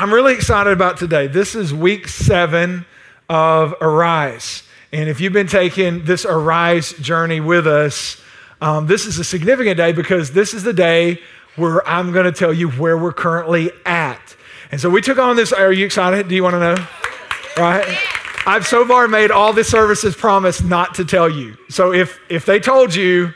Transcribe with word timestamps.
I'm 0.00 0.14
really 0.14 0.34
excited 0.34 0.72
about 0.72 0.96
today. 0.96 1.26
This 1.26 1.56
is 1.56 1.74
week 1.74 2.06
seven 2.06 2.86
of 3.28 3.74
Arise. 3.80 4.62
And 4.92 5.08
if 5.08 5.20
you've 5.20 5.32
been 5.32 5.48
taking 5.48 6.04
this 6.04 6.24
Arise 6.24 6.92
journey 6.92 7.40
with 7.40 7.66
us, 7.66 8.22
um, 8.60 8.86
this 8.86 9.06
is 9.06 9.18
a 9.18 9.24
significant 9.24 9.76
day 9.76 9.90
because 9.90 10.30
this 10.30 10.54
is 10.54 10.62
the 10.62 10.72
day 10.72 11.20
where 11.56 11.86
I'm 11.86 12.12
going 12.12 12.26
to 12.26 12.32
tell 12.32 12.52
you 12.52 12.70
where 12.70 12.96
we're 12.96 13.12
currently 13.12 13.72
at. 13.84 14.36
And 14.70 14.80
so 14.80 14.88
we 14.88 15.00
took 15.00 15.18
on 15.18 15.34
this. 15.34 15.52
Are 15.52 15.72
you 15.72 15.84
excited? 15.84 16.28
Do 16.28 16.36
you 16.36 16.44
want 16.44 16.54
to 16.54 16.60
know? 16.60 16.86
Right? 17.56 17.98
I've 18.46 18.68
so 18.68 18.86
far 18.86 19.08
made 19.08 19.32
all 19.32 19.52
the 19.52 19.64
services 19.64 20.14
promise 20.14 20.62
not 20.62 20.94
to 20.94 21.04
tell 21.04 21.28
you. 21.28 21.56
So 21.70 21.92
if 21.92 22.20
if 22.28 22.46
they 22.46 22.60
told 22.60 22.94
you, 22.94 23.34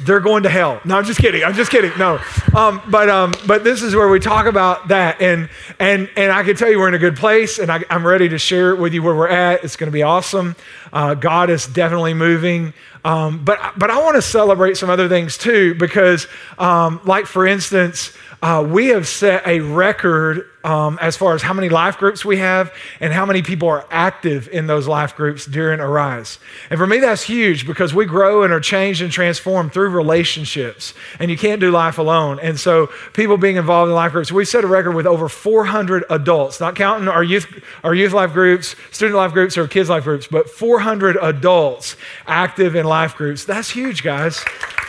they're 0.00 0.20
going 0.20 0.44
to 0.44 0.48
hell. 0.48 0.80
No, 0.84 0.96
I'm 0.96 1.04
just 1.04 1.20
kidding. 1.20 1.42
I'm 1.44 1.54
just 1.54 1.70
kidding. 1.70 1.92
No, 1.98 2.20
um, 2.54 2.82
but 2.88 3.08
um, 3.08 3.34
but 3.46 3.64
this 3.64 3.82
is 3.82 3.94
where 3.94 4.08
we 4.08 4.20
talk 4.20 4.46
about 4.46 4.88
that, 4.88 5.20
and 5.20 5.48
and 5.78 6.08
and 6.16 6.32
I 6.32 6.42
can 6.44 6.56
tell 6.56 6.70
you 6.70 6.78
we're 6.78 6.88
in 6.88 6.94
a 6.94 6.98
good 6.98 7.16
place, 7.16 7.58
and 7.58 7.70
I, 7.70 7.84
am 7.90 8.06
ready 8.06 8.28
to 8.28 8.38
share 8.38 8.76
with 8.76 8.94
you 8.94 9.02
where 9.02 9.14
we're 9.14 9.28
at. 9.28 9.64
It's 9.64 9.76
going 9.76 9.88
to 9.88 9.92
be 9.92 10.02
awesome. 10.02 10.56
Uh, 10.92 11.14
God 11.14 11.50
is 11.50 11.66
definitely 11.66 12.14
moving, 12.14 12.74
um, 13.04 13.44
but 13.44 13.58
but 13.76 13.90
I 13.90 14.00
want 14.02 14.16
to 14.16 14.22
celebrate 14.22 14.76
some 14.76 14.90
other 14.90 15.08
things 15.08 15.36
too, 15.36 15.74
because 15.74 16.26
um, 16.58 17.00
like 17.04 17.26
for 17.26 17.46
instance. 17.46 18.12
Uh, 18.40 18.66
we 18.68 18.88
have 18.88 19.08
set 19.08 19.44
a 19.46 19.60
record 19.60 20.48
um, 20.62 20.98
as 21.00 21.16
far 21.16 21.34
as 21.34 21.42
how 21.42 21.52
many 21.52 21.68
life 21.68 21.98
groups 21.98 22.24
we 22.24 22.36
have 22.36 22.72
and 23.00 23.12
how 23.12 23.24
many 23.26 23.42
people 23.42 23.68
are 23.68 23.86
active 23.90 24.48
in 24.48 24.66
those 24.66 24.86
life 24.86 25.16
groups 25.16 25.46
during 25.46 25.80
Arise. 25.80 26.38
And 26.70 26.78
for 26.78 26.86
me, 26.86 26.98
that's 26.98 27.22
huge 27.22 27.66
because 27.66 27.94
we 27.94 28.04
grow 28.06 28.42
and 28.44 28.52
are 28.52 28.60
changed 28.60 29.02
and 29.02 29.10
transformed 29.10 29.72
through 29.72 29.90
relationships. 29.90 30.94
And 31.18 31.30
you 31.30 31.38
can't 31.38 31.60
do 31.60 31.70
life 31.70 31.98
alone. 31.98 32.38
And 32.40 32.60
so, 32.60 32.88
people 33.12 33.38
being 33.38 33.56
involved 33.56 33.88
in 33.88 33.94
life 33.94 34.12
groups, 34.12 34.30
we 34.30 34.44
set 34.44 34.62
a 34.62 34.68
record 34.68 34.92
with 34.92 35.06
over 35.06 35.28
400 35.28 36.04
adults, 36.10 36.60
not 36.60 36.76
counting 36.76 37.08
our 37.08 37.24
youth, 37.24 37.46
our 37.82 37.94
youth 37.94 38.12
life 38.12 38.32
groups, 38.32 38.76
student 38.92 39.16
life 39.16 39.32
groups, 39.32 39.56
or 39.56 39.66
kids 39.66 39.88
life 39.88 40.04
groups, 40.04 40.28
but 40.28 40.48
400 40.48 41.16
adults 41.20 41.96
active 42.26 42.76
in 42.76 42.86
life 42.86 43.16
groups. 43.16 43.44
That's 43.44 43.70
huge, 43.70 44.02
guys. 44.02 44.44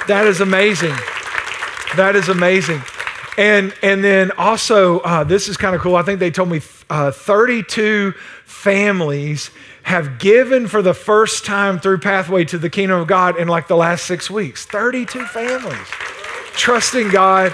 That 0.07 0.27
is 0.27 0.41
amazing. 0.41 0.95
That 1.95 2.15
is 2.15 2.29
amazing. 2.29 2.81
And, 3.39 3.73
and 3.81 4.03
then 4.03 4.31
also, 4.31 4.99
uh, 4.99 5.23
this 5.23 5.47
is 5.47 5.55
kind 5.55 5.73
of 5.73 5.79
cool. 5.79 5.95
I 5.95 6.03
think 6.03 6.19
they 6.19 6.29
told 6.29 6.49
me 6.49 6.59
uh, 6.89 7.11
32 7.11 8.11
families 8.43 9.49
have 9.83 10.19
given 10.19 10.67
for 10.67 10.81
the 10.81 10.93
first 10.93 11.45
time 11.45 11.79
through 11.79 11.99
Pathway 11.99 12.43
to 12.43 12.57
the 12.57 12.69
Kingdom 12.69 12.99
of 12.99 13.07
God 13.07 13.39
in 13.39 13.47
like 13.47 13.69
the 13.69 13.77
last 13.77 14.05
six 14.05 14.29
weeks. 14.29 14.65
32 14.65 15.25
families 15.27 15.87
trusting 16.51 17.07
God 17.11 17.53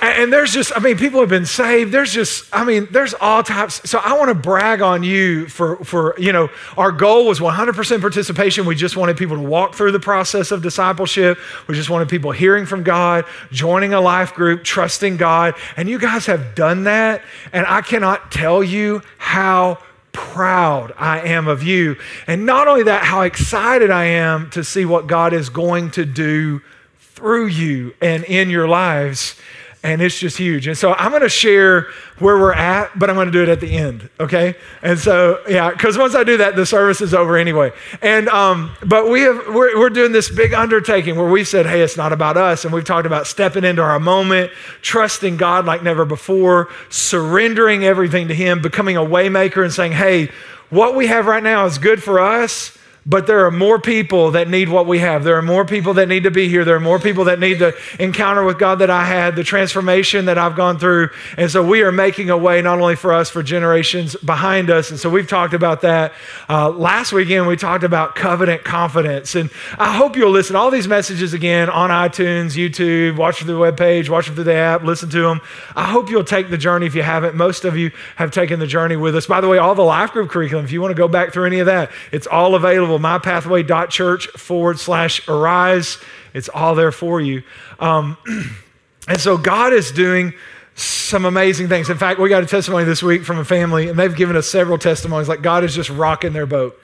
and 0.00 0.32
there's 0.32 0.52
just, 0.52 0.72
I 0.76 0.80
mean, 0.80 0.96
people 0.96 1.20
have 1.20 1.28
been 1.28 1.46
saved. 1.46 1.92
There's 1.92 2.12
just, 2.12 2.44
I 2.52 2.64
mean, 2.64 2.88
there's 2.90 3.14
all 3.14 3.42
types. 3.42 3.88
So 3.88 3.98
I 3.98 4.16
want 4.18 4.28
to 4.28 4.34
brag 4.34 4.80
on 4.82 5.02
you 5.02 5.48
for, 5.48 5.76
for, 5.84 6.14
you 6.18 6.32
know, 6.32 6.50
our 6.76 6.92
goal 6.92 7.26
was 7.26 7.40
100% 7.40 8.00
participation. 8.00 8.66
We 8.66 8.74
just 8.74 8.96
wanted 8.96 9.16
people 9.16 9.36
to 9.36 9.42
walk 9.42 9.74
through 9.74 9.92
the 9.92 10.00
process 10.00 10.50
of 10.50 10.62
discipleship. 10.62 11.38
We 11.66 11.74
just 11.74 11.90
wanted 11.90 12.08
people 12.08 12.32
hearing 12.32 12.66
from 12.66 12.82
God, 12.82 13.24
joining 13.50 13.92
a 13.92 14.00
life 14.00 14.34
group, 14.34 14.64
trusting 14.64 15.16
God. 15.16 15.54
And 15.76 15.88
you 15.88 15.98
guys 15.98 16.26
have 16.26 16.54
done 16.54 16.84
that. 16.84 17.22
And 17.52 17.66
I 17.66 17.80
cannot 17.80 18.30
tell 18.30 18.62
you 18.62 19.02
how 19.18 19.78
proud 20.12 20.92
I 20.98 21.20
am 21.20 21.48
of 21.48 21.62
you. 21.62 21.96
And 22.26 22.44
not 22.44 22.68
only 22.68 22.84
that, 22.84 23.04
how 23.04 23.22
excited 23.22 23.90
I 23.90 24.04
am 24.04 24.50
to 24.50 24.62
see 24.62 24.84
what 24.84 25.06
God 25.06 25.32
is 25.32 25.48
going 25.48 25.90
to 25.92 26.04
do 26.04 26.60
through 26.98 27.46
you 27.46 27.94
and 28.00 28.24
in 28.24 28.50
your 28.50 28.68
lives 28.68 29.36
and 29.82 30.00
it's 30.00 30.18
just 30.18 30.36
huge. 30.36 30.66
And 30.66 30.78
so 30.78 30.94
I'm 30.94 31.10
going 31.10 31.22
to 31.22 31.28
share 31.28 31.88
where 32.18 32.38
we're 32.38 32.52
at, 32.52 32.96
but 32.96 33.10
I'm 33.10 33.16
going 33.16 33.26
to 33.26 33.32
do 33.32 33.42
it 33.42 33.48
at 33.48 33.60
the 33.60 33.76
end, 33.76 34.08
okay? 34.20 34.54
And 34.82 34.98
so 34.98 35.42
yeah, 35.48 35.70
because 35.70 35.98
once 35.98 36.14
I 36.14 36.22
do 36.22 36.36
that, 36.36 36.54
the 36.54 36.64
service 36.64 37.00
is 37.00 37.12
over 37.12 37.36
anyway. 37.36 37.72
And 38.00 38.28
um, 38.28 38.70
but 38.84 39.10
we 39.10 39.22
have 39.22 39.48
we're, 39.48 39.76
we're 39.78 39.90
doing 39.90 40.12
this 40.12 40.30
big 40.30 40.54
undertaking 40.54 41.16
where 41.16 41.28
we 41.28 41.42
said, 41.42 41.66
hey, 41.66 41.82
it's 41.82 41.96
not 41.96 42.12
about 42.12 42.36
us, 42.36 42.64
and 42.64 42.72
we've 42.72 42.84
talked 42.84 43.06
about 43.06 43.26
stepping 43.26 43.64
into 43.64 43.82
our 43.82 43.98
moment, 43.98 44.52
trusting 44.82 45.36
God 45.36 45.66
like 45.66 45.82
never 45.82 46.04
before, 46.04 46.68
surrendering 46.88 47.84
everything 47.84 48.28
to 48.28 48.34
Him, 48.34 48.62
becoming 48.62 48.96
a 48.96 49.00
waymaker, 49.00 49.64
and 49.64 49.72
saying, 49.72 49.92
hey, 49.92 50.30
what 50.70 50.94
we 50.94 51.08
have 51.08 51.26
right 51.26 51.42
now 51.42 51.66
is 51.66 51.78
good 51.78 52.02
for 52.02 52.20
us 52.20 52.78
but 53.04 53.26
there 53.26 53.44
are 53.46 53.50
more 53.50 53.80
people 53.80 54.30
that 54.32 54.48
need 54.48 54.68
what 54.68 54.86
we 54.86 55.00
have. 55.00 55.24
There 55.24 55.36
are 55.36 55.42
more 55.42 55.64
people 55.64 55.94
that 55.94 56.08
need 56.08 56.22
to 56.22 56.30
be 56.30 56.48
here. 56.48 56.64
There 56.64 56.76
are 56.76 56.80
more 56.80 57.00
people 57.00 57.24
that 57.24 57.40
need 57.40 57.54
the 57.54 57.76
encounter 57.98 58.44
with 58.44 58.58
God 58.58 58.78
that 58.78 58.90
I 58.90 59.04
had, 59.04 59.34
the 59.34 59.42
transformation 59.42 60.26
that 60.26 60.38
I've 60.38 60.54
gone 60.54 60.78
through. 60.78 61.10
And 61.36 61.50
so 61.50 61.66
we 61.66 61.82
are 61.82 61.90
making 61.90 62.30
a 62.30 62.36
way 62.38 62.62
not 62.62 62.78
only 62.78 62.94
for 62.94 63.12
us, 63.12 63.28
for 63.28 63.42
generations 63.42 64.14
behind 64.16 64.70
us. 64.70 64.90
And 64.90 65.00
so 65.00 65.10
we've 65.10 65.28
talked 65.28 65.52
about 65.52 65.80
that. 65.80 66.12
Uh, 66.48 66.70
last 66.70 67.12
weekend, 67.12 67.48
we 67.48 67.56
talked 67.56 67.82
about 67.82 68.14
covenant 68.14 68.62
confidence. 68.62 69.34
And 69.34 69.50
I 69.78 69.92
hope 69.92 70.16
you'll 70.16 70.30
listen. 70.30 70.54
All 70.54 70.70
these 70.70 70.86
messages 70.86 71.34
again 71.34 71.68
on 71.70 71.90
iTunes, 71.90 72.56
YouTube, 72.56 73.16
watch 73.16 73.38
through 73.38 73.52
the 73.52 73.58
webpage, 73.58 74.08
watch 74.10 74.26
them 74.26 74.36
through 74.36 74.44
the 74.44 74.54
app, 74.54 74.84
listen 74.84 75.10
to 75.10 75.22
them. 75.22 75.40
I 75.74 75.86
hope 75.86 76.08
you'll 76.08 76.22
take 76.22 76.50
the 76.50 76.58
journey 76.58 76.86
if 76.86 76.94
you 76.94 77.02
haven't. 77.02 77.34
Most 77.34 77.64
of 77.64 77.76
you 77.76 77.90
have 78.14 78.30
taken 78.30 78.60
the 78.60 78.66
journey 78.66 78.94
with 78.94 79.16
us. 79.16 79.26
By 79.26 79.40
the 79.40 79.48
way, 79.48 79.58
all 79.58 79.74
the 79.74 79.82
life 79.82 80.12
group 80.12 80.30
curriculum, 80.30 80.64
if 80.64 80.70
you 80.70 80.80
want 80.80 80.92
to 80.92 81.00
go 81.00 81.08
back 81.08 81.32
through 81.32 81.46
any 81.46 81.58
of 81.58 81.66
that, 81.66 81.90
it's 82.12 82.28
all 82.28 82.54
available 82.54 82.91
available, 82.94 83.30
mypathway.church 83.30 84.28
forward 84.28 84.78
slash 84.78 85.26
arise. 85.28 85.98
It's 86.34 86.48
all 86.48 86.74
there 86.74 86.92
for 86.92 87.20
you. 87.20 87.42
Um, 87.78 88.16
and 89.08 89.20
so 89.20 89.36
God 89.36 89.72
is 89.72 89.92
doing 89.92 90.34
some 90.74 91.24
amazing 91.24 91.68
things. 91.68 91.90
In 91.90 91.98
fact, 91.98 92.18
we 92.18 92.28
got 92.28 92.42
a 92.42 92.46
testimony 92.46 92.84
this 92.84 93.02
week 93.02 93.24
from 93.24 93.38
a 93.38 93.44
family, 93.44 93.88
and 93.88 93.98
they've 93.98 94.14
given 94.14 94.36
us 94.36 94.48
several 94.48 94.78
testimonies 94.78 95.28
like 95.28 95.42
God 95.42 95.64
is 95.64 95.74
just 95.74 95.90
rocking 95.90 96.32
their 96.32 96.46
boat. 96.46 96.78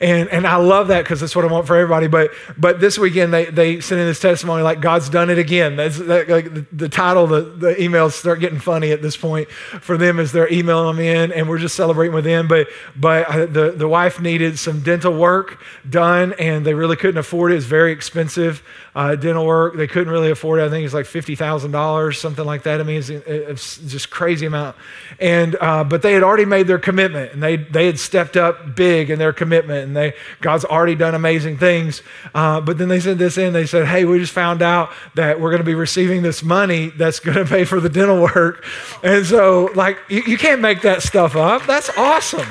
And, 0.00 0.28
and 0.28 0.46
I 0.46 0.56
love 0.56 0.88
that 0.88 1.02
because 1.02 1.20
that's 1.20 1.34
what 1.34 1.44
I 1.44 1.48
want 1.48 1.66
for 1.66 1.76
everybody. 1.76 2.06
But, 2.06 2.30
but 2.56 2.80
this 2.80 2.98
weekend, 2.98 3.32
they, 3.32 3.46
they 3.46 3.80
sent 3.80 4.00
in 4.00 4.06
this 4.06 4.20
testimony 4.20 4.62
like 4.62 4.80
God's 4.80 5.08
done 5.08 5.30
it 5.30 5.38
again. 5.38 5.76
That's 5.76 5.98
that, 5.98 6.28
like 6.28 6.52
the, 6.52 6.66
the, 6.72 6.88
title, 6.88 7.26
the, 7.26 7.42
the 7.42 7.74
emails 7.74 8.12
start 8.12 8.40
getting 8.40 8.58
funny 8.58 8.92
at 8.92 9.02
this 9.02 9.16
point 9.16 9.50
for 9.50 9.96
them 9.96 10.18
as 10.18 10.32
they're 10.32 10.52
emailing 10.52 10.96
them 10.96 11.04
in, 11.04 11.32
and 11.32 11.48
we're 11.48 11.58
just 11.58 11.76
celebrating 11.76 12.14
with 12.14 12.24
them. 12.24 12.48
But, 12.48 12.68
but 12.96 13.52
the, 13.52 13.72
the 13.76 13.88
wife 13.88 14.20
needed 14.20 14.58
some 14.58 14.80
dental 14.80 15.16
work 15.16 15.62
done, 15.88 16.34
and 16.38 16.64
they 16.64 16.74
really 16.74 16.96
couldn't 16.96 17.18
afford 17.18 17.52
it. 17.52 17.56
It's 17.56 17.66
very 17.66 17.92
expensive 17.92 18.62
uh, 18.98 19.14
dental 19.14 19.46
work. 19.46 19.76
They 19.76 19.86
couldn't 19.86 20.12
really 20.12 20.30
afford 20.30 20.58
it. 20.60 20.64
I 20.64 20.70
think 20.70 20.84
it's 20.84 20.92
like 20.92 21.06
$50,000, 21.06 22.16
something 22.16 22.44
like 22.44 22.64
that. 22.64 22.80
I 22.80 22.82
mean, 22.82 22.96
it's, 22.96 23.10
it's 23.10 23.78
just 23.78 24.10
crazy 24.10 24.46
amount. 24.46 24.76
And, 25.20 25.56
uh, 25.60 25.84
but 25.84 26.02
they 26.02 26.14
had 26.14 26.24
already 26.24 26.44
made 26.44 26.66
their 26.66 26.80
commitment 26.80 27.32
and 27.32 27.40
they, 27.40 27.56
they 27.56 27.86
had 27.86 28.00
stepped 28.00 28.36
up 28.36 28.74
big 28.74 29.10
in 29.10 29.20
their 29.20 29.32
commitment 29.32 29.77
and 29.84 29.96
they, 29.96 30.14
God's 30.40 30.64
already 30.64 30.94
done 30.94 31.14
amazing 31.14 31.58
things. 31.58 32.02
Uh, 32.34 32.60
but 32.60 32.78
then 32.78 32.88
they 32.88 33.00
sent 33.00 33.18
this 33.18 33.38
in. 33.38 33.52
They 33.52 33.66
said, 33.66 33.86
Hey, 33.86 34.04
we 34.04 34.18
just 34.18 34.32
found 34.32 34.62
out 34.62 34.90
that 35.14 35.40
we're 35.40 35.50
going 35.50 35.60
to 35.60 35.64
be 35.64 35.74
receiving 35.74 36.22
this 36.22 36.42
money 36.42 36.88
that's 36.88 37.20
going 37.20 37.36
to 37.36 37.44
pay 37.44 37.64
for 37.64 37.80
the 37.80 37.88
dental 37.88 38.22
work. 38.22 38.64
And 39.02 39.24
so 39.26 39.70
like, 39.74 39.98
you, 40.08 40.22
you 40.26 40.38
can't 40.38 40.60
make 40.60 40.82
that 40.82 41.02
stuff 41.02 41.36
up. 41.36 41.66
That's 41.66 41.90
awesome. 41.96 42.48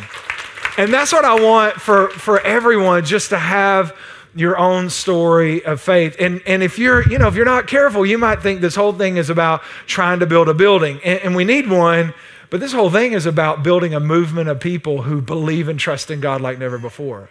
And 0.78 0.94
that's 0.94 1.12
what 1.12 1.26
I 1.26 1.42
want 1.42 1.76
for, 1.76 2.10
for 2.10 2.40
everyone 2.42 3.04
just 3.04 3.30
to 3.30 3.38
have 3.40 3.96
your 4.36 4.58
own 4.58 4.90
story 4.90 5.66
of 5.66 5.82
faith. 5.82 6.16
And, 6.20 6.42
and 6.46 6.62
if 6.62 6.78
you're, 6.78 7.10
you 7.10 7.18
know, 7.18 7.28
if 7.28 7.34
you're 7.34 7.46
not 7.46 7.66
careful, 7.66 8.06
you 8.06 8.20
might 8.20 8.42
think 8.44 8.62
this 8.62 8.76
whole 8.76 8.94
thing 8.94 9.18
is 9.18 9.32
about 9.32 9.64
trying 9.88 10.20
to 10.20 10.28
build 10.28 10.48
a 10.48 10.54
building. 10.54 11.00
And, 11.04 11.20
and 11.22 11.36
we 11.36 11.44
need 11.44 11.68
one, 11.68 12.14
but 12.50 12.59
this 12.59 12.74
whole 12.74 12.90
thing 12.90 13.13
is 13.13 13.25
about 13.25 13.63
building 13.63 13.94
a 13.94 14.00
movement 14.00 14.50
of 14.50 14.59
people 14.59 15.03
who 15.03 15.22
believe 15.22 15.68
and 15.68 15.80
trust 15.80 16.09
in 16.09 16.22
God 16.22 16.41
like 16.41 16.59
never 16.59 16.78
before. 16.78 17.30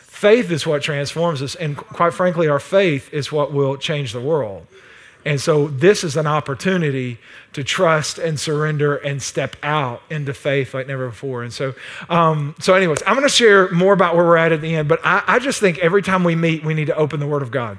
Faith 0.00 0.50
is 0.50 0.66
what 0.66 0.82
transforms 0.82 1.42
us. 1.42 1.54
And 1.54 1.76
quite 1.76 2.12
frankly, 2.12 2.48
our 2.48 2.58
faith 2.58 3.12
is 3.14 3.30
what 3.30 3.52
will 3.52 3.76
change 3.76 4.12
the 4.12 4.20
world. 4.20 4.66
And 5.24 5.40
so 5.40 5.68
this 5.68 6.04
is 6.04 6.16
an 6.16 6.26
opportunity 6.26 7.18
to 7.52 7.62
trust 7.62 8.18
and 8.18 8.38
surrender 8.38 8.96
and 8.96 9.22
step 9.22 9.56
out 9.62 10.02
into 10.10 10.32
faith 10.32 10.74
like 10.74 10.86
never 10.86 11.08
before. 11.08 11.42
And 11.42 11.52
so, 11.52 11.74
um, 12.08 12.54
so 12.58 12.74
anyways, 12.74 13.02
I'm 13.06 13.14
going 13.14 13.28
to 13.28 13.32
share 13.32 13.70
more 13.70 13.92
about 13.92 14.16
where 14.16 14.24
we're 14.24 14.36
at 14.36 14.52
at 14.52 14.60
the 14.60 14.74
end. 14.74 14.88
But 14.88 15.00
I, 15.04 15.22
I 15.26 15.38
just 15.38 15.60
think 15.60 15.78
every 15.78 16.02
time 16.02 16.24
we 16.24 16.34
meet, 16.34 16.64
we 16.64 16.74
need 16.74 16.86
to 16.86 16.96
open 16.96 17.20
the 17.20 17.26
Word 17.26 17.42
of 17.42 17.50
God. 17.50 17.78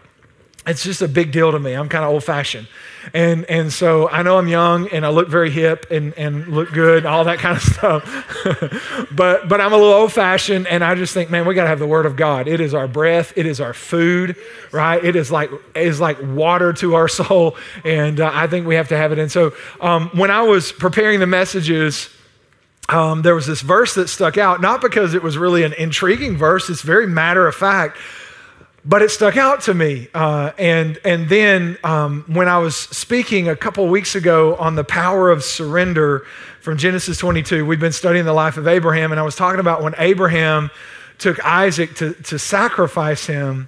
It's 0.67 0.83
just 0.83 1.01
a 1.01 1.07
big 1.07 1.31
deal 1.31 1.51
to 1.51 1.59
me. 1.59 1.73
I'm 1.73 1.89
kind 1.89 2.03
of 2.03 2.11
old 2.11 2.23
fashioned. 2.23 2.67
And, 3.13 3.45
and 3.45 3.71
so 3.71 4.09
I 4.09 4.23
know 4.23 4.37
I'm 4.37 4.47
young 4.47 4.89
and 4.89 5.05
I 5.05 5.09
look 5.09 5.29
very 5.29 5.49
hip 5.49 5.87
and, 5.89 6.13
and 6.15 6.47
look 6.47 6.71
good, 6.73 7.05
all 7.05 7.23
that 7.23 7.39
kind 7.39 7.55
of 7.57 7.63
stuff. 7.73 9.07
but, 9.11 9.47
but 9.47 9.61
I'm 9.61 9.71
a 9.71 9.77
little 9.77 9.93
old 9.93 10.11
fashioned 10.11 10.67
and 10.67 10.83
I 10.83 10.95
just 10.95 11.13
think, 11.13 11.29
man, 11.29 11.45
we 11.47 11.55
got 11.55 11.63
to 11.63 11.69
have 11.69 11.79
the 11.79 11.87
Word 11.87 12.05
of 12.05 12.15
God. 12.15 12.47
It 12.47 12.59
is 12.59 12.73
our 12.73 12.87
breath, 12.87 13.33
it 13.37 13.45
is 13.45 13.61
our 13.61 13.73
food, 13.73 14.35
right? 14.71 15.03
It 15.03 15.15
is 15.15 15.31
like, 15.31 15.49
it 15.75 15.87
is 15.87 15.99
like 15.99 16.17
water 16.21 16.73
to 16.73 16.95
our 16.95 17.07
soul. 17.07 17.55
And 17.85 18.19
uh, 18.19 18.29
I 18.33 18.47
think 18.47 18.67
we 18.67 18.75
have 18.75 18.89
to 18.89 18.97
have 18.97 19.11
it. 19.11 19.19
And 19.19 19.31
so 19.31 19.53
um, 19.79 20.09
when 20.13 20.29
I 20.29 20.41
was 20.41 20.71
preparing 20.71 21.19
the 21.19 21.27
messages, 21.27 22.09
um, 22.89 23.21
there 23.21 23.35
was 23.35 23.47
this 23.47 23.61
verse 23.61 23.95
that 23.95 24.07
stuck 24.09 24.37
out, 24.37 24.61
not 24.61 24.81
because 24.81 25.13
it 25.13 25.23
was 25.23 25.37
really 25.37 25.63
an 25.63 25.73
intriguing 25.73 26.35
verse, 26.35 26.69
it's 26.69 26.81
very 26.81 27.07
matter 27.07 27.47
of 27.47 27.55
fact 27.55 27.97
but 28.85 29.01
it 29.01 29.09
stuck 29.09 29.37
out 29.37 29.61
to 29.61 29.73
me. 29.73 30.07
Uh, 30.13 30.51
and, 30.57 30.99
and 31.03 31.27
then 31.29 31.77
um, 31.83 32.23
when 32.27 32.47
I 32.47 32.57
was 32.59 32.75
speaking 32.75 33.49
a 33.49 33.55
couple 33.55 33.87
weeks 33.87 34.15
ago 34.15 34.55
on 34.55 34.75
the 34.75 34.83
power 34.83 35.29
of 35.29 35.43
surrender 35.43 36.25
from 36.61 36.77
Genesis 36.77 37.17
22, 37.17 37.65
we've 37.65 37.79
been 37.79 37.91
studying 37.91 38.25
the 38.25 38.33
life 38.33 38.57
of 38.57 38.67
Abraham, 38.67 39.11
and 39.11 39.19
I 39.19 39.23
was 39.23 39.35
talking 39.35 39.59
about 39.59 39.83
when 39.83 39.95
Abraham 39.97 40.71
took 41.17 41.43
Isaac 41.45 41.95
to, 41.95 42.13
to 42.13 42.39
sacrifice 42.39 43.25
him. 43.25 43.67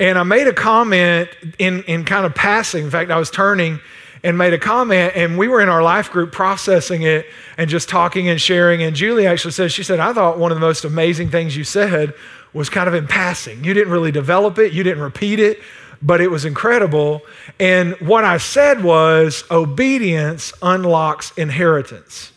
And 0.00 0.18
I 0.18 0.24
made 0.24 0.48
a 0.48 0.52
comment 0.52 1.28
in, 1.58 1.84
in 1.84 2.04
kind 2.04 2.26
of 2.26 2.34
passing. 2.34 2.84
In 2.84 2.90
fact, 2.90 3.10
I 3.10 3.18
was 3.18 3.30
turning 3.30 3.78
and 4.24 4.38
made 4.38 4.52
a 4.52 4.58
comment, 4.58 5.12
and 5.16 5.36
we 5.36 5.48
were 5.48 5.60
in 5.60 5.68
our 5.68 5.82
life 5.82 6.10
group 6.10 6.32
processing 6.32 7.02
it 7.02 7.26
and 7.56 7.68
just 7.68 7.88
talking 7.88 8.28
and 8.28 8.40
sharing. 8.40 8.82
And 8.82 8.94
Julie 8.94 9.26
actually 9.26 9.52
said, 9.52 9.72
She 9.72 9.82
said, 9.82 10.00
I 10.00 10.12
thought 10.12 10.38
one 10.38 10.52
of 10.52 10.56
the 10.56 10.60
most 10.60 10.84
amazing 10.84 11.30
things 11.30 11.56
you 11.56 11.64
said 11.64 12.14
was 12.52 12.68
kind 12.68 12.88
of 12.88 12.94
in 12.94 13.06
passing. 13.06 13.64
You 13.64 13.74
didn't 13.74 13.92
really 13.92 14.12
develop 14.12 14.58
it, 14.58 14.72
you 14.72 14.82
didn't 14.82 15.02
repeat 15.02 15.40
it, 15.40 15.60
but 16.00 16.20
it 16.20 16.30
was 16.30 16.44
incredible. 16.44 17.22
And 17.58 17.94
what 18.00 18.24
I 18.24 18.38
said 18.38 18.82
was 18.82 19.44
obedience 19.50 20.52
unlocks 20.62 21.32
inheritance. 21.36 22.32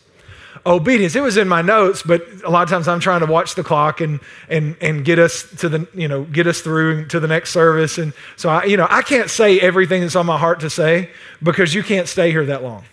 Obedience. 0.64 1.14
It 1.14 1.22
was 1.22 1.36
in 1.36 1.46
my 1.46 1.62
notes, 1.62 2.02
but 2.02 2.26
a 2.44 2.50
lot 2.50 2.64
of 2.64 2.68
times 2.68 2.88
I'm 2.88 2.98
trying 2.98 3.20
to 3.20 3.26
watch 3.26 3.54
the 3.54 3.62
clock 3.62 4.00
and 4.00 4.18
and 4.48 4.76
and 4.80 5.04
get 5.04 5.20
us 5.20 5.44
to 5.58 5.68
the 5.68 5.86
you 5.94 6.08
know 6.08 6.24
get 6.24 6.48
us 6.48 6.60
through 6.60 7.06
to 7.06 7.20
the 7.20 7.28
next 7.28 7.50
service. 7.52 7.98
And 7.98 8.12
so 8.34 8.48
I 8.48 8.64
you 8.64 8.76
know 8.76 8.88
I 8.90 9.02
can't 9.02 9.30
say 9.30 9.60
everything 9.60 10.00
that's 10.00 10.16
on 10.16 10.26
my 10.26 10.36
heart 10.36 10.58
to 10.60 10.70
say 10.70 11.10
because 11.40 11.72
you 11.72 11.84
can't 11.84 12.08
stay 12.08 12.32
here 12.32 12.44
that 12.46 12.64
long 12.64 12.84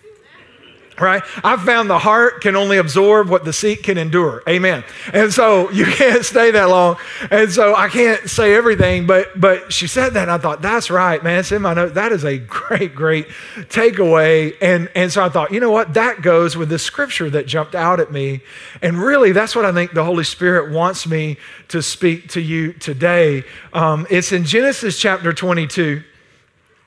right? 1.00 1.22
I've 1.42 1.62
found 1.62 1.90
the 1.90 1.98
heart 1.98 2.40
can 2.40 2.56
only 2.56 2.78
absorb 2.78 3.28
what 3.28 3.44
the 3.44 3.52
seat 3.52 3.82
can 3.82 3.98
endure. 3.98 4.42
Amen. 4.48 4.84
And 5.12 5.32
so 5.32 5.70
you 5.70 5.86
can't 5.96 6.24
stay 6.24 6.50
that 6.52 6.68
long. 6.68 6.96
And 7.30 7.50
so 7.50 7.74
I 7.74 7.88
can't 7.88 8.28
say 8.28 8.54
everything, 8.54 9.06
but 9.06 9.38
but 9.38 9.72
she 9.72 9.86
said 9.86 10.14
that 10.14 10.22
and 10.22 10.30
I 10.30 10.38
thought, 10.38 10.62
that's 10.62 10.90
right, 10.90 11.22
man. 11.22 11.40
It's 11.40 11.52
in 11.52 11.62
my 11.62 11.74
note. 11.74 11.94
That 11.94 12.12
is 12.12 12.24
a 12.24 12.38
great, 12.64 12.94
great 12.94 13.28
takeaway. 13.56 14.56
And 14.60 14.90
and 14.94 15.12
so 15.12 15.24
I 15.24 15.28
thought, 15.28 15.52
you 15.52 15.60
know 15.60 15.70
what? 15.70 15.94
That 15.94 16.22
goes 16.22 16.56
with 16.56 16.68
the 16.68 16.78
scripture 16.78 17.30
that 17.30 17.46
jumped 17.46 17.74
out 17.74 18.00
at 18.00 18.12
me. 18.12 18.42
And 18.82 18.98
really, 18.98 19.32
that's 19.32 19.56
what 19.56 19.64
I 19.64 19.72
think 19.72 19.92
the 19.92 20.04
Holy 20.04 20.24
Spirit 20.24 20.72
wants 20.72 21.06
me 21.06 21.36
to 21.68 21.82
speak 21.82 22.28
to 22.30 22.40
you 22.40 22.72
today. 22.72 23.44
Um, 23.72 24.06
it's 24.10 24.32
in 24.32 24.44
Genesis 24.44 24.98
chapter 24.98 25.32
22. 25.32 26.02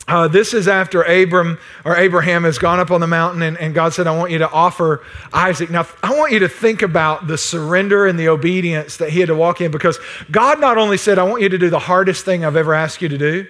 Uh, 0.07 0.25
this 0.27 0.53
is 0.53 0.69
after 0.69 1.03
Abram 1.03 1.59
or 1.83 1.97
Abraham 1.97 2.45
has 2.45 2.57
gone 2.57 2.79
up 2.79 2.91
on 2.91 3.01
the 3.01 3.07
mountain 3.07 3.41
and, 3.41 3.57
and, 3.57 3.75
God 3.75 3.93
said, 3.93 4.07
I 4.07 4.15
want 4.15 4.31
you 4.31 4.37
to 4.37 4.49
offer 4.49 5.03
Isaac. 5.33 5.69
Now, 5.69 5.85
I 6.01 6.15
want 6.15 6.31
you 6.31 6.39
to 6.39 6.47
think 6.47 6.81
about 6.81 7.27
the 7.27 7.37
surrender 7.37 8.07
and 8.07 8.17
the 8.17 8.29
obedience 8.29 8.97
that 8.97 9.09
he 9.09 9.19
had 9.19 9.27
to 9.27 9.35
walk 9.35 9.59
in 9.59 9.69
because 9.69 9.99
God 10.31 10.61
not 10.61 10.77
only 10.77 10.95
said, 10.95 11.19
I 11.19 11.23
want 11.23 11.41
you 11.41 11.49
to 11.49 11.57
do 11.57 11.69
the 11.69 11.79
hardest 11.79 12.23
thing 12.23 12.45
I've 12.45 12.55
ever 12.55 12.73
asked 12.73 13.01
you 13.01 13.09
to 13.09 13.17
do, 13.17 13.47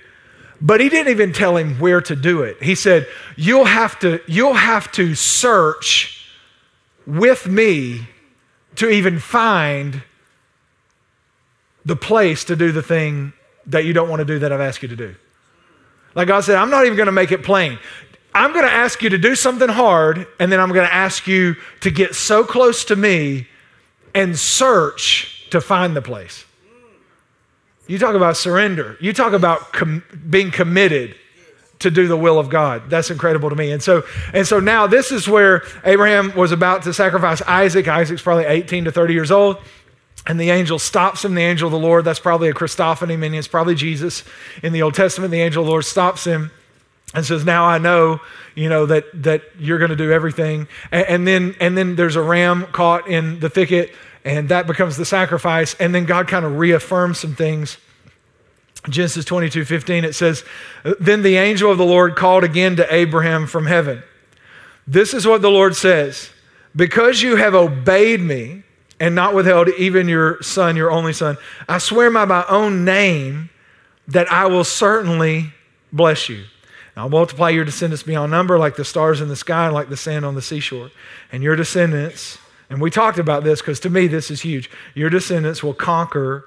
but 0.59 0.81
he 0.81 0.89
didn't 0.89 1.11
even 1.11 1.31
tell 1.31 1.57
him 1.57 1.79
where 1.79 2.01
to 2.01 2.15
do 2.15 2.41
it. 2.41 2.61
He 2.63 2.73
said, 2.73 3.07
You'll 3.35 3.65
have 3.65 3.99
to, 3.99 4.19
you'll 4.25 4.53
have 4.53 4.91
to 4.93 5.13
search 5.13 6.27
with 7.05 7.47
me 7.47 8.07
to 8.77 8.89
even 8.89 9.19
find 9.19 10.01
the 11.85 11.95
place 11.95 12.43
to 12.45 12.55
do 12.55 12.71
the 12.71 12.81
thing 12.81 13.33
that 13.67 13.85
you 13.85 13.93
don't 13.93 14.09
want 14.09 14.21
to 14.21 14.25
do 14.25 14.39
that 14.39 14.51
I've 14.51 14.59
asked 14.59 14.81
you 14.81 14.89
to 14.89 14.95
do. 14.95 15.15
Like 16.17 16.29
God 16.29 16.43
said, 16.43 16.55
I'm 16.55 16.71
not 16.71 16.85
even 16.85 16.97
going 16.97 17.05
to 17.05 17.11
make 17.11 17.31
it 17.31 17.43
plain. 17.43 17.77
I'm 18.33 18.51
going 18.51 18.65
to 18.65 18.71
ask 18.71 19.03
you 19.03 19.09
to 19.09 19.19
do 19.19 19.35
something 19.35 19.69
hard, 19.69 20.25
and 20.39 20.51
then 20.51 20.59
I'm 20.59 20.73
going 20.73 20.87
to 20.87 20.93
ask 20.93 21.27
you 21.27 21.55
to 21.81 21.91
get 21.91 22.15
so 22.15 22.43
close 22.43 22.83
to 22.85 22.95
me 22.95 23.47
and 24.15 24.37
search 24.37 25.47
to 25.51 25.61
find 25.61 25.95
the 25.95 26.01
place. 26.01 26.43
You 27.85 27.99
talk 27.99 28.15
about 28.15 28.35
surrender. 28.35 28.97
You 28.99 29.13
talk 29.13 29.33
about 29.33 29.73
com- 29.73 30.03
being 30.27 30.49
committed 30.49 31.15
to 31.79 31.91
do 31.91 32.07
the 32.07 32.17
will 32.17 32.39
of 32.39 32.49
God. 32.49 32.89
That's 32.89 33.11
incredible 33.11 33.51
to 33.51 33.55
me. 33.55 33.71
And 33.71 33.83
so, 33.83 34.03
and 34.33 34.47
so 34.47 34.59
now 34.59 34.87
this 34.87 35.11
is 35.11 35.27
where 35.27 35.61
Abraham 35.85 36.35
was 36.35 36.51
about 36.51 36.81
to 36.83 36.93
sacrifice 36.93 37.43
Isaac. 37.43 37.87
Isaac's 37.87 38.23
probably 38.23 38.45
18 38.45 38.85
to 38.85 38.91
30 38.91 39.13
years 39.13 39.29
old. 39.29 39.57
And 40.27 40.37
the 40.37 40.49
angel 40.49 40.77
stops 40.77 41.23
him, 41.23 41.35
the 41.35 41.41
angel 41.41 41.67
of 41.67 41.71
the 41.71 41.79
Lord. 41.79 42.03
That's 42.03 42.19
probably 42.19 42.49
a 42.49 42.53
Christophany, 42.53 43.17
meaning 43.17 43.39
it's 43.39 43.47
probably 43.47 43.75
Jesus. 43.75 44.25
In 44.61 44.73
the 44.73 44.81
Old 44.81 44.93
Testament, 44.93 45.31
the 45.31 45.41
angel 45.41 45.63
of 45.63 45.67
the 45.67 45.71
Lord 45.71 45.85
stops 45.85 46.25
him 46.25 46.51
and 47.13 47.25
says, 47.25 47.45
Now 47.45 47.63
I 47.63 47.77
know, 47.77 48.19
you 48.53 48.67
know, 48.67 48.85
that, 48.87 49.05
that 49.23 49.43
you're 49.57 49.77
going 49.77 49.89
to 49.89 49.95
do 49.95 50.11
everything. 50.11 50.67
And, 50.91 51.07
and, 51.07 51.27
then, 51.27 51.55
and 51.61 51.77
then 51.77 51.95
there's 51.95 52.17
a 52.17 52.21
ram 52.21 52.67
caught 52.73 53.07
in 53.07 53.39
the 53.39 53.49
thicket, 53.49 53.93
and 54.25 54.49
that 54.49 54.67
becomes 54.67 54.97
the 54.97 55.05
sacrifice. 55.05 55.75
And 55.79 55.95
then 55.95 56.03
God 56.03 56.27
kind 56.27 56.45
of 56.45 56.57
reaffirms 56.57 57.19
some 57.19 57.33
things. 57.33 57.77
Genesis 58.89 59.23
22 59.25 59.63
15, 59.63 60.03
it 60.03 60.13
says, 60.13 60.43
Then 60.99 61.21
the 61.21 61.37
angel 61.37 61.71
of 61.71 61.77
the 61.77 61.85
Lord 61.85 62.17
called 62.17 62.43
again 62.43 62.75
to 62.75 62.93
Abraham 62.93 63.47
from 63.47 63.65
heaven. 63.65 64.03
This 64.85 65.13
is 65.13 65.25
what 65.25 65.41
the 65.41 65.49
Lord 65.49 65.75
says 65.75 66.31
Because 66.75 67.21
you 67.21 67.37
have 67.37 67.55
obeyed 67.55 68.21
me, 68.21 68.63
and 68.99 69.13
not 69.15 69.33
withheld 69.33 69.69
even 69.77 70.07
your 70.07 70.41
son, 70.41 70.75
your 70.75 70.91
only 70.91 71.13
son. 71.13 71.37
I 71.67 71.77
swear 71.77 72.09
by 72.11 72.25
my 72.25 72.45
own 72.49 72.83
name 72.83 73.49
that 74.07 74.31
I 74.31 74.47
will 74.47 74.63
certainly 74.63 75.53
bless 75.91 76.29
you. 76.29 76.45
I'll 76.95 77.09
multiply 77.09 77.51
your 77.51 77.63
descendants 77.63 78.01
beyond 78.01 78.31
number, 78.31 78.57
like 78.57 78.75
the 78.75 78.83
stars 78.83 79.21
in 79.21 79.27
the 79.27 79.35
sky 79.35 79.65
and 79.65 79.73
like 79.73 79.89
the 79.89 79.97
sand 79.97 80.25
on 80.25 80.33
the 80.33 80.41
seashore. 80.41 80.89
And 81.31 81.43
your 81.43 81.55
descendants, 81.55 82.39
and 82.71 82.81
we 82.81 82.89
talked 82.89 83.19
about 83.19 83.43
this 83.43 83.61
because 83.61 83.79
to 83.81 83.89
me 83.89 84.07
this 84.07 84.31
is 84.31 84.41
huge, 84.41 84.69
your 84.95 85.11
descendants 85.11 85.61
will 85.61 85.75
conquer 85.75 86.45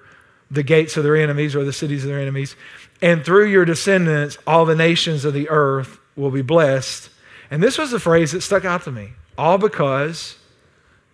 the 0.51 0.65
gates 0.65 0.97
of 0.97 1.05
their 1.05 1.15
enemies 1.15 1.55
or 1.55 1.65
the 1.65 1.73
cities 1.73 2.03
of 2.03 2.11
their 2.11 2.19
enemies. 2.19 2.57
And 3.01 3.25
through 3.25 3.47
your 3.47 3.65
descendants, 3.65 4.39
all 4.45 4.65
the 4.65 4.75
nations 4.75 5.25
of 5.25 5.35
the 5.35 5.49
earth 5.49 6.01
will 6.17 6.33
be 6.33 6.43
blessed. 6.43 7.11
And 7.49 7.63
this 7.63 7.79
was 7.79 7.93
the 7.93 8.01
phrase 8.01 8.33
that 8.33 8.41
stuck 8.41 8.65
out 8.65 8.83
to 8.85 8.93
me 8.93 9.11
all 9.39 9.57
because 9.57 10.37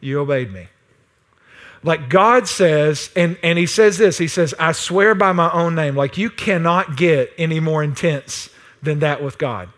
you 0.00 0.18
obeyed 0.18 0.50
me. 0.50 0.68
Like 1.86 2.10
God 2.10 2.48
says, 2.48 3.10
and, 3.14 3.38
and 3.44 3.56
He 3.56 3.66
says 3.66 3.96
this 3.96 4.18
He 4.18 4.26
says, 4.26 4.52
I 4.58 4.72
swear 4.72 5.14
by 5.14 5.32
my 5.32 5.50
own 5.52 5.76
name. 5.76 5.94
Like 5.94 6.18
you 6.18 6.28
cannot 6.28 6.96
get 6.96 7.32
any 7.38 7.60
more 7.60 7.82
intense 7.82 8.50
than 8.82 8.98
that 8.98 9.22
with 9.22 9.38
God. 9.38 9.68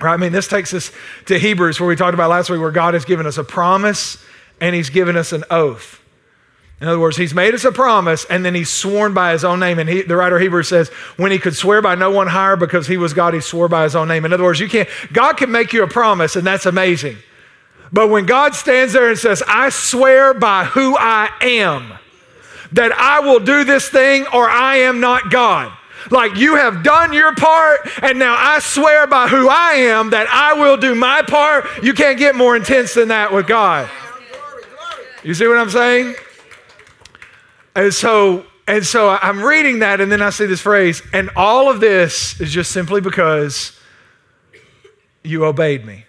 Right? 0.00 0.14
I 0.14 0.16
mean, 0.16 0.32
this 0.32 0.48
takes 0.48 0.72
us 0.72 0.90
to 1.26 1.38
Hebrews, 1.38 1.78
where 1.78 1.88
we 1.88 1.94
talked 1.94 2.14
about 2.14 2.30
last 2.30 2.48
week, 2.48 2.60
where 2.60 2.70
God 2.70 2.94
has 2.94 3.04
given 3.04 3.26
us 3.26 3.36
a 3.36 3.44
promise 3.44 4.16
and 4.62 4.74
He's 4.74 4.88
given 4.88 5.14
us 5.14 5.32
an 5.32 5.44
oath. 5.50 6.00
In 6.80 6.88
other 6.88 6.98
words, 6.98 7.16
he's 7.16 7.32
made 7.32 7.54
us 7.54 7.64
a 7.64 7.70
promise 7.70 8.24
and 8.26 8.44
then 8.44 8.54
he's 8.54 8.68
sworn 8.68 9.14
by 9.14 9.32
his 9.32 9.44
own 9.44 9.60
name. 9.60 9.78
And 9.78 9.88
he, 9.88 10.02
the 10.02 10.16
writer 10.16 10.36
of 10.36 10.42
Hebrews 10.42 10.68
says, 10.68 10.88
when 11.16 11.30
he 11.30 11.38
could 11.38 11.54
swear 11.54 11.80
by 11.80 11.94
no 11.94 12.10
one 12.10 12.26
higher 12.26 12.56
because 12.56 12.88
he 12.88 12.96
was 12.96 13.14
God, 13.14 13.32
he 13.32 13.40
swore 13.40 13.68
by 13.68 13.84
his 13.84 13.94
own 13.94 14.08
name. 14.08 14.24
In 14.24 14.32
other 14.32 14.42
words, 14.42 14.58
you 14.58 14.68
can't, 14.68 14.88
God 15.12 15.36
can 15.36 15.52
make 15.52 15.72
you 15.72 15.84
a 15.84 15.86
promise 15.86 16.34
and 16.34 16.44
that's 16.44 16.66
amazing. 16.66 17.16
But 17.92 18.08
when 18.08 18.26
God 18.26 18.54
stands 18.54 18.92
there 18.92 19.08
and 19.08 19.18
says, 19.18 19.42
I 19.46 19.68
swear 19.68 20.34
by 20.34 20.64
who 20.64 20.96
I 20.96 21.30
am 21.40 21.92
that 22.72 22.92
I 22.92 23.20
will 23.20 23.40
do 23.40 23.64
this 23.64 23.88
thing 23.88 24.26
or 24.32 24.48
I 24.48 24.78
am 24.78 25.00
not 25.00 25.30
God. 25.30 25.72
Like 26.10 26.36
you 26.36 26.56
have 26.56 26.82
done 26.82 27.12
your 27.12 27.34
part, 27.34 27.80
and 28.02 28.18
now 28.18 28.34
I 28.36 28.58
swear 28.58 29.06
by 29.06 29.28
who 29.28 29.48
I 29.48 29.74
am 29.74 30.10
that 30.10 30.26
I 30.28 30.52
will 30.54 30.76
do 30.76 30.94
my 30.94 31.22
part. 31.22 31.64
You 31.82 31.94
can't 31.94 32.18
get 32.18 32.34
more 32.34 32.56
intense 32.56 32.94
than 32.94 33.08
that 33.08 33.32
with 33.32 33.46
God. 33.46 33.88
You 35.22 35.32
see 35.32 35.46
what 35.46 35.56
I'm 35.56 35.70
saying? 35.70 36.14
And 37.74 37.94
so, 37.94 38.44
and 38.66 38.84
so 38.84 39.10
I'm 39.10 39.42
reading 39.42 39.78
that, 39.78 40.00
and 40.00 40.12
then 40.12 40.20
I 40.20 40.30
see 40.30 40.46
this 40.46 40.60
phrase, 40.60 41.00
and 41.12 41.30
all 41.36 41.70
of 41.70 41.80
this 41.80 42.38
is 42.40 42.52
just 42.52 42.70
simply 42.70 43.00
because 43.00 43.78
you 45.22 45.46
obeyed 45.46 45.86
me. 45.86 46.04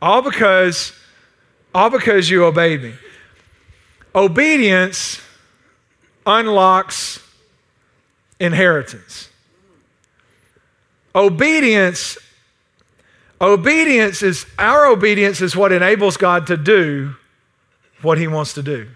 All 0.00 0.22
because, 0.22 0.92
all 1.74 1.90
because 1.90 2.30
you 2.30 2.44
obeyed 2.44 2.82
me. 2.82 2.94
Obedience 4.14 5.20
unlocks 6.26 7.20
inheritance. 8.38 9.28
Obedience, 11.14 12.18
obedience 13.40 14.22
is 14.22 14.46
our 14.58 14.86
obedience 14.86 15.40
is 15.40 15.56
what 15.56 15.72
enables 15.72 16.16
God 16.16 16.46
to 16.48 16.56
do 16.56 17.14
what 18.02 18.18
he 18.18 18.28
wants 18.28 18.54
to 18.54 18.62
do. 18.62 18.88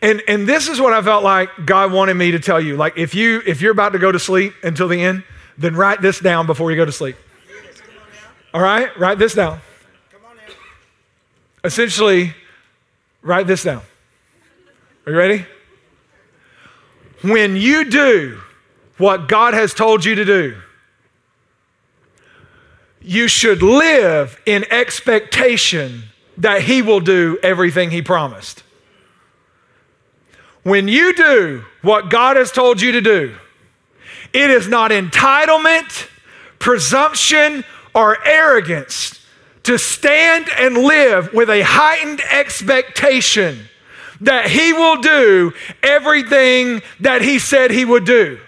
And, 0.00 0.22
and 0.28 0.48
this 0.48 0.68
is 0.68 0.80
what 0.80 0.92
I 0.92 1.02
felt 1.02 1.24
like 1.24 1.50
God 1.66 1.92
wanted 1.92 2.14
me 2.14 2.30
to 2.30 2.38
tell 2.38 2.60
you. 2.60 2.76
Like 2.76 2.96
if 2.96 3.14
you 3.14 3.42
if 3.44 3.60
you're 3.60 3.72
about 3.72 3.92
to 3.92 3.98
go 3.98 4.12
to 4.12 4.18
sleep 4.18 4.54
until 4.62 4.86
the 4.88 5.02
end, 5.02 5.24
then 5.58 5.74
write 5.74 6.00
this 6.00 6.20
down 6.20 6.46
before 6.46 6.70
you 6.70 6.76
go 6.76 6.84
to 6.84 6.92
sleep. 6.92 7.16
All 8.54 8.62
right, 8.62 8.96
write 8.98 9.18
this 9.18 9.34
down. 9.34 9.60
Essentially, 11.62 12.34
write 13.20 13.46
this 13.46 13.62
down. 13.62 13.82
Are 15.06 15.12
you 15.12 15.18
ready? 15.18 15.46
When 17.22 17.56
you 17.56 17.90
do 17.90 18.40
what 18.96 19.28
God 19.28 19.54
has 19.54 19.74
told 19.74 20.04
you 20.04 20.14
to 20.14 20.24
do, 20.24 20.56
you 23.02 23.28
should 23.28 23.62
live 23.62 24.40
in 24.46 24.64
expectation 24.70 26.04
that 26.38 26.62
He 26.62 26.80
will 26.80 27.00
do 27.00 27.38
everything 27.42 27.90
He 27.90 28.02
promised. 28.02 28.62
when 30.62 30.86
you 30.86 31.14
do 31.14 31.64
what 31.82 32.10
God 32.10 32.36
has 32.36 32.52
told 32.52 32.80
you 32.80 32.92
to 32.92 33.00
do, 33.00 33.34
it 34.32 34.50
is 34.50 34.68
not 34.68 34.90
entitlement, 34.90 36.08
presumption, 36.58 37.64
or 37.98 38.16
arrogance 38.24 39.20
to 39.64 39.76
stand 39.76 40.48
and 40.56 40.78
live 40.78 41.32
with 41.32 41.50
a 41.50 41.62
heightened 41.62 42.20
expectation 42.30 43.58
that 44.20 44.48
He 44.48 44.72
will 44.72 45.00
do 45.00 45.52
everything 45.82 46.80
that 47.00 47.22
He 47.22 47.40
said 47.40 47.72
He 47.72 47.84
would 47.84 48.04
do. 48.04 48.38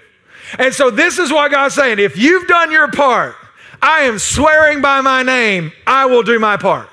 And 0.58 0.72
so, 0.72 0.90
this 0.90 1.18
is 1.18 1.32
what 1.32 1.50
God's 1.50 1.74
saying 1.74 1.98
if 1.98 2.16
you've 2.16 2.46
done 2.46 2.70
your 2.70 2.92
part, 2.92 3.34
I 3.82 4.02
am 4.02 4.20
swearing 4.20 4.80
by 4.80 5.00
my 5.00 5.24
name, 5.24 5.72
I 5.84 6.06
will 6.06 6.22
do 6.22 6.38
my 6.38 6.56
part. 6.56 6.88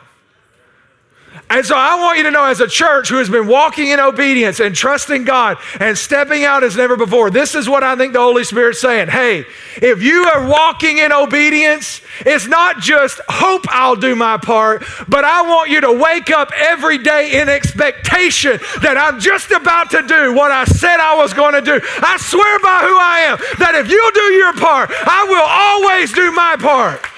And 1.49 1.65
so 1.65 1.75
I 1.77 1.95
want 1.95 2.17
you 2.17 2.25
to 2.25 2.31
know, 2.31 2.43
as 2.43 2.59
a 2.59 2.67
church 2.67 3.07
who 3.07 3.17
has 3.17 3.29
been 3.29 3.47
walking 3.47 3.87
in 3.87 4.01
obedience 4.01 4.59
and 4.59 4.75
trusting 4.75 5.23
God 5.23 5.57
and 5.79 5.97
stepping 5.97 6.43
out 6.43 6.61
as 6.61 6.75
never 6.75 6.97
before, 6.97 7.29
this 7.29 7.55
is 7.55 7.69
what 7.69 7.83
I 7.83 7.95
think 7.95 8.11
the 8.11 8.19
Holy 8.19 8.43
Spirit's 8.43 8.81
saying. 8.81 9.07
Hey, 9.07 9.45
if 9.77 10.03
you 10.03 10.25
are 10.25 10.45
walking 10.45 10.97
in 10.97 11.13
obedience, 11.13 12.01
it's 12.19 12.47
not 12.47 12.81
just 12.81 13.21
hope 13.29 13.63
I'll 13.69 13.95
do 13.95 14.13
my 14.13 14.35
part, 14.35 14.83
but 15.07 15.23
I 15.23 15.43
want 15.43 15.69
you 15.69 15.79
to 15.81 15.93
wake 15.93 16.31
up 16.31 16.51
every 16.53 16.97
day 16.97 17.39
in 17.39 17.47
expectation 17.47 18.59
that 18.81 18.97
I'm 18.97 19.21
just 19.21 19.49
about 19.51 19.89
to 19.91 20.01
do 20.01 20.33
what 20.33 20.51
I 20.51 20.65
said 20.65 20.99
I 20.99 21.15
was 21.15 21.33
going 21.33 21.53
to 21.53 21.61
do. 21.61 21.79
I 22.01 22.17
swear 22.17 22.59
by 22.59 22.79
who 22.81 22.97
I 22.97 23.19
am 23.19 23.37
that 23.59 23.73
if 23.75 23.89
you'll 23.89 24.11
do 24.11 24.33
your 24.33 24.53
part, 24.53 24.89
I 24.91 25.25
will 25.29 25.47
always 25.47 26.11
do 26.11 26.29
my 26.33 26.57
part. 26.59 27.16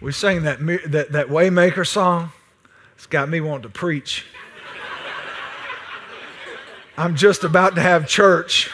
We 0.00 0.12
sang 0.12 0.42
that, 0.42 0.58
that, 0.90 1.12
that 1.12 1.26
Waymaker 1.28 1.86
song. 1.86 2.30
It's 2.94 3.06
got 3.06 3.28
me 3.28 3.40
wanting 3.40 3.62
to 3.62 3.68
preach. 3.68 4.26
I'm 6.96 7.16
just 7.16 7.44
about 7.44 7.74
to 7.74 7.80
have 7.80 8.08
church. 8.08 8.70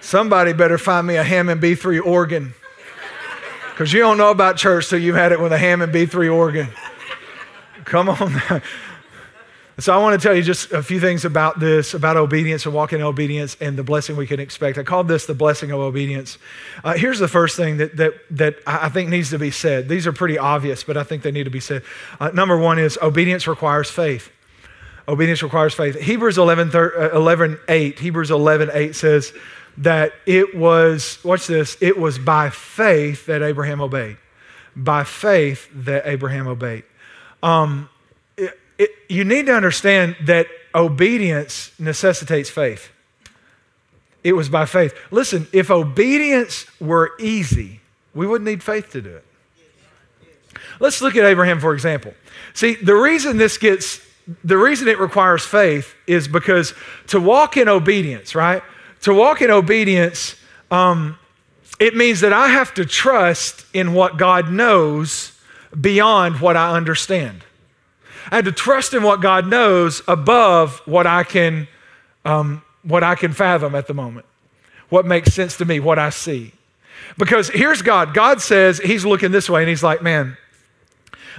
Somebody 0.00 0.52
better 0.52 0.78
find 0.78 1.06
me 1.06 1.16
a 1.16 1.22
Hammond 1.22 1.62
B3 1.62 2.04
organ. 2.04 2.54
Because 3.70 3.92
you 3.92 4.00
don't 4.00 4.18
know 4.18 4.30
about 4.30 4.56
church 4.56 4.88
till 4.88 4.98
you've 4.98 5.16
had 5.16 5.32
it 5.32 5.40
with 5.40 5.52
a 5.52 5.58
Hammond 5.58 5.92
B3 5.92 6.34
organ. 6.34 6.68
Come 7.84 8.08
on. 8.08 8.62
So 9.80 9.94
I 9.94 9.98
want 9.98 10.20
to 10.20 10.26
tell 10.26 10.34
you 10.34 10.42
just 10.42 10.72
a 10.72 10.82
few 10.82 10.98
things 10.98 11.24
about 11.24 11.60
this, 11.60 11.94
about 11.94 12.16
obedience 12.16 12.66
and 12.66 12.74
walking 12.74 12.98
in 12.98 13.04
obedience 13.04 13.56
and 13.60 13.78
the 13.78 13.84
blessing 13.84 14.16
we 14.16 14.26
can 14.26 14.40
expect. 14.40 14.76
I 14.76 14.82
called 14.82 15.06
this 15.06 15.26
the 15.26 15.34
blessing 15.34 15.70
of 15.70 15.78
obedience. 15.78 16.36
Uh, 16.82 16.94
here's 16.94 17.20
the 17.20 17.28
first 17.28 17.56
thing 17.56 17.76
that, 17.76 17.96
that, 17.96 18.14
that 18.32 18.56
I 18.66 18.88
think 18.88 19.08
needs 19.08 19.30
to 19.30 19.38
be 19.38 19.52
said. 19.52 19.88
These 19.88 20.04
are 20.08 20.12
pretty 20.12 20.36
obvious, 20.36 20.82
but 20.82 20.96
I 20.96 21.04
think 21.04 21.22
they 21.22 21.30
need 21.30 21.44
to 21.44 21.50
be 21.50 21.60
said. 21.60 21.84
Uh, 22.18 22.30
number 22.30 22.58
one 22.58 22.80
is 22.80 22.98
obedience 23.00 23.46
requires 23.46 23.88
faith. 23.88 24.32
Obedience 25.06 25.44
requires 25.44 25.74
faith. 25.74 25.94
Hebrews 25.94 26.38
11, 26.38 26.72
11 26.74 27.60
8, 27.68 27.98
Hebrews 28.00 28.32
11 28.32 28.70
8 28.74 28.96
says 28.96 29.32
that 29.76 30.12
it 30.26 30.56
was, 30.56 31.20
watch 31.22 31.46
this, 31.46 31.76
it 31.80 31.96
was 31.96 32.18
by 32.18 32.50
faith 32.50 33.26
that 33.26 33.42
Abraham 33.42 33.80
obeyed. 33.80 34.16
By 34.74 35.04
faith 35.04 35.68
that 35.72 36.02
Abraham 36.04 36.48
obeyed. 36.48 36.82
Um, 37.44 37.88
it, 38.78 38.90
you 39.08 39.24
need 39.24 39.46
to 39.46 39.52
understand 39.52 40.16
that 40.22 40.46
obedience 40.74 41.72
necessitates 41.78 42.48
faith. 42.48 42.90
It 44.24 44.32
was 44.32 44.48
by 44.48 44.66
faith. 44.66 44.94
Listen, 45.10 45.46
if 45.52 45.70
obedience 45.70 46.66
were 46.80 47.12
easy, 47.18 47.80
we 48.14 48.26
wouldn't 48.26 48.48
need 48.48 48.62
faith 48.62 48.90
to 48.92 49.00
do 49.00 49.16
it. 49.16 49.24
Let's 50.80 51.02
look 51.02 51.16
at 51.16 51.24
Abraham, 51.24 51.60
for 51.60 51.74
example. 51.74 52.14
See, 52.54 52.74
the 52.74 52.94
reason 52.94 53.36
this 53.36 53.58
gets, 53.58 54.00
the 54.44 54.56
reason 54.56 54.88
it 54.88 54.98
requires 54.98 55.44
faith 55.44 55.94
is 56.06 56.28
because 56.28 56.74
to 57.08 57.20
walk 57.20 57.56
in 57.56 57.68
obedience, 57.68 58.34
right? 58.34 58.62
To 59.02 59.14
walk 59.14 59.42
in 59.42 59.50
obedience, 59.50 60.36
um, 60.70 61.18
it 61.78 61.96
means 61.96 62.20
that 62.20 62.32
I 62.32 62.48
have 62.48 62.74
to 62.74 62.84
trust 62.84 63.64
in 63.72 63.92
what 63.92 64.16
God 64.16 64.50
knows 64.50 65.32
beyond 65.80 66.40
what 66.40 66.56
I 66.56 66.76
understand. 66.76 67.44
I 68.30 68.36
had 68.36 68.44
to 68.44 68.52
trust 68.52 68.94
in 68.94 69.02
what 69.02 69.20
God 69.20 69.46
knows 69.46 70.02
above 70.08 70.80
what 70.84 71.06
I 71.06 71.24
can, 71.24 71.68
um, 72.24 72.62
what 72.82 73.02
I 73.02 73.14
can 73.14 73.32
fathom 73.32 73.74
at 73.74 73.86
the 73.86 73.94
moment, 73.94 74.26
what 74.88 75.06
makes 75.06 75.32
sense 75.32 75.56
to 75.58 75.64
me, 75.64 75.80
what 75.80 75.98
I 75.98 76.10
see. 76.10 76.52
Because 77.16 77.48
here's 77.48 77.82
God. 77.82 78.14
God 78.14 78.40
says 78.40 78.78
He's 78.78 79.04
looking 79.04 79.32
this 79.32 79.48
way, 79.48 79.62
and 79.62 79.68
He's 79.68 79.82
like, 79.82 80.02
man, 80.02 80.36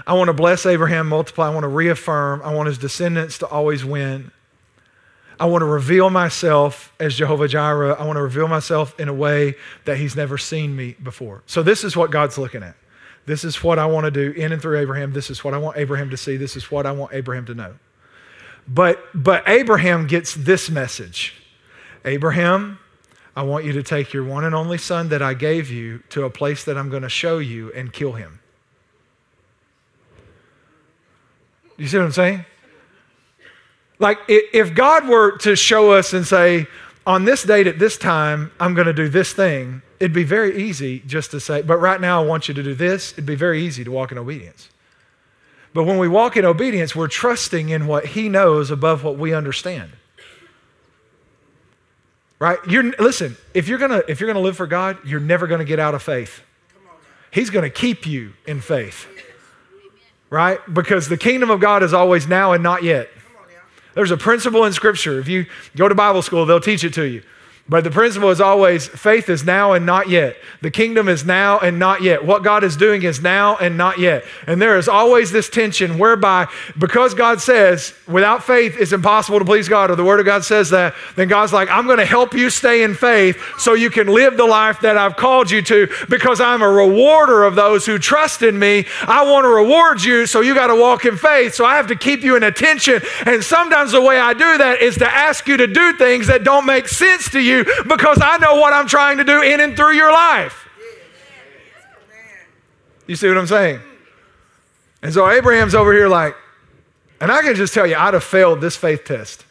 I 0.08 0.14
want 0.14 0.28
to 0.30 0.34
bless 0.34 0.66
Abraham, 0.66 1.08
multiply. 1.10 1.48
I 1.48 1.54
want 1.54 1.64
to 1.64 1.70
reaffirm. 1.70 2.42
I 2.44 2.54
want 2.54 2.68
his 2.68 2.78
descendants 2.78 3.38
to 3.40 3.48
always 3.48 3.84
win. 3.84 4.32
I 5.40 5.46
want 5.46 5.62
to 5.62 5.66
reveal 5.66 6.10
myself 6.10 6.92
as 7.00 7.16
Jehovah 7.16 7.48
Jireh. 7.48 7.94
I 7.94 8.06
want 8.06 8.18
to 8.18 8.22
reveal 8.22 8.48
myself 8.48 9.00
in 9.00 9.08
a 9.08 9.14
way 9.14 9.56
that 9.86 9.98
he's 9.98 10.16
never 10.16 10.38
seen 10.38 10.76
me 10.76 10.96
before. 11.02 11.44
So, 11.46 11.64
this 11.64 11.84
is 11.84 11.96
what 11.96 12.12
God's 12.12 12.38
looking 12.38 12.62
at. 12.62 12.76
This 13.30 13.44
is 13.44 13.64
what 13.64 13.78
I 13.78 13.86
want 13.86 14.06
to 14.06 14.12
do 14.12 14.32
in 14.32 14.52
and 14.52 14.60
through 14.60 14.80
Abraham. 14.80 15.14
This 15.14 15.30
is 15.30 15.44
what 15.44 15.54
I 15.54 15.60
want 15.60 15.78
Abraham 15.78 16.10
to 16.10 16.18
see. 16.18 16.36
This 16.36 16.56
is 16.56 16.72
what 16.72 16.88
I 16.88 16.92
want 16.92 17.14
Abraham 17.14 17.46
to 17.46 17.54
know. 17.54 17.76
But, 18.68 19.06
but 19.14 19.48
Abraham 19.48 20.08
gets 20.08 20.34
this 20.34 20.68
message 20.68 21.36
Abraham, 22.06 22.80
I 23.36 23.44
want 23.44 23.66
you 23.66 23.74
to 23.74 23.84
take 23.84 24.14
your 24.14 24.24
one 24.24 24.46
and 24.46 24.56
only 24.56 24.80
son 24.80 25.10
that 25.10 25.22
I 25.22 25.36
gave 25.36 25.70
you 25.70 26.02
to 26.10 26.24
a 26.24 26.30
place 26.32 26.64
that 26.64 26.76
I'm 26.76 26.90
going 26.90 27.04
to 27.04 27.10
show 27.10 27.38
you 27.38 27.72
and 27.74 27.94
kill 27.94 28.14
him. 28.14 28.40
You 31.78 31.88
see 31.88 31.98
what 32.00 32.06
I'm 32.06 32.12
saying? 32.12 32.46
Like, 34.00 34.18
if 34.28 34.74
God 34.74 35.08
were 35.08 35.38
to 35.40 35.56
show 35.56 35.92
us 35.92 36.14
and 36.14 36.26
say, 36.26 36.66
on 37.10 37.26
this 37.26 37.42
date 37.42 37.66
at 37.66 37.80
this 37.80 37.98
time, 37.98 38.52
I'm 38.60 38.76
going 38.76 38.86
to 38.86 38.94
do 38.94 39.10
this 39.10 39.34
thing, 39.34 39.82
it'd 40.00 40.14
be 40.14 40.24
very 40.24 40.62
easy 40.62 41.00
just 41.08 41.32
to 41.32 41.40
say, 41.40 41.64
but 41.64 41.78
right 41.78 42.00
now 42.00 42.22
I 42.22 42.26
want 42.26 42.48
you 42.48 42.54
to 42.54 42.62
do 42.62 42.76
this. 42.76 43.14
It'd 43.14 43.26
be 43.26 43.34
very 43.34 43.64
easy 43.64 43.84
to 43.84 43.90
walk 43.90 44.12
in 44.12 44.20
obedience. 44.20 44.70
But 45.74 45.86
when 45.86 45.98
we 45.98 46.08
walk 46.08 46.38
in 46.38 46.46
obedience, 46.46 46.96
we're 46.96 47.08
trusting 47.08 47.70
in 47.70 47.88
what 47.88 48.06
He 48.06 48.30
knows 48.30 48.70
above 48.70 49.04
what 49.04 49.18
we 49.18 49.34
understand. 49.34 49.90
Right? 52.38 52.60
You're, 52.68 52.92
listen, 53.00 53.38
if 53.56 53.68
you're 53.68 53.80
gonna 53.80 54.04
if 54.08 54.20
you're 54.20 54.28
gonna 54.28 54.40
live 54.40 54.56
for 54.56 54.68
God, 54.68 54.98
you're 55.04 55.20
never 55.20 55.48
gonna 55.48 55.66
get 55.66 55.80
out 55.80 55.96
of 55.96 56.04
faith. 56.04 56.42
He's 57.32 57.50
gonna 57.50 57.70
keep 57.72 58.06
you 58.06 58.34
in 58.46 58.62
faith. 58.62 59.08
Right? 60.30 60.60
Because 60.72 61.10
the 61.10 61.18
kingdom 61.18 61.50
of 61.50 61.60
God 61.60 61.82
is 61.82 61.92
always 61.92 62.28
now 62.28 62.54
and 62.54 62.62
not 62.64 62.84
yet. 62.84 63.10
There's 63.94 64.12
a 64.12 64.18
principle 64.18 64.66
in 64.66 64.74
Scripture. 64.74 65.20
If 65.20 65.28
you 65.28 65.46
go 65.76 65.88
to 65.88 65.96
Bible 65.96 66.22
school, 66.22 66.46
they'll 66.46 66.60
teach 66.60 66.84
it 66.84 66.94
to 66.94 67.04
you. 67.04 67.24
But 67.70 67.84
the 67.84 67.92
principle 67.92 68.32
is 68.32 68.42
always 68.42 68.88
faith 68.88 69.30
is 69.30 69.46
now 69.46 69.74
and 69.74 69.86
not 69.86 70.10
yet. 70.10 70.36
The 70.62 70.72
kingdom 70.72 71.08
is 71.08 71.24
now 71.24 71.60
and 71.60 71.78
not 71.78 72.02
yet. 72.02 72.26
What 72.26 72.44
God 72.44 72.64
is 72.64 72.76
doing 72.76 73.04
is 73.04 73.22
now 73.22 73.58
and 73.58 73.78
not 73.78 74.00
yet. 74.00 74.26
And 74.48 74.60
there 74.60 74.80
is 74.80 74.90
always 74.90 75.32
this 75.32 75.50
tension 75.50 76.00
whereby, 76.00 76.48
because 76.80 77.14
God 77.14 77.42
says, 77.42 77.94
without 78.08 78.44
faith 78.44 78.76
it's 78.80 78.92
impossible 78.92 79.38
to 79.38 79.46
please 79.46 79.70
God, 79.70 79.92
or 79.92 79.96
the 79.96 80.04
Word 80.04 80.20
of 80.20 80.26
God 80.26 80.44
says 80.44 80.72
that, 80.72 80.96
then 81.16 81.28
God's 81.28 81.54
like, 81.54 81.70
I'm 81.70 81.86
going 81.86 82.00
to 82.00 82.06
help 82.06 82.34
you 82.34 82.50
stay 82.50 82.82
in 82.82 82.96
faith 82.96 83.40
so 83.60 83.76
you 83.76 83.92
can 83.92 84.08
live 84.08 84.36
the 84.36 84.48
life 84.48 84.82
that 84.82 84.98
I've 84.98 85.16
called 85.16 85.52
you 85.52 85.62
to 85.62 85.88
because 86.10 86.42
I'm 86.42 86.64
a 86.64 86.70
rewarder 86.70 87.44
of 87.44 87.54
those 87.54 87.86
who 87.86 88.00
trust 88.00 88.42
in 88.42 88.58
me. 88.58 88.88
I 89.04 89.30
want 89.30 89.44
to 89.44 89.50
reward 89.50 90.04
you, 90.04 90.26
so 90.26 90.42
you 90.42 90.56
got 90.56 90.68
to 90.68 90.76
walk 90.76 91.06
in 91.06 91.18
faith. 91.18 91.54
So 91.54 91.66
I 91.66 91.76
have 91.76 91.88
to 91.88 91.96
keep 91.96 92.24
you 92.24 92.36
in 92.36 92.42
attention. 92.42 93.02
And 93.28 93.44
sometimes 93.44 93.92
the 93.92 94.02
way 94.02 94.18
I 94.18 94.34
do 94.34 94.58
that 94.58 94.82
is 94.82 94.98
to 94.98 95.08
ask 95.08 95.48
you 95.48 95.58
to 95.58 95.68
do 95.68 95.94
things 95.94 96.26
that 96.28 96.44
don't 96.44 96.66
make 96.66 96.88
sense 96.88 97.30
to 97.30 97.40
you 97.40 97.59
because 97.88 98.20
I 98.22 98.38
know 98.38 98.56
what 98.56 98.74
I'm 98.74 98.88
trying 98.88 99.18
to 99.18 99.24
do 99.24 99.42
in 99.42 99.60
and 99.60 99.76
through 99.76 99.94
your 99.94 100.12
life. 100.12 100.68
You 103.08 103.16
see 103.16 103.28
what 103.28 103.38
I'm 103.38 103.48
saying? 103.48 103.80
And 105.02 105.14
so 105.14 105.30
Abraham's 105.30 105.74
over 105.74 105.94
here 105.94 106.08
like, 106.08 106.36
and 107.22 107.32
I 107.32 107.42
can 107.42 107.56
just 107.56 107.74
tell 107.74 107.88
you, 107.88 107.96
I'd 107.96 108.14
have 108.14 108.24
failed 108.24 108.62
this 108.62 108.76
faith 108.76 109.04
test. 109.04 109.46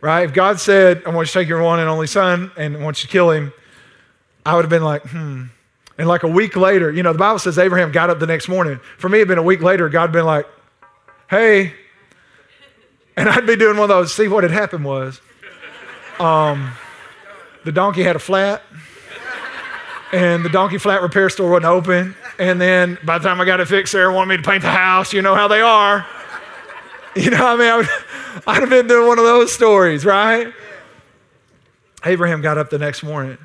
Right? 0.00 0.22
If 0.22 0.34
God 0.34 0.60
said, 0.60 1.02
I 1.06 1.10
want 1.10 1.28
you 1.28 1.32
to 1.32 1.38
take 1.40 1.48
your 1.48 1.62
one 1.62 1.78
and 1.80 1.88
only 1.88 2.06
son 2.06 2.50
and 2.56 2.76
I 2.76 2.80
want 2.80 3.02
you 3.02 3.06
to 3.06 3.12
kill 3.12 3.30
him, 3.30 3.52
I 4.44 4.54
would 4.54 4.64
have 4.64 4.70
been 4.70 4.84
like, 4.84 5.02
hmm. 5.02 5.44
And 5.98 6.08
like 6.08 6.22
a 6.22 6.28
week 6.28 6.56
later, 6.56 6.90
you 6.90 7.02
know, 7.02 7.12
the 7.12 7.18
Bible 7.18 7.38
says 7.38 7.58
Abraham 7.58 7.92
got 7.92 8.08
up 8.08 8.18
the 8.18 8.26
next 8.26 8.48
morning. 8.48 8.80
For 8.96 9.10
me, 9.10 9.18
it'd 9.18 9.28
been 9.28 9.36
a 9.36 9.42
week 9.42 9.60
later, 9.60 9.88
God 9.90 10.02
had 10.02 10.12
been 10.12 10.24
like, 10.24 10.46
hey. 11.28 11.74
And 13.16 13.28
I'd 13.28 13.46
be 13.46 13.56
doing 13.56 13.76
one 13.76 13.84
of 13.84 13.88
those, 13.90 14.14
see 14.14 14.26
what 14.26 14.42
had 14.42 14.50
happened 14.50 14.84
was. 14.84 15.20
Um, 16.18 16.72
the 17.64 17.72
donkey 17.72 18.02
had 18.02 18.16
a 18.16 18.18
flat, 18.18 18.62
and 20.12 20.44
the 20.44 20.48
donkey 20.48 20.78
flat 20.78 21.02
repair 21.02 21.30
store 21.30 21.50
wasn't 21.50 21.66
open. 21.66 22.14
And 22.38 22.60
then 22.60 22.98
by 23.04 23.18
the 23.18 23.28
time 23.28 23.40
I 23.40 23.44
got 23.44 23.60
it 23.60 23.66
fixed, 23.66 23.92
Sarah 23.92 24.12
wanted 24.12 24.28
me 24.28 24.36
to 24.42 24.48
paint 24.48 24.62
the 24.62 24.70
house. 24.70 25.12
You 25.12 25.22
know 25.22 25.34
how 25.34 25.48
they 25.48 25.60
are. 25.60 26.06
You 27.16 27.30
know, 27.30 27.44
I 27.44 27.56
mean, 27.56 27.68
I 27.68 27.76
would, 27.76 27.88
I'd 28.46 28.60
have 28.60 28.70
been 28.70 28.86
doing 28.86 29.08
one 29.08 29.18
of 29.18 29.24
those 29.24 29.52
stories, 29.52 30.04
right? 30.04 30.52
Abraham 32.04 32.40
got 32.40 32.56
up 32.56 32.70
the 32.70 32.78
next 32.78 33.02
morning. 33.02 33.36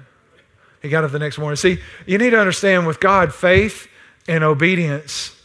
He 0.81 0.89
got 0.89 1.03
up 1.03 1.11
the 1.11 1.19
next 1.19 1.37
morning. 1.37 1.55
See, 1.55 1.79
you 2.05 2.17
need 2.17 2.29
to 2.29 2.39
understand 2.39 2.85
with 2.85 2.99
God, 2.99 3.33
faith 3.33 3.87
and 4.27 4.43
obedience, 4.43 5.35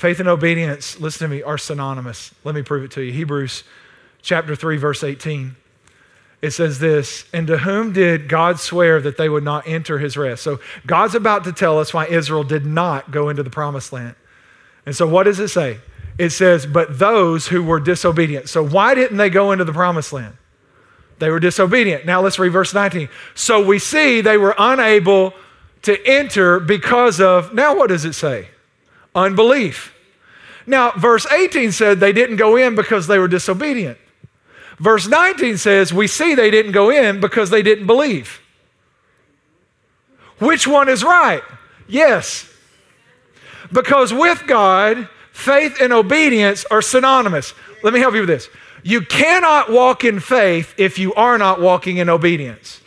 Faith 0.00 0.18
and 0.18 0.30
obedience, 0.30 0.98
listen 0.98 1.28
to 1.28 1.36
me, 1.36 1.42
are 1.42 1.58
synonymous. 1.58 2.34
Let 2.42 2.54
me 2.54 2.62
prove 2.62 2.84
it 2.84 2.90
to 2.92 3.02
you. 3.02 3.12
Hebrews 3.12 3.64
chapter 4.22 4.56
3, 4.56 4.78
verse 4.78 5.04
18. 5.04 5.56
It 6.42 6.52
says 6.52 6.78
this, 6.78 7.26
and 7.34 7.46
to 7.48 7.58
whom 7.58 7.92
did 7.92 8.28
God 8.28 8.58
swear 8.58 9.00
that 9.02 9.18
they 9.18 9.28
would 9.28 9.44
not 9.44 9.66
enter 9.66 9.98
his 9.98 10.16
rest? 10.16 10.42
So 10.42 10.58
God's 10.86 11.14
about 11.14 11.44
to 11.44 11.52
tell 11.52 11.78
us 11.78 11.92
why 11.92 12.06
Israel 12.06 12.44
did 12.44 12.64
not 12.64 13.10
go 13.10 13.28
into 13.28 13.42
the 13.42 13.50
promised 13.50 13.92
land. 13.92 14.14
And 14.86 14.96
so 14.96 15.06
what 15.06 15.24
does 15.24 15.38
it 15.38 15.48
say? 15.48 15.78
It 16.16 16.30
says, 16.30 16.64
but 16.64 16.98
those 16.98 17.48
who 17.48 17.62
were 17.62 17.78
disobedient. 17.78 18.48
So 18.48 18.66
why 18.66 18.94
didn't 18.94 19.18
they 19.18 19.28
go 19.28 19.52
into 19.52 19.64
the 19.64 19.72
promised 19.72 20.12
land? 20.12 20.36
They 21.18 21.30
were 21.30 21.40
disobedient. 21.40 22.06
Now 22.06 22.22
let's 22.22 22.38
read 22.38 22.52
verse 22.52 22.72
19. 22.72 23.10
So 23.34 23.64
we 23.64 23.78
see 23.78 24.22
they 24.22 24.38
were 24.38 24.54
unable 24.58 25.34
to 25.82 26.06
enter 26.06 26.58
because 26.58 27.20
of, 27.20 27.52
now 27.52 27.76
what 27.76 27.88
does 27.88 28.06
it 28.06 28.14
say? 28.14 28.48
Unbelief. 29.14 29.94
Now, 30.66 30.92
verse 30.92 31.30
18 31.30 31.72
said 31.72 32.00
they 32.00 32.12
didn't 32.12 32.36
go 32.36 32.56
in 32.56 32.74
because 32.74 33.06
they 33.06 33.18
were 33.18 33.28
disobedient. 33.28 33.98
Verse 34.80 35.06
19 35.06 35.58
says 35.58 35.92
we 35.92 36.06
see 36.06 36.34
they 36.34 36.50
didn't 36.50 36.72
go 36.72 36.90
in 36.90 37.20
because 37.20 37.50
they 37.50 37.62
didn't 37.62 37.86
believe. 37.86 38.40
Which 40.38 40.66
one 40.66 40.88
is 40.88 41.04
right? 41.04 41.42
Yes. 41.86 42.50
Because 43.70 44.12
with 44.12 44.46
God, 44.46 45.06
faith 45.32 45.76
and 45.82 45.92
obedience 45.92 46.64
are 46.70 46.80
synonymous. 46.80 47.52
Let 47.82 47.92
me 47.92 48.00
help 48.00 48.14
you 48.14 48.20
with 48.20 48.30
this. 48.30 48.48
You 48.82 49.02
cannot 49.02 49.70
walk 49.70 50.02
in 50.02 50.18
faith 50.18 50.74
if 50.78 50.98
you 50.98 51.12
are 51.12 51.36
not 51.36 51.60
walking 51.60 51.98
in 51.98 52.08
obedience. 52.08 52.80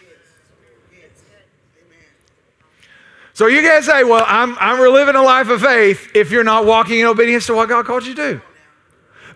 So 3.36 3.46
you 3.46 3.62
guys 3.62 3.86
say, 3.86 4.04
well, 4.04 4.26
I'm, 4.28 4.58
I'm 4.60 4.82
reliving 4.82 5.16
a 5.16 5.22
life 5.22 5.50
of 5.50 5.62
faith 5.62 6.12
if 6.16 6.32
you're 6.32 6.44
not 6.44 6.66
walking 6.66 7.00
in 7.00 7.06
obedience 7.06 7.46
to 7.48 7.54
what 7.54 7.70
God 7.70 7.86
called 7.86 8.06
you 8.06 8.16
to 8.16 8.34
do. 8.34 8.42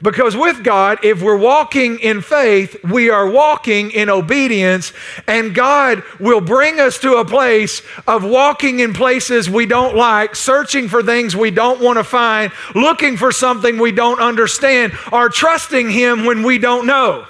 Because 0.01 0.35
with 0.35 0.63
God, 0.63 0.99
if 1.03 1.21
we're 1.21 1.37
walking 1.37 1.99
in 1.99 2.21
faith, 2.21 2.83
we 2.83 3.09
are 3.09 3.29
walking 3.29 3.91
in 3.91 4.09
obedience, 4.09 4.93
and 5.27 5.55
God 5.55 6.03
will 6.19 6.41
bring 6.41 6.79
us 6.79 6.99
to 6.99 7.15
a 7.15 7.25
place 7.25 7.81
of 8.05 8.23
walking 8.23 8.79
in 8.79 8.93
places 8.93 9.49
we 9.49 9.65
don't 9.65 9.95
like, 9.95 10.35
searching 10.35 10.87
for 10.87 11.01
things 11.01 11.35
we 11.35 11.49
don't 11.49 11.81
want 11.81 11.97
to 11.97 12.03
find, 12.03 12.51
looking 12.75 13.17
for 13.17 13.31
something 13.31 13.79
we 13.79 13.91
don't 13.91 14.19
understand, 14.19 14.93
or 15.11 15.29
trusting 15.29 15.89
Him 15.89 16.25
when 16.25 16.43
we 16.43 16.59
don't 16.59 16.85
know. 16.85 17.25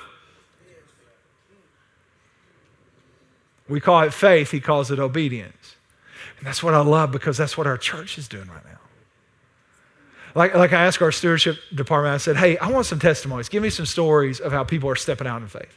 We 3.69 3.79
call 3.79 4.03
it 4.03 4.13
faith, 4.13 4.51
He 4.51 4.59
calls 4.59 4.91
it 4.91 4.99
obedience. 4.99 5.75
And 6.37 6.45
that's 6.45 6.61
what 6.61 6.73
I 6.73 6.81
love 6.81 7.11
because 7.11 7.37
that's 7.37 7.57
what 7.57 7.65
our 7.65 7.77
church 7.77 8.17
is 8.17 8.27
doing 8.27 8.47
right 8.47 8.65
now. 8.65 8.76
Like, 10.37 10.53
like 10.53 10.71
I 10.71 10.85
asked 10.85 11.01
our 11.01 11.11
stewardship 11.11 11.57
department, 11.73 12.13
I 12.13 12.17
said, 12.17 12.37
hey, 12.37 12.59
I 12.59 12.69
want 12.69 12.85
some 12.85 12.99
testimonies. 12.99 13.49
Give 13.49 13.63
me 13.63 13.71
some 13.71 13.87
stories 13.87 14.39
of 14.39 14.51
how 14.51 14.63
people 14.63 14.87
are 14.87 14.95
stepping 14.95 15.25
out 15.25 15.41
in 15.41 15.47
faith. 15.47 15.75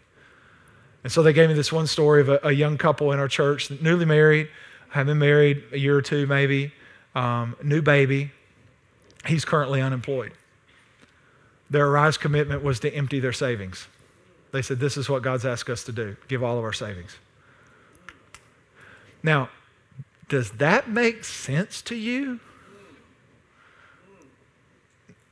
And 1.03 1.11
so 1.11 1.23
they 1.23 1.33
gave 1.33 1.49
me 1.49 1.55
this 1.55 1.73
one 1.73 1.87
story 1.87 2.21
of 2.21 2.29
a, 2.29 2.41
a 2.43 2.53
young 2.53 2.77
couple 2.77 3.11
in 3.11 3.19
our 3.19 3.27
church, 3.27 3.71
newly 3.81 4.05
married, 4.05 4.51
have 4.91 5.07
been 5.07 5.19
married 5.19 5.65
a 5.73 5.79
year 5.79 5.97
or 5.97 6.03
two 6.03 6.27
maybe, 6.27 6.75
um, 7.15 7.57
new 7.63 7.81
baby. 7.81 8.33
He's 9.25 9.47
currently 9.47 9.81
unemployed. 9.81 10.33
Their 11.71 11.87
Arise 11.87 12.19
commitment 12.19 12.63
was 12.63 12.81
to 12.81 12.95
empty 12.95 13.19
their 13.19 13.33
savings. 13.33 13.89
They 14.53 14.61
said, 14.61 14.79
This 14.79 14.99
is 14.99 15.09
what 15.09 15.23
God's 15.23 15.47
asked 15.47 15.71
us 15.71 15.85
to 15.85 15.93
do 15.93 16.19
give 16.29 16.45
all 16.45 16.59
of 16.59 16.65
our 16.65 16.75
savings. 16.75 17.17
Now, 19.23 19.49
does 20.29 20.51
that 20.51 20.87
make 20.87 21.25
sense 21.25 21.81
to 21.81 21.95
you? 21.95 22.41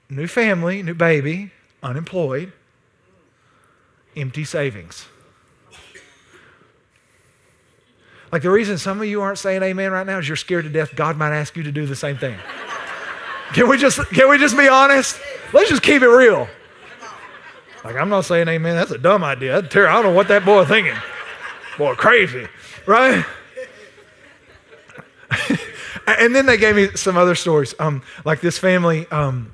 New 0.09 0.27
family, 0.27 0.83
new 0.83 0.95
baby, 0.95 1.53
unemployed, 1.83 2.53
empty 4.17 4.45
savings. 4.45 5.07
Like 8.31 8.43
the 8.43 8.51
reason 8.51 8.77
some 8.77 9.01
of 9.01 9.07
you 9.07 9.23
aren't 9.23 9.39
saying 9.39 9.63
amen 9.63 9.91
right 9.91 10.07
now 10.07 10.19
is 10.19 10.29
you're 10.29 10.37
scared 10.37 10.65
to 10.65 10.71
death 10.71 10.95
God 10.95 11.17
might 11.17 11.33
ask 11.33 11.57
you 11.57 11.63
to 11.63 11.73
do 11.73 11.87
the 11.87 11.97
same 11.97 12.19
thing. 12.19 12.37
Can 13.55 13.69
we 13.69 13.79
just 13.79 13.99
can 14.11 14.29
we 14.29 14.37
just 14.39 14.57
be 14.57 14.69
honest? 14.69 15.19
Let's 15.53 15.71
just 15.71 15.83
keep 15.83 16.03
it 16.03 16.09
real. 16.09 16.47
Like 17.85 17.97
I'm 17.97 18.11
not 18.11 18.27
saying 18.27 18.49
amen. 18.49 18.77
That's 18.77 18.91
a 18.91 18.99
dumb 18.99 19.25
idea. 19.25 19.59
I 19.59 19.63
don't 19.63 20.03
know 20.03 20.13
what 20.13 20.29
that 20.29 20.45
boy 20.45 20.65
thinking. 20.67 20.97
Boy, 21.79 21.95
crazy, 21.95 22.47
right? 22.87 23.25
and 26.07 26.35
then 26.35 26.45
they 26.45 26.57
gave 26.57 26.77
me 26.77 26.89
some 26.97 27.17
other 27.17 27.35
stories. 27.35 27.75
Um, 27.79 28.03
like 28.25 28.41
this 28.41 28.59
family, 28.59 29.07
um, 29.11 29.53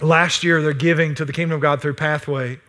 last 0.00 0.44
year 0.44 0.62
their 0.62 0.72
giving 0.72 1.14
to 1.14 1.24
the 1.24 1.32
kingdom 1.32 1.56
of 1.56 1.62
God 1.62 1.80
through 1.80 1.94
Pathway 1.94 2.60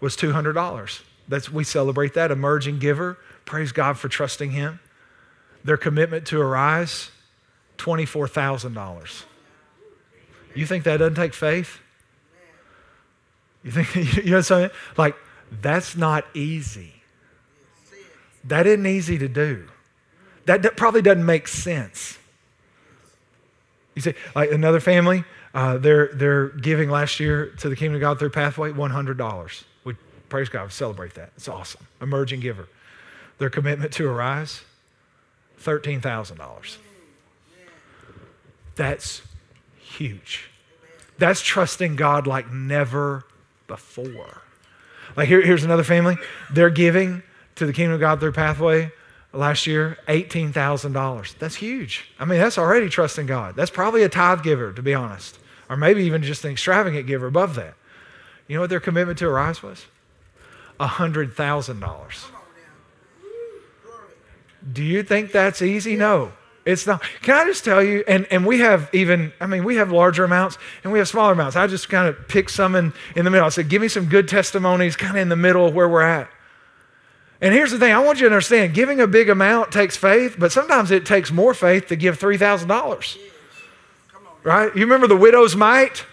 was 0.00 0.16
$200. 0.16 1.02
That's, 1.28 1.50
we 1.50 1.64
celebrate 1.64 2.14
that. 2.14 2.30
Emerging 2.30 2.78
giver. 2.78 3.18
Praise 3.44 3.72
God 3.72 3.98
for 3.98 4.08
trusting 4.08 4.50
Him. 4.50 4.80
Their 5.64 5.76
commitment 5.76 6.26
to 6.28 6.40
Arise, 6.40 7.10
$24,000. 7.78 9.24
You 10.54 10.66
think 10.66 10.84
that 10.84 10.98
doesn't 10.98 11.14
take 11.14 11.34
faith? 11.34 11.80
You 13.62 13.72
think, 13.72 14.16
you 14.24 14.30
know 14.30 14.40
something? 14.40 14.70
Like, 14.96 15.16
that's 15.60 15.96
not 15.96 16.24
easy. 16.34 16.92
That 18.44 18.66
isn't 18.66 18.86
easy 18.86 19.18
to 19.18 19.28
do. 19.28 19.68
That 20.46 20.76
probably 20.76 21.02
doesn't 21.02 21.26
make 21.26 21.48
sense. 21.48 22.18
You 23.96 24.02
see, 24.02 24.14
like 24.34 24.52
another 24.52 24.78
family, 24.78 25.24
uh, 25.56 25.78
they're, 25.78 26.08
they're 26.08 26.48
giving 26.48 26.90
last 26.90 27.18
year 27.18 27.46
to 27.46 27.70
the 27.70 27.74
Kingdom 27.74 27.94
of 27.94 28.02
God 28.02 28.18
through 28.18 28.28
Pathway 28.28 28.72
$100. 28.72 29.64
We 29.84 29.96
praise 30.28 30.50
God, 30.50 30.70
celebrate 30.70 31.14
that. 31.14 31.32
It's 31.34 31.48
awesome. 31.48 31.86
Emerging 32.02 32.40
giver. 32.40 32.68
Their 33.38 33.48
commitment 33.48 33.90
to 33.94 34.06
Arise, 34.06 34.60
$13,000. 35.62 36.76
That's 38.74 39.22
huge. 39.78 40.50
That's 41.16 41.40
trusting 41.40 41.96
God 41.96 42.26
like 42.26 42.52
never 42.52 43.24
before. 43.66 44.42
Like 45.16 45.28
here, 45.28 45.40
here's 45.40 45.64
another 45.64 45.84
family. 45.84 46.18
They're 46.52 46.68
giving 46.68 47.22
to 47.54 47.64
the 47.64 47.72
Kingdom 47.72 47.94
of 47.94 48.00
God 48.00 48.20
through 48.20 48.32
Pathway 48.32 48.92
last 49.32 49.66
year, 49.66 49.96
$18,000. 50.06 51.38
That's 51.38 51.54
huge. 51.54 52.10
I 52.20 52.26
mean, 52.26 52.40
that's 52.40 52.58
already 52.58 52.90
trusting 52.90 53.24
God. 53.24 53.56
That's 53.56 53.70
probably 53.70 54.02
a 54.02 54.10
tithe 54.10 54.42
giver, 54.42 54.74
to 54.74 54.82
be 54.82 54.92
honest 54.92 55.38
or 55.68 55.76
maybe 55.76 56.04
even 56.04 56.22
just 56.22 56.44
an 56.44 56.50
extravagant 56.50 57.06
giver 57.06 57.26
above 57.26 57.54
that. 57.56 57.74
You 58.48 58.56
know 58.56 58.62
what 58.62 58.70
their 58.70 58.80
commitment 58.80 59.18
to 59.18 59.26
Arise 59.26 59.62
was? 59.62 59.86
$100,000. 60.78 62.24
Do 64.72 64.82
you 64.82 65.02
think 65.02 65.32
that's 65.32 65.62
easy? 65.62 65.96
No. 65.96 66.32
It's 66.64 66.84
not. 66.84 67.00
Can 67.22 67.36
I 67.36 67.44
just 67.44 67.64
tell 67.64 67.80
you, 67.80 68.02
and, 68.08 68.26
and 68.30 68.44
we 68.44 68.58
have 68.58 68.90
even, 68.92 69.32
I 69.40 69.46
mean, 69.46 69.62
we 69.62 69.76
have 69.76 69.92
larger 69.92 70.24
amounts 70.24 70.58
and 70.82 70.92
we 70.92 70.98
have 70.98 71.06
smaller 71.06 71.32
amounts. 71.32 71.54
I 71.54 71.68
just 71.68 71.88
kind 71.88 72.08
of 72.08 72.26
picked 72.26 72.50
some 72.50 72.74
in, 72.74 72.92
in 73.14 73.24
the 73.24 73.30
middle. 73.30 73.46
I 73.46 73.50
said, 73.50 73.68
give 73.68 73.80
me 73.80 73.86
some 73.86 74.06
good 74.06 74.26
testimonies 74.26 74.96
kind 74.96 75.16
of 75.16 75.22
in 75.22 75.28
the 75.28 75.36
middle 75.36 75.64
of 75.64 75.74
where 75.74 75.88
we're 75.88 76.02
at. 76.02 76.28
And 77.40 77.54
here's 77.54 77.70
the 77.70 77.78
thing 77.78 77.92
I 77.92 78.00
want 78.00 78.18
you 78.18 78.28
to 78.28 78.34
understand 78.34 78.74
giving 78.74 79.00
a 79.00 79.06
big 79.06 79.28
amount 79.28 79.70
takes 79.70 79.96
faith, 79.96 80.36
but 80.38 80.50
sometimes 80.50 80.90
it 80.90 81.06
takes 81.06 81.30
more 81.30 81.54
faith 81.54 81.86
to 81.88 81.96
give 81.96 82.18
$3,000 82.18 83.18
right? 84.46 84.74
You 84.76 84.82
remember 84.82 85.08
the 85.08 85.16
widow's 85.16 85.56
mite? 85.56 86.06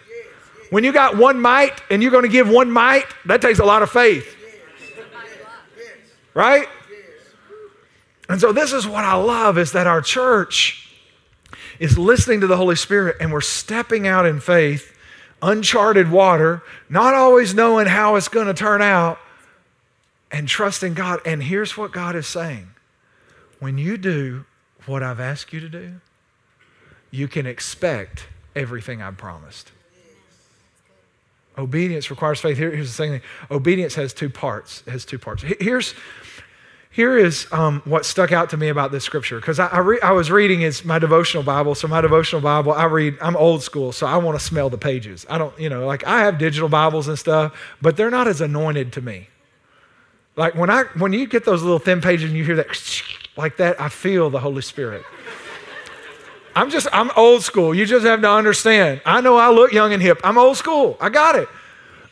When 0.72 0.84
you 0.84 0.92
got 0.92 1.16
one 1.16 1.40
mite 1.40 1.84
and 1.92 2.02
you're 2.02 2.12
going 2.12 2.24
to 2.24 2.30
give 2.30 2.50
one 2.50 2.72
mite, 2.72 3.06
that 3.26 3.42
takes 3.42 3.60
a 3.60 3.66
lot 3.66 3.84
of 3.84 3.92
faith. 3.92 4.36
Right? 6.34 6.68
And 8.28 8.42
so 8.42 8.52
this 8.52 8.74
is 8.74 8.88
what 8.88 9.04
I 9.04 9.14
love 9.14 9.60
is 9.60 9.74
that 9.74 9.86
our 9.86 10.02
church 10.02 10.92
is 11.78 12.00
listening 12.00 12.42
to 12.42 12.48
the 12.48 12.58
Holy 12.58 12.76
Spirit 12.76 13.18
and 13.20 13.32
we're 13.32 13.42
stepping 13.42 14.08
out 14.08 14.26
in 14.26 14.40
faith, 14.40 14.98
uncharted 15.44 16.10
water, 16.10 16.64
not 16.90 17.14
always 17.14 17.54
knowing 17.54 17.86
how 17.86 18.16
it's 18.16 18.30
going 18.30 18.48
to 18.48 18.54
turn 18.56 18.82
out, 18.82 19.20
and 20.32 20.48
trusting 20.48 20.96
God. 20.96 21.20
And 21.24 21.44
here's 21.44 21.78
what 21.78 21.92
God 21.92 22.16
is 22.16 22.26
saying 22.26 22.70
when 23.60 23.78
you 23.78 23.98
do 23.98 24.46
what 24.88 25.04
I've 25.04 25.20
asked 25.20 25.54
you 25.54 25.60
to 25.60 25.70
do, 25.70 26.02
you 27.14 27.28
can 27.28 27.46
expect 27.46 28.26
everything 28.56 29.00
I've 29.04 29.18
promised. 29.18 29.72
Obedience 31.56 32.10
requires 32.10 32.40
faith. 32.40 32.58
Here, 32.58 32.72
here's 32.72 32.98
the 32.98 33.04
thing. 33.04 33.22
Obedience 33.52 33.94
has 33.94 34.14
two 34.16 34.30
parts. 34.30 34.82
Has 34.88 35.06
two 35.06 35.20
parts. 35.20 35.44
Here's, 35.60 35.94
here 36.90 37.16
is 37.16 37.46
um, 37.52 37.84
what 37.86 38.08
stuck 38.08 38.32
out 38.32 38.50
to 38.50 38.58
me 38.58 38.70
about 38.70 38.92
this 38.92 39.04
scripture 39.04 39.40
because 39.40 39.60
I, 39.60 39.68
I, 39.68 39.78
re- 39.78 40.02
I, 40.02 40.12
was 40.12 40.32
reading 40.32 40.64
is 40.64 40.84
my 40.84 40.98
devotional 40.98 41.44
bible 41.44 41.76
so 41.76 41.88
my 41.88 42.02
devotional 42.02 42.42
bible 42.42 42.72
i 42.72 42.86
read 42.86 43.18
i'm 43.20 43.36
old 43.36 43.64
school 43.64 43.92
so 43.92 44.06
i 44.06 44.16
want 44.18 44.38
to 44.38 44.46
smell 44.46 44.70
the 44.70 44.78
pages 44.78 45.26
i 45.28 45.40
don't 45.40 45.58
you 45.60 45.70
know 45.70 45.88
like 45.88 46.06
i 46.06 46.20
have 46.20 46.38
digital 46.38 46.70
bibles 46.70 47.08
and 47.08 47.18
stuff 47.18 47.60
but 47.82 47.98
they're 47.98 48.12
not 48.12 48.28
as 48.28 48.42
anointed 48.42 48.94
to 48.94 49.02
me 49.02 49.28
like 50.36 50.54
when 50.54 50.70
i 50.70 50.84
when 51.00 51.14
you 51.14 51.26
get 51.26 51.46
those 51.46 51.64
little 51.64 51.80
thin 51.80 52.00
pages 52.00 52.30
and 52.30 52.38
you 52.38 52.44
hear 52.44 52.58
that 52.58 53.02
like 53.38 53.58
that 53.58 53.82
i 53.82 53.90
feel 53.90 54.30
the 54.30 54.40
holy 54.40 54.62
spirit 54.62 55.04
I'm 56.56 56.70
just, 56.70 56.88
I'm 56.92 57.12
old 57.16 57.44
school. 57.44 57.74
You 57.74 57.86
just 57.86 58.06
have 58.06 58.22
to 58.22 58.30
understand. 58.30 59.02
I 59.06 59.22
know 59.22 59.38
I 59.38 59.50
look 59.50 59.72
young 59.72 59.94
and 59.94 60.02
hip. 60.02 60.20
I'm 60.24 60.38
old 60.38 60.58
school. 60.58 60.98
I 61.00 61.10
got 61.10 61.36
it. 61.36 61.50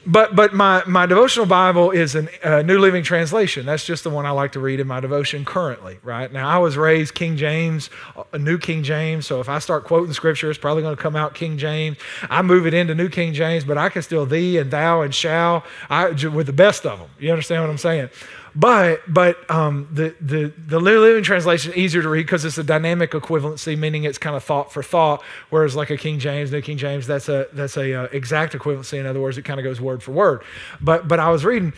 But, 0.03 0.35
but 0.35 0.51
my, 0.51 0.83
my 0.87 1.05
devotional 1.05 1.45
Bible 1.45 1.91
is 1.91 2.15
a 2.15 2.27
uh, 2.43 2.61
New 2.63 2.79
Living 2.79 3.03
Translation. 3.03 3.67
That's 3.67 3.85
just 3.85 4.03
the 4.03 4.09
one 4.09 4.25
I 4.25 4.31
like 4.31 4.53
to 4.53 4.59
read 4.59 4.79
in 4.79 4.87
my 4.87 4.99
devotion 4.99 5.45
currently, 5.45 5.99
right? 6.01 6.31
Now, 6.33 6.49
I 6.49 6.57
was 6.57 6.75
raised 6.75 7.13
King 7.13 7.37
James, 7.37 7.91
a 8.33 8.39
New 8.39 8.57
King 8.57 8.81
James, 8.81 9.27
so 9.27 9.39
if 9.41 9.47
I 9.47 9.59
start 9.59 9.83
quoting 9.83 10.11
scripture, 10.13 10.49
it's 10.49 10.57
probably 10.57 10.81
going 10.81 10.95
to 10.95 11.01
come 11.01 11.15
out 11.15 11.35
King 11.35 11.59
James. 11.59 11.97
I 12.31 12.41
move 12.41 12.65
it 12.65 12.73
into 12.73 12.95
New 12.95 13.09
King 13.09 13.33
James, 13.33 13.63
but 13.63 13.77
I 13.77 13.89
can 13.89 14.01
still 14.01 14.25
thee 14.25 14.57
and 14.57 14.71
thou 14.71 15.01
and 15.01 15.13
shall 15.13 15.63
I, 15.87 16.09
with 16.09 16.47
the 16.47 16.53
best 16.53 16.87
of 16.87 16.97
them. 16.97 17.09
You 17.19 17.29
understand 17.29 17.61
what 17.61 17.69
I'm 17.69 17.77
saying? 17.77 18.09
But 18.53 19.01
but 19.07 19.49
um, 19.49 19.87
the 19.91 20.13
the 20.19 20.53
the 20.57 20.79
Living 20.79 21.23
Translation 21.23 21.71
is 21.71 21.77
easier 21.77 22.01
to 22.01 22.09
read 22.09 22.23
because 22.25 22.43
it's 22.43 22.57
a 22.57 22.63
dynamic 22.63 23.11
equivalency, 23.11 23.77
meaning 23.77 24.03
it's 24.03 24.17
kind 24.17 24.35
of 24.35 24.43
thought 24.43 24.73
for 24.73 24.83
thought. 24.83 25.23
Whereas 25.49 25.75
like 25.75 25.89
a 25.89 25.97
King 25.97 26.19
James, 26.19 26.51
New 26.51 26.61
King 26.61 26.77
James, 26.77 27.07
that's 27.07 27.29
a 27.29 27.47
that's 27.53 27.77
a 27.77 27.93
uh, 27.93 28.07
exact 28.11 28.53
equivalency. 28.53 28.99
In 28.99 29.05
other 29.05 29.21
words, 29.21 29.37
it 29.37 29.43
kind 29.43 29.59
of 29.59 29.63
goes 29.63 29.79
word 29.79 30.03
for 30.03 30.11
word. 30.11 30.43
But 30.81 31.07
but 31.07 31.19
I 31.19 31.29
was 31.29 31.45
reading, 31.45 31.71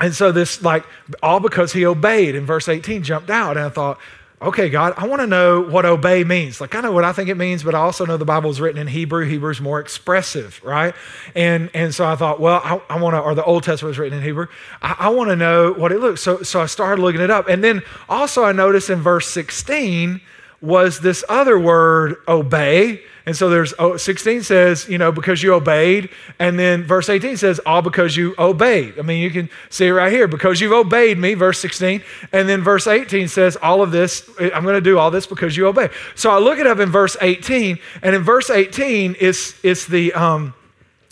and 0.00 0.12
so 0.12 0.32
this 0.32 0.62
like 0.62 0.84
all 1.22 1.38
because 1.38 1.72
he 1.72 1.86
obeyed 1.86 2.34
in 2.34 2.44
verse 2.44 2.68
18 2.68 3.04
jumped 3.04 3.30
out, 3.30 3.56
and 3.56 3.66
I 3.66 3.68
thought 3.68 4.00
okay, 4.42 4.70
God, 4.70 4.94
I 4.96 5.06
want 5.06 5.20
to 5.20 5.26
know 5.26 5.60
what 5.60 5.84
obey 5.84 6.24
means. 6.24 6.60
Like, 6.60 6.74
I 6.74 6.80
know 6.80 6.92
what 6.92 7.04
I 7.04 7.12
think 7.12 7.28
it 7.28 7.36
means, 7.36 7.62
but 7.62 7.74
I 7.74 7.78
also 7.78 8.06
know 8.06 8.16
the 8.16 8.24
Bible 8.24 8.50
is 8.50 8.60
written 8.60 8.80
in 8.80 8.86
Hebrew. 8.86 9.28
Hebrew's 9.28 9.60
more 9.60 9.80
expressive, 9.80 10.60
right? 10.64 10.94
And 11.34 11.70
and 11.74 11.94
so 11.94 12.06
I 12.06 12.16
thought, 12.16 12.40
well, 12.40 12.60
I, 12.64 12.80
I 12.88 13.00
want 13.00 13.14
to, 13.14 13.20
or 13.20 13.34
the 13.34 13.44
Old 13.44 13.64
Testament 13.64 13.90
was 13.90 13.98
written 13.98 14.18
in 14.18 14.24
Hebrew. 14.24 14.46
I, 14.80 14.96
I 14.98 15.08
want 15.10 15.28
to 15.30 15.36
know 15.36 15.72
what 15.72 15.92
it 15.92 16.00
looks. 16.00 16.22
So 16.22 16.42
so 16.42 16.60
I 16.60 16.66
started 16.66 17.02
looking 17.02 17.20
it 17.20 17.30
up, 17.30 17.48
and 17.48 17.62
then 17.62 17.82
also 18.08 18.44
I 18.44 18.52
noticed 18.52 18.88
in 18.88 19.00
verse 19.00 19.28
16 19.28 20.20
was 20.62 21.00
this 21.00 21.24
other 21.28 21.58
word, 21.58 22.16
obey. 22.28 23.02
And 23.26 23.36
so 23.36 23.50
there's 23.50 23.74
oh, 23.78 23.96
16 23.96 24.42
says, 24.42 24.88
you 24.88 24.96
know, 24.96 25.12
because 25.12 25.42
you 25.42 25.52
obeyed. 25.52 26.08
And 26.38 26.58
then 26.58 26.84
verse 26.84 27.08
18 27.08 27.36
says, 27.36 27.60
all 27.66 27.82
because 27.82 28.16
you 28.16 28.34
obeyed. 28.38 28.98
I 28.98 29.02
mean, 29.02 29.22
you 29.22 29.30
can 29.30 29.50
see 29.68 29.88
it 29.88 29.92
right 29.92 30.10
here, 30.10 30.26
because 30.26 30.60
you've 30.60 30.72
obeyed 30.72 31.18
me, 31.18 31.34
verse 31.34 31.60
16. 31.60 32.02
And 32.32 32.48
then 32.48 32.62
verse 32.62 32.86
18 32.86 33.28
says, 33.28 33.56
all 33.62 33.82
of 33.82 33.90
this, 33.90 34.28
I'm 34.38 34.62
going 34.62 34.74
to 34.74 34.80
do 34.80 34.98
all 34.98 35.10
this 35.10 35.26
because 35.26 35.56
you 35.56 35.66
obey. 35.66 35.90
So 36.14 36.30
I 36.30 36.38
look 36.38 36.58
it 36.58 36.66
up 36.66 36.78
in 36.78 36.90
verse 36.90 37.16
18. 37.20 37.78
And 38.02 38.14
in 38.14 38.22
verse 38.22 38.48
18, 38.48 39.16
it's, 39.20 39.62
it's 39.62 39.86
the, 39.86 40.12
um, 40.14 40.54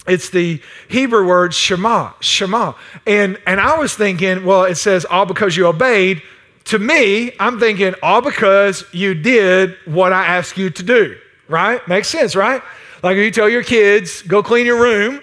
it's 0.07 0.31
the 0.31 0.62
Hebrew 0.88 1.27
word 1.27 1.53
Shema, 1.53 2.12
Shema. 2.21 2.73
And, 3.07 3.38
and 3.47 3.61
I 3.61 3.79
was 3.79 3.94
thinking, 3.94 4.44
well, 4.47 4.64
it 4.64 4.77
says 4.77 5.05
all 5.05 5.27
because 5.27 5.57
you 5.57 5.66
obeyed. 5.66 6.23
To 6.64 6.79
me, 6.79 7.33
I'm 7.38 7.61
thinking 7.61 7.94
all 8.03 8.23
because 8.23 8.85
you 8.92 9.14
did 9.14 9.77
what 9.85 10.12
I 10.12 10.25
asked 10.25 10.57
you 10.57 10.71
to 10.71 10.83
do 10.83 11.18
right? 11.48 11.87
Makes 11.88 12.08
sense, 12.08 12.37
right? 12.37 12.62
Like 13.02 13.16
if 13.16 13.24
you 13.24 13.30
tell 13.30 13.48
your 13.48 13.62
kids, 13.62 14.22
go 14.22 14.42
clean 14.42 14.66
your 14.66 14.80
room, 14.80 15.20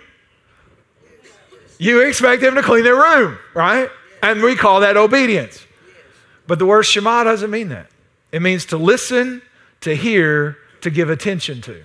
you 1.78 2.02
expect 2.02 2.42
them 2.42 2.56
to 2.56 2.62
clean 2.62 2.84
their 2.84 2.96
room, 2.96 3.38
right? 3.54 3.90
And 4.24 4.42
we 4.42 4.56
call 4.56 4.80
that 4.82 4.98
obedience. 4.98 5.66
But 6.48 6.60
the 6.60 6.66
word 6.66 6.84
Shema 6.84 7.24
doesn't 7.24 7.52
mean 7.52 7.70
that. 7.70 7.88
It 8.32 8.42
means 8.42 8.66
to 8.68 8.78
listen, 8.78 9.42
to 9.82 9.96
hear, 9.96 10.58
to 10.82 10.90
give 10.90 11.10
attention 11.10 11.62
to. 11.62 11.84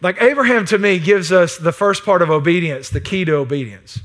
Like 0.00 0.22
Abraham 0.22 0.64
to 0.66 0.78
me 0.78 0.98
gives 0.98 1.32
us 1.32 1.56
the 1.56 1.72
first 1.72 2.04
part 2.04 2.22
of 2.22 2.30
obedience, 2.30 2.88
the 2.88 3.00
key 3.00 3.24
to 3.24 3.34
obedience. 3.34 4.00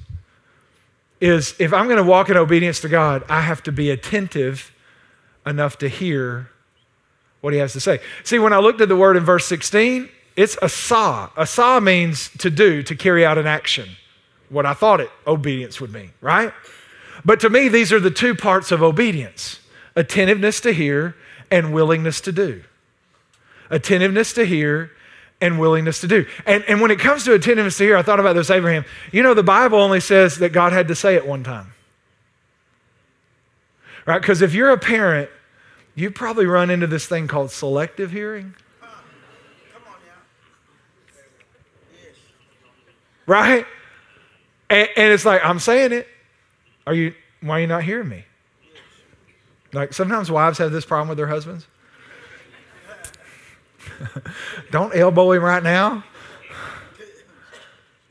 Is 1.21 1.55
if 1.59 1.71
I'm 1.71 1.85
going 1.85 1.97
to 1.97 2.03
walk 2.03 2.29
in 2.29 2.35
obedience 2.35 2.79
to 2.81 2.89
God, 2.89 3.23
I 3.29 3.41
have 3.41 3.63
to 3.63 3.71
be 3.71 3.89
attentive 3.89 4.73
enough 5.45 5.77
to 5.77 5.87
hear 5.87 6.49
what 7.43 7.51
he 7.51 7.60
has 7.60 7.73
to 7.73 7.79
say. 7.82 7.99
See, 8.23 8.39
when 8.39 8.53
I 8.53 8.60
looked 8.60 8.79
at 8.79 8.88
the 8.88 8.95
word 8.95 9.17
in 9.17 9.25
verse 9.25 9.45
16, 9.47 10.08
it's 10.38 10.58
asa. 10.62 11.29
Asa 11.36 11.82
means 11.82 12.29
to 12.38 12.49
do, 12.49 12.82
to 12.84 12.95
carry 12.95 13.25
out 13.25 13.38
an 13.38 13.45
action. 13.45 13.89
What 14.47 14.65
I 14.65 14.73
thought 14.73 15.01
it 15.01 15.10
obedience 15.27 15.82
would 15.82 15.91
mean, 15.91 16.12
right? 16.21 16.53
But 17.25 17.41
to 17.41 17.49
me, 17.49 17.67
these 17.67 17.91
are 17.91 17.99
the 17.99 18.10
two 18.10 18.34
parts 18.34 18.71
of 18.71 18.82
obedience 18.82 19.60
attentiveness 19.93 20.62
to 20.62 20.71
hear 20.71 21.17
and 21.51 21.73
willingness 21.73 22.21
to 22.21 22.32
do. 22.32 22.63
Attentiveness 23.69 24.32
to 24.34 24.45
hear 24.45 24.91
and 25.41 25.60
willingness 25.60 25.99
to 25.99 26.08
do. 26.08 26.25
And, 26.45 26.63
and 26.69 26.79
when 26.79 26.91
it 26.91 26.99
comes 26.99 27.25
to 27.25 27.34
attentiveness 27.34 27.77
to 27.79 27.84
hear, 27.84 27.97
I 27.97 28.03
thought 28.03 28.21
about 28.21 28.34
this, 28.34 28.49
Abraham. 28.49 28.86
You 29.12 29.21
know, 29.21 29.34
the 29.34 29.43
Bible 29.43 29.79
only 29.79 29.99
says 29.99 30.38
that 30.38 30.53
God 30.53 30.71
had 30.71 30.88
to 30.88 30.95
say 30.95 31.15
it 31.15 31.27
one 31.27 31.43
time. 31.43 31.73
Right? 34.06 34.21
Because 34.21 34.41
if 34.41 34.53
you're 34.53 34.71
a 34.71 34.77
parent 34.77 35.29
you 35.95 36.12
probably 36.12 36.45
run 36.45 36.69
into 36.69 36.88
this 36.88 37.06
thing 37.06 37.27
called 37.27 37.51
selective 37.51 38.12
hearing. 38.12 38.56
Right? 43.25 43.65
And, 44.69 44.89
and, 44.97 45.13
it's 45.13 45.23
like, 45.23 45.43
I'm 45.45 45.60
saying 45.60 45.93
it. 45.93 46.08
Are 46.86 46.93
you, 46.93 47.13
why 47.41 47.58
are 47.58 47.62
you 47.62 47.67
not 47.67 47.84
hearing 47.84 48.10
me? 48.10 48.25
Like 49.71 49.93
sometimes 49.93 50.29
wives 50.29 50.58
have 50.58 50.71
this 50.71 50.86
problem 50.86 51.10
with 51.10 51.17
their 51.17 51.27
husbands. 51.27 51.67
Don't 54.71 54.95
elbow 54.95 55.32
him 55.32 55.43
right 55.43 55.63
now. 55.63 56.03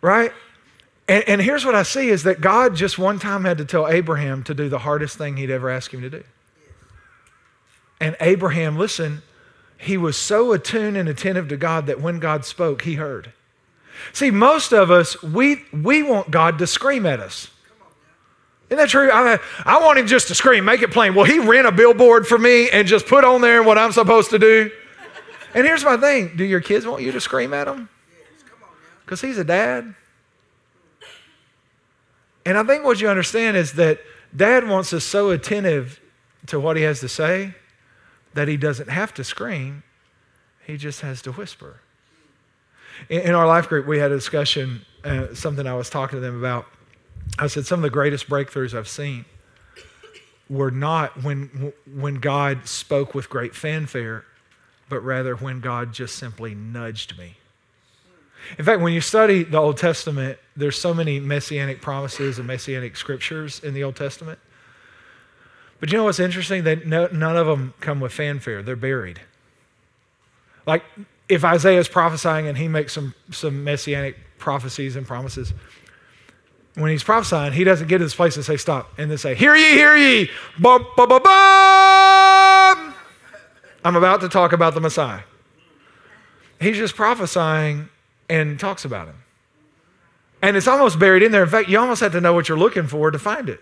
Right? 0.01 0.33
And, 1.09 1.25
and 1.29 1.40
here's 1.40 1.64
what 1.64 1.75
I 1.75 1.83
see 1.83 2.09
is 2.09 2.23
that 2.23 2.40
God 2.40 2.75
just 2.75 2.99
one 2.99 3.18
time 3.18 3.45
had 3.45 3.59
to 3.59 3.64
tell 3.64 3.87
Abraham 3.88 4.42
to 4.45 4.55
do 4.55 4.68
the 4.68 4.79
hardest 4.79 5.18
thing 5.18 5.37
he'd 5.37 5.51
ever 5.51 5.68
asked 5.68 5.92
him 5.92 6.01
to 6.01 6.11
do. 6.11 6.25
And 8.03 8.17
Abraham, 8.21 8.77
listen, 8.77 9.23
he 9.79 9.97
was 9.97 10.17
so 10.17 10.51
attuned 10.51 10.97
and 10.97 11.09
attentive 11.09 11.47
to 11.49 11.57
God 11.57 11.87
that 11.87 12.01
when 12.01 12.19
God 12.19 12.45
spoke, 12.45 12.83
he 12.83 12.97
heard. 12.97 13.33
See, 14.12 14.33
most 14.33 14.73
of 14.73 14.91
us, 14.91 15.23
we, 15.23 15.62
we 15.73 16.03
want 16.03 16.33
God 16.33 16.59
to 16.59 16.67
scream 16.67 17.07
at 17.07 17.21
us. 17.21 17.49
Isn't 18.69 18.79
that 18.79 18.88
true? 18.88 19.09
I, 19.09 19.38
I 19.65 19.81
want 19.81 20.01
him 20.01 20.09
just 20.09 20.27
to 20.29 20.35
scream, 20.35 20.65
make 20.65 20.83
it 20.83 20.91
plain. 20.91 21.15
Will 21.15 21.23
he 21.23 21.38
rent 21.38 21.69
a 21.69 21.71
billboard 21.71 22.27
for 22.27 22.37
me 22.37 22.69
and 22.71 22.88
just 22.88 23.07
put 23.07 23.23
on 23.23 23.41
there 23.41 23.62
what 23.62 23.79
I'm 23.79 23.93
supposed 23.93 24.31
to 24.31 24.38
do? 24.41 24.73
And 25.55 25.65
here's 25.65 25.85
my 25.85 25.97
thing 25.97 26.33
do 26.37 26.43
your 26.43 26.61
kids 26.61 26.85
want 26.85 27.03
you 27.03 27.12
to 27.12 27.21
scream 27.21 27.55
at 27.55 27.67
them? 27.67 27.88
Because 29.05 29.21
he's 29.21 29.38
a 29.38 29.45
dad. 29.45 29.95
And 32.45 32.59
I 32.59 32.65
think 32.65 32.85
what 32.85 33.01
you 33.01 33.09
understand 33.09 33.57
is 33.57 33.75
that 33.75 34.01
dad 34.35 34.67
wants 34.67 34.93
us 34.93 35.05
so 35.05 35.31
attentive 35.31 36.01
to 36.47 36.59
what 36.59 36.77
he 36.77 36.83
has 36.83 36.99
to 36.99 37.09
say 37.09 37.55
that 38.35 38.49
he 38.49 38.57
doesn't 38.57 38.88
have 38.88 39.12
to 39.14 39.25
scream, 39.25 39.83
he 40.66 40.77
just 40.77 41.01
has 41.01 41.23
to 41.23 41.33
whisper. 41.33 41.81
In, 43.09 43.35
our 43.35 43.47
life 43.47 43.68
group, 43.68 43.87
we 43.87 43.99
had 43.99 44.12
a 44.12 44.16
discussion, 44.16 44.83
uh, 45.05 45.35
something 45.35 45.66
I 45.66 45.75
was 45.75 45.90
talking 45.90 46.16
to 46.16 46.21
them 46.21 46.38
about. 46.38 46.66
I 47.38 47.47
said, 47.47 47.66
some 47.66 47.81
of 47.81 47.83
the 47.83 47.90
greatest 47.90 48.29
breakthroughs 48.29 48.77
I've 48.77 48.88
seen 48.88 49.25
were 50.49 50.71
not 50.71 51.23
when, 51.23 51.73
when 51.95 52.16
God 52.16 52.68
spoke 52.68 53.14
with 53.14 53.31
great 53.31 53.55
fanfare, 53.55 54.25
but 54.88 55.01
rather 55.01 55.35
when 55.35 55.61
God 55.61 55.92
just 55.92 56.16
simply 56.16 56.55
nudged 56.55 57.18
me. 57.18 57.37
In 58.59 58.64
fact, 58.64 58.81
when 58.81 58.92
you 58.92 59.01
study 59.01 59.45
the 59.45 59.59
Old 59.59 59.79
Testament, 59.79 60.38
there's 60.57 60.79
so 60.79 60.92
many 60.92 61.21
messianic 61.21 61.81
promises 61.81 62.38
and 62.38 62.47
messianic 62.47 62.97
scriptures 62.97 63.61
in 63.61 63.73
the 63.73 63.85
Old 63.85 63.97
Testament. 63.97 64.38
But 65.83 65.90
you 65.90 65.99
know 65.99 66.05
what's 66.05 66.21
interesting? 66.21 66.62
That 66.62 66.87
no, 66.87 67.09
none 67.09 67.37
of 67.37 67.49
them 67.49 67.75
come 67.81 67.99
with 67.99 68.12
fanfare. 68.12 68.62
They're 68.62 68.77
buried. 68.77 69.21
Like 70.64 70.85
if 71.29 71.45
Isaiah 71.45 71.81
is 71.81 71.88
prophesying 71.88 72.47
and 72.47 72.57
he 72.57 72.68
makes 72.68 72.92
some, 72.92 73.16
some 73.33 73.64
messianic 73.64 74.16
prophecies 74.38 74.95
and 74.95 75.05
promises, 75.05 75.53
when 76.75 76.92
he's 76.92 77.03
prophesying, 77.03 77.53
he 77.53 77.64
doesn't 77.64 77.88
get 77.88 77.99
to 77.99 78.05
this 78.05 78.14
place 78.14 78.37
and 78.37 78.45
say, 78.45 78.57
stop, 78.57 78.92
and 78.97 79.11
then 79.11 79.18
say, 79.18 79.35
hear 79.35 79.57
ye, 79.57 79.73
hear 79.73 79.97
ye, 79.97 80.31
bum, 80.57 80.87
bum, 80.97 81.09
bum, 81.09 81.21
bum. 81.21 82.95
I'm 83.85 83.97
about 83.97 84.21
to 84.21 84.29
talk 84.29 84.53
about 84.53 84.75
the 84.75 84.81
Messiah. 84.81 85.23
He's 86.61 86.77
just 86.77 86.95
prophesying 86.95 87.88
and 88.31 88.61
talks 88.61 88.85
about 88.85 89.09
him. 89.09 89.16
And 90.42 90.57
it's 90.57 90.68
almost 90.68 91.01
buried 91.01 91.25
in 91.25 91.33
there. 91.33 91.42
In 91.42 91.49
fact, 91.49 91.68
you 91.68 91.81
almost 91.81 92.03
have 92.03 92.12
to 92.12 92.21
know 92.21 92.35
what 92.35 92.49
you're 92.49 92.57
looking 92.57 92.87
for 92.87 93.11
to 93.11 93.18
find 93.18 93.49
it 93.49 93.61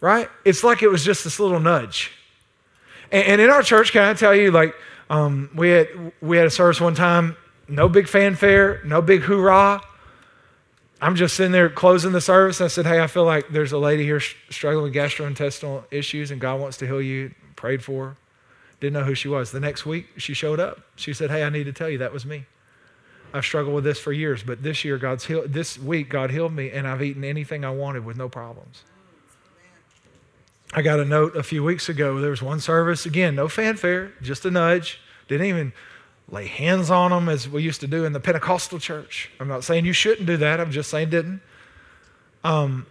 right? 0.00 0.28
It's 0.44 0.64
like 0.64 0.82
it 0.82 0.88
was 0.88 1.04
just 1.04 1.24
this 1.24 1.40
little 1.40 1.60
nudge. 1.60 2.12
And, 3.10 3.26
and 3.26 3.40
in 3.40 3.50
our 3.50 3.62
church, 3.62 3.92
can 3.92 4.02
I 4.02 4.14
tell 4.14 4.34
you, 4.34 4.50
like, 4.50 4.74
um, 5.10 5.50
we, 5.54 5.70
had, 5.70 5.88
we 6.20 6.36
had 6.36 6.46
a 6.46 6.50
service 6.50 6.80
one 6.80 6.94
time, 6.94 7.36
no 7.68 7.88
big 7.88 8.08
fanfare, 8.08 8.82
no 8.84 9.00
big 9.02 9.22
hoorah. 9.22 9.80
I'm 11.00 11.14
just 11.14 11.36
sitting 11.36 11.52
there 11.52 11.68
closing 11.68 12.12
the 12.12 12.20
service. 12.20 12.60
And 12.60 12.66
I 12.66 12.68
said, 12.68 12.86
Hey, 12.86 13.00
I 13.00 13.06
feel 13.06 13.24
like 13.24 13.48
there's 13.50 13.72
a 13.72 13.78
lady 13.78 14.04
here 14.04 14.20
struggling 14.20 14.84
with 14.84 14.94
gastrointestinal 14.94 15.84
issues 15.90 16.30
and 16.30 16.40
God 16.40 16.60
wants 16.60 16.76
to 16.78 16.86
heal 16.86 17.00
you. 17.00 17.34
Prayed 17.56 17.84
for 17.84 18.08
her. 18.08 18.16
Didn't 18.80 18.94
know 18.94 19.04
who 19.04 19.14
she 19.14 19.28
was. 19.28 19.50
The 19.50 19.60
next 19.60 19.86
week, 19.86 20.06
she 20.16 20.34
showed 20.34 20.60
up. 20.60 20.80
She 20.96 21.12
said, 21.12 21.30
Hey, 21.30 21.44
I 21.44 21.50
need 21.50 21.64
to 21.64 21.72
tell 21.72 21.88
you 21.88 21.98
that 21.98 22.12
was 22.12 22.24
me. 22.26 22.46
I've 23.32 23.44
struggled 23.44 23.74
with 23.74 23.84
this 23.84 23.98
for 23.98 24.12
years, 24.12 24.42
but 24.42 24.62
this 24.62 24.84
year, 24.84 24.96
God's 24.96 25.26
healed, 25.26 25.52
this 25.52 25.78
week, 25.78 26.08
God 26.08 26.30
healed 26.30 26.52
me, 26.52 26.70
and 26.70 26.88
I've 26.88 27.02
eaten 27.02 27.24
anything 27.24 27.64
I 27.64 27.70
wanted 27.70 28.04
with 28.04 28.16
no 28.16 28.28
problems. 28.28 28.84
I 30.72 30.82
got 30.82 31.00
a 31.00 31.04
note 31.04 31.36
a 31.36 31.42
few 31.42 31.64
weeks 31.64 31.88
ago. 31.88 32.20
There 32.20 32.30
was 32.30 32.42
one 32.42 32.60
service, 32.60 33.06
again, 33.06 33.34
no 33.34 33.48
fanfare, 33.48 34.12
just 34.20 34.44
a 34.44 34.50
nudge. 34.50 35.00
Didn't 35.26 35.46
even 35.46 35.72
lay 36.30 36.46
hands 36.46 36.90
on 36.90 37.10
them 37.10 37.28
as 37.28 37.48
we 37.48 37.62
used 37.62 37.80
to 37.80 37.86
do 37.86 38.04
in 38.04 38.12
the 38.12 38.20
Pentecostal 38.20 38.78
church. 38.78 39.30
I'm 39.40 39.48
not 39.48 39.64
saying 39.64 39.86
you 39.86 39.94
shouldn't 39.94 40.26
do 40.26 40.36
that, 40.38 40.60
I'm 40.60 40.70
just 40.70 40.90
saying 40.90 41.10
didn't. 41.10 41.40
Um, 42.44 42.86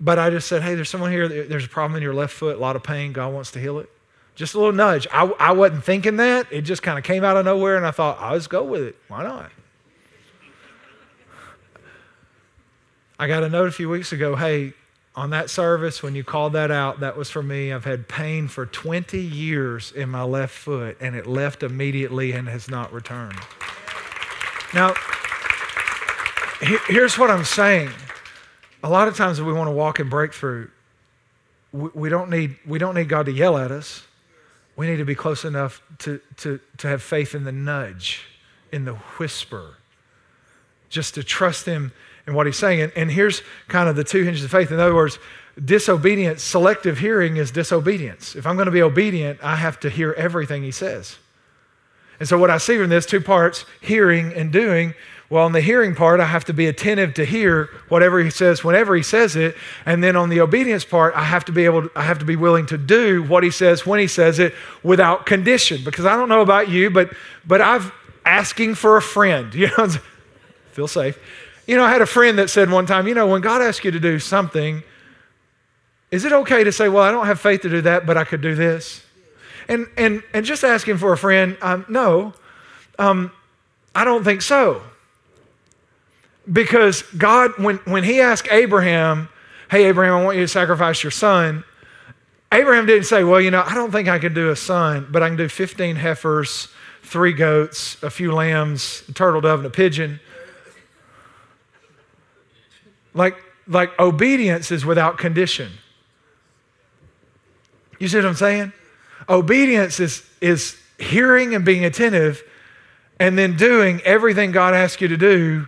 but 0.00 0.18
I 0.18 0.30
just 0.30 0.46
said, 0.46 0.62
hey, 0.62 0.76
there's 0.76 0.88
someone 0.88 1.10
here, 1.10 1.28
there's 1.28 1.64
a 1.64 1.68
problem 1.68 1.96
in 1.96 2.02
your 2.02 2.14
left 2.14 2.32
foot, 2.32 2.56
a 2.56 2.60
lot 2.60 2.76
of 2.76 2.84
pain, 2.84 3.12
God 3.12 3.34
wants 3.34 3.50
to 3.52 3.60
heal 3.60 3.80
it. 3.80 3.90
Just 4.36 4.54
a 4.54 4.58
little 4.58 4.72
nudge. 4.72 5.08
I, 5.12 5.24
I 5.40 5.50
wasn't 5.50 5.82
thinking 5.82 6.16
that. 6.16 6.46
It 6.52 6.62
just 6.62 6.80
kind 6.84 6.96
of 6.96 7.02
came 7.02 7.24
out 7.24 7.36
of 7.36 7.44
nowhere, 7.44 7.76
and 7.76 7.84
I 7.84 7.90
thought, 7.90 8.18
I'll 8.20 8.36
just 8.36 8.48
go 8.48 8.62
with 8.62 8.82
it. 8.82 8.96
Why 9.08 9.24
not? 9.24 9.50
I 13.18 13.26
got 13.26 13.42
a 13.42 13.48
note 13.48 13.66
a 13.66 13.72
few 13.72 13.88
weeks 13.88 14.12
ago 14.12 14.36
hey, 14.36 14.74
on 15.18 15.30
that 15.30 15.50
service, 15.50 16.00
when 16.00 16.14
you 16.14 16.22
called 16.22 16.52
that 16.52 16.70
out, 16.70 17.00
that 17.00 17.16
was 17.16 17.28
for 17.28 17.42
me. 17.42 17.72
I've 17.72 17.84
had 17.84 18.06
pain 18.06 18.46
for 18.46 18.64
20 18.64 19.18
years 19.18 19.90
in 19.90 20.10
my 20.10 20.22
left 20.22 20.54
foot, 20.54 20.96
and 21.00 21.16
it 21.16 21.26
left 21.26 21.64
immediately 21.64 22.30
and 22.30 22.46
has 22.46 22.70
not 22.70 22.92
returned. 22.92 23.36
Now, 24.72 24.94
here's 26.60 27.18
what 27.18 27.32
I'm 27.32 27.44
saying. 27.44 27.90
A 28.84 28.88
lot 28.88 29.08
of 29.08 29.16
times, 29.16 29.42
we 29.42 29.52
want 29.52 29.66
to 29.66 29.72
walk 29.72 29.98
in 29.98 30.08
breakthrough. 30.08 30.68
We 31.72 32.08
don't 32.08 32.30
need, 32.30 32.54
we 32.64 32.78
don't 32.78 32.94
need 32.94 33.08
God 33.08 33.26
to 33.26 33.32
yell 33.32 33.58
at 33.58 33.72
us. 33.72 34.04
We 34.76 34.86
need 34.86 34.98
to 34.98 35.04
be 35.04 35.16
close 35.16 35.44
enough 35.44 35.82
to, 35.98 36.20
to, 36.36 36.60
to 36.76 36.86
have 36.86 37.02
faith 37.02 37.34
in 37.34 37.42
the 37.42 37.50
nudge, 37.50 38.24
in 38.70 38.84
the 38.84 38.94
whisper, 38.94 39.78
just 40.88 41.16
to 41.16 41.24
trust 41.24 41.66
Him 41.66 41.90
in 42.28 42.34
what 42.34 42.46
He's 42.46 42.56
saying. 42.56 42.80
And, 42.80 42.92
and 42.94 43.10
here's 43.10 43.42
kind 43.66 43.88
of 43.88 43.96
the 43.96 44.04
two 44.04 44.22
hinges 44.22 44.44
of 44.44 44.50
faith. 44.50 44.70
In 44.70 44.78
other 44.78 44.94
words, 44.94 45.18
disobedience, 45.62 46.42
selective 46.42 46.98
hearing 46.98 47.36
is 47.36 47.50
disobedience. 47.50 48.36
If 48.36 48.46
I'm 48.46 48.54
going 48.54 48.66
to 48.66 48.72
be 48.72 48.82
obedient, 48.82 49.40
I 49.42 49.56
have 49.56 49.80
to 49.80 49.90
hear 49.90 50.12
everything 50.12 50.62
He 50.62 50.70
says. 50.70 51.16
And 52.20 52.28
so, 52.28 52.38
what 52.38 52.50
I 52.50 52.58
see 52.58 52.78
from 52.78 52.90
this 52.90 53.06
two 53.06 53.20
parts 53.20 53.64
hearing 53.80 54.32
and 54.32 54.52
doing 54.52 54.94
well, 55.30 55.44
on 55.44 55.52
the 55.52 55.60
hearing 55.60 55.94
part, 55.94 56.20
I 56.20 56.24
have 56.24 56.46
to 56.46 56.54
be 56.54 56.66
attentive 56.68 57.12
to 57.14 57.24
hear 57.24 57.68
whatever 57.88 58.18
he 58.18 58.30
says 58.30 58.64
whenever 58.64 58.96
he 58.96 59.02
says 59.02 59.36
it. 59.36 59.56
And 59.84 60.02
then 60.02 60.16
on 60.16 60.30
the 60.30 60.40
obedience 60.40 60.86
part, 60.86 61.14
I 61.14 61.24
have 61.24 61.44
to 61.46 61.52
be 61.52 61.66
able 61.66 61.82
to, 61.82 61.90
I 61.94 62.02
have 62.02 62.18
to 62.20 62.24
be 62.24 62.34
willing 62.34 62.64
to 62.66 62.78
do 62.78 63.22
what 63.24 63.44
he 63.44 63.50
says 63.50 63.84
when 63.84 64.00
he 64.00 64.06
says 64.06 64.38
it 64.38 64.54
without 64.82 65.26
condition. 65.26 65.84
Because 65.84 66.06
I 66.06 66.16
don't 66.16 66.30
know 66.30 66.40
about 66.40 66.70
you, 66.70 66.88
but 66.88 67.12
but 67.46 67.60
I've 67.60 67.92
asking 68.24 68.76
for 68.76 68.96
a 68.96 69.02
friend, 69.02 69.54
you 69.54 69.68
know, 69.76 69.88
feel 70.72 70.88
safe. 70.88 71.18
You 71.68 71.76
know, 71.76 71.84
I 71.84 71.90
had 71.90 72.00
a 72.00 72.06
friend 72.06 72.38
that 72.38 72.48
said 72.48 72.70
one 72.70 72.86
time, 72.86 73.06
you 73.06 73.12
know, 73.12 73.26
when 73.26 73.42
God 73.42 73.60
asks 73.60 73.84
you 73.84 73.90
to 73.90 74.00
do 74.00 74.18
something, 74.18 74.82
is 76.10 76.24
it 76.24 76.32
okay 76.32 76.64
to 76.64 76.72
say, 76.72 76.88
well, 76.88 77.04
I 77.04 77.12
don't 77.12 77.26
have 77.26 77.38
faith 77.38 77.60
to 77.60 77.68
do 77.68 77.82
that, 77.82 78.06
but 78.06 78.16
I 78.16 78.24
could 78.24 78.40
do 78.40 78.54
this? 78.54 79.04
And 79.68 79.86
and 79.98 80.22
and 80.32 80.46
just 80.46 80.64
asking 80.64 80.96
for 80.96 81.12
a 81.12 81.18
friend, 81.18 81.58
um, 81.60 81.84
no, 81.86 82.32
um, 82.98 83.30
I 83.94 84.06
don't 84.06 84.24
think 84.24 84.40
so. 84.40 84.80
Because 86.50 87.02
God, 87.02 87.50
when, 87.58 87.76
when 87.84 88.02
He 88.02 88.22
asked 88.22 88.48
Abraham, 88.50 89.28
Hey, 89.70 89.84
Abraham, 89.84 90.14
I 90.14 90.24
want 90.24 90.38
you 90.38 90.44
to 90.44 90.48
sacrifice 90.48 91.02
your 91.02 91.10
son, 91.10 91.64
Abraham 92.50 92.86
didn't 92.86 93.04
say, 93.04 93.24
Well, 93.24 93.42
you 93.42 93.50
know, 93.50 93.62
I 93.62 93.74
don't 93.74 93.92
think 93.92 94.08
I 94.08 94.18
could 94.18 94.32
do 94.32 94.48
a 94.48 94.56
son, 94.56 95.06
but 95.10 95.22
I 95.22 95.28
can 95.28 95.36
do 95.36 95.50
15 95.50 95.96
heifers, 95.96 96.68
three 97.02 97.34
goats, 97.34 98.02
a 98.02 98.08
few 98.08 98.32
lambs, 98.32 99.02
a 99.10 99.12
turtle 99.12 99.42
dove, 99.42 99.58
and 99.58 99.66
a 99.66 99.70
pigeon. 99.70 100.18
Like, 103.18 103.36
like 103.66 103.98
obedience 103.98 104.70
is 104.70 104.86
without 104.86 105.18
condition. 105.18 105.72
You 107.98 108.06
see 108.06 108.18
what 108.18 108.26
I'm 108.26 108.34
saying? 108.36 108.72
Obedience 109.28 109.98
is, 109.98 110.22
is 110.40 110.78
hearing 110.98 111.52
and 111.56 111.64
being 111.64 111.84
attentive 111.84 112.44
and 113.18 113.36
then 113.36 113.56
doing 113.56 114.00
everything 114.02 114.52
God 114.52 114.72
asks 114.72 115.02
you 115.02 115.08
to 115.08 115.16
do 115.16 115.66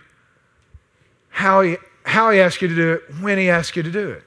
how 1.28 1.62
he, 1.62 1.76
how 2.04 2.30
he 2.30 2.38
asks 2.38 2.62
you 2.62 2.68
to 2.68 2.74
do 2.74 2.92
it, 2.92 3.02
when 3.20 3.36
he 3.36 3.50
asks 3.50 3.76
you 3.76 3.82
to 3.82 3.90
do 3.90 4.10
it. 4.10 4.22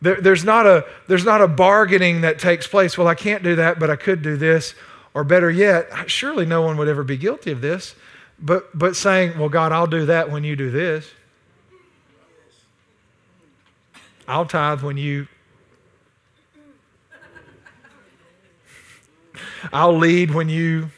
There, 0.00 0.20
there's, 0.20 0.42
not 0.42 0.66
a, 0.66 0.84
there's 1.06 1.24
not 1.24 1.40
a 1.40 1.46
bargaining 1.46 2.22
that 2.22 2.40
takes 2.40 2.66
place. 2.66 2.98
Well, 2.98 3.06
I 3.06 3.14
can't 3.14 3.44
do 3.44 3.54
that, 3.54 3.78
but 3.78 3.88
I 3.88 3.94
could 3.94 4.20
do 4.20 4.36
this. 4.36 4.74
Or 5.14 5.22
better 5.22 5.48
yet, 5.48 5.88
surely 6.10 6.44
no 6.44 6.62
one 6.62 6.76
would 6.78 6.88
ever 6.88 7.04
be 7.04 7.16
guilty 7.16 7.52
of 7.52 7.60
this, 7.60 7.94
but, 8.40 8.76
but 8.76 8.96
saying, 8.96 9.38
well, 9.38 9.48
God, 9.48 9.70
I'll 9.70 9.86
do 9.86 10.06
that 10.06 10.28
when 10.28 10.42
you 10.42 10.56
do 10.56 10.72
this. 10.72 11.08
I'll 14.26 14.46
tithe 14.46 14.82
when 14.82 14.96
you. 14.96 15.28
I'll 19.72 19.96
lead 19.96 20.34
when 20.34 20.48
you. 20.48 20.90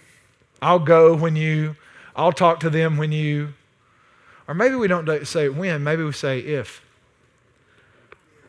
I'll 0.61 0.79
go 0.79 1.15
when 1.15 1.37
you. 1.37 1.77
I'll 2.17 2.33
talk 2.33 2.61
to 2.61 2.71
them 2.71 2.97
when 2.97 3.13
you. 3.13 3.55
Or 4.47 4.55
maybe 4.55 4.75
we 4.75 4.89
don't 4.89 5.27
say 5.27 5.49
when, 5.49 5.83
maybe 5.83 6.05
we 6.05 6.13
say 6.13 6.39
if. 6.39 6.83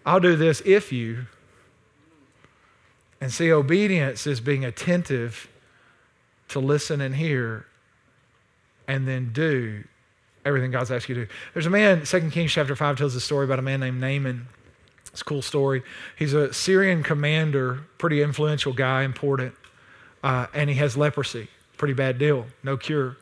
I'll 0.06 0.20
do 0.20 0.36
this 0.36 0.62
if 0.66 0.92
you. 0.92 1.26
And 3.22 3.32
see, 3.32 3.52
obedience 3.52 4.28
is 4.28 4.40
being 4.42 4.66
attentive 4.66 5.50
to 6.50 6.60
listen 6.60 7.02
and 7.02 7.16
hear 7.16 7.66
and 8.88 9.08
then 9.08 9.32
do 9.34 9.84
everything 10.46 10.70
God's 10.70 10.92
asked 10.92 11.10
you 11.10 11.16
to 11.16 11.26
do. 11.26 11.32
There's 11.54 11.66
a 11.66 11.72
man, 11.72 12.04
2 12.04 12.30
Kings 12.30 12.52
chapter 12.52 12.76
5 12.76 12.98
tells 12.98 13.16
a 13.16 13.22
story 13.22 13.46
about 13.46 13.58
a 13.58 13.64
man 13.64 13.80
named 13.80 14.00
Naaman. 14.00 14.48
It's 15.16 15.22
a 15.22 15.26
cool 15.26 15.42
story. 15.42 15.82
He's 16.18 16.34
a 16.34 16.54
Syrian 16.54 17.02
commander, 17.02 17.80
pretty 17.98 18.22
influential 18.22 18.74
guy, 18.74 19.04
important, 19.04 19.56
uh, 20.24 20.48
and 20.54 20.70
he 20.70 20.76
has 20.76 20.96
leprosy. 20.96 21.48
Pretty 21.78 21.94
bad 21.94 22.20
deal, 22.20 22.46
no 22.64 22.78
cure 22.78 23.18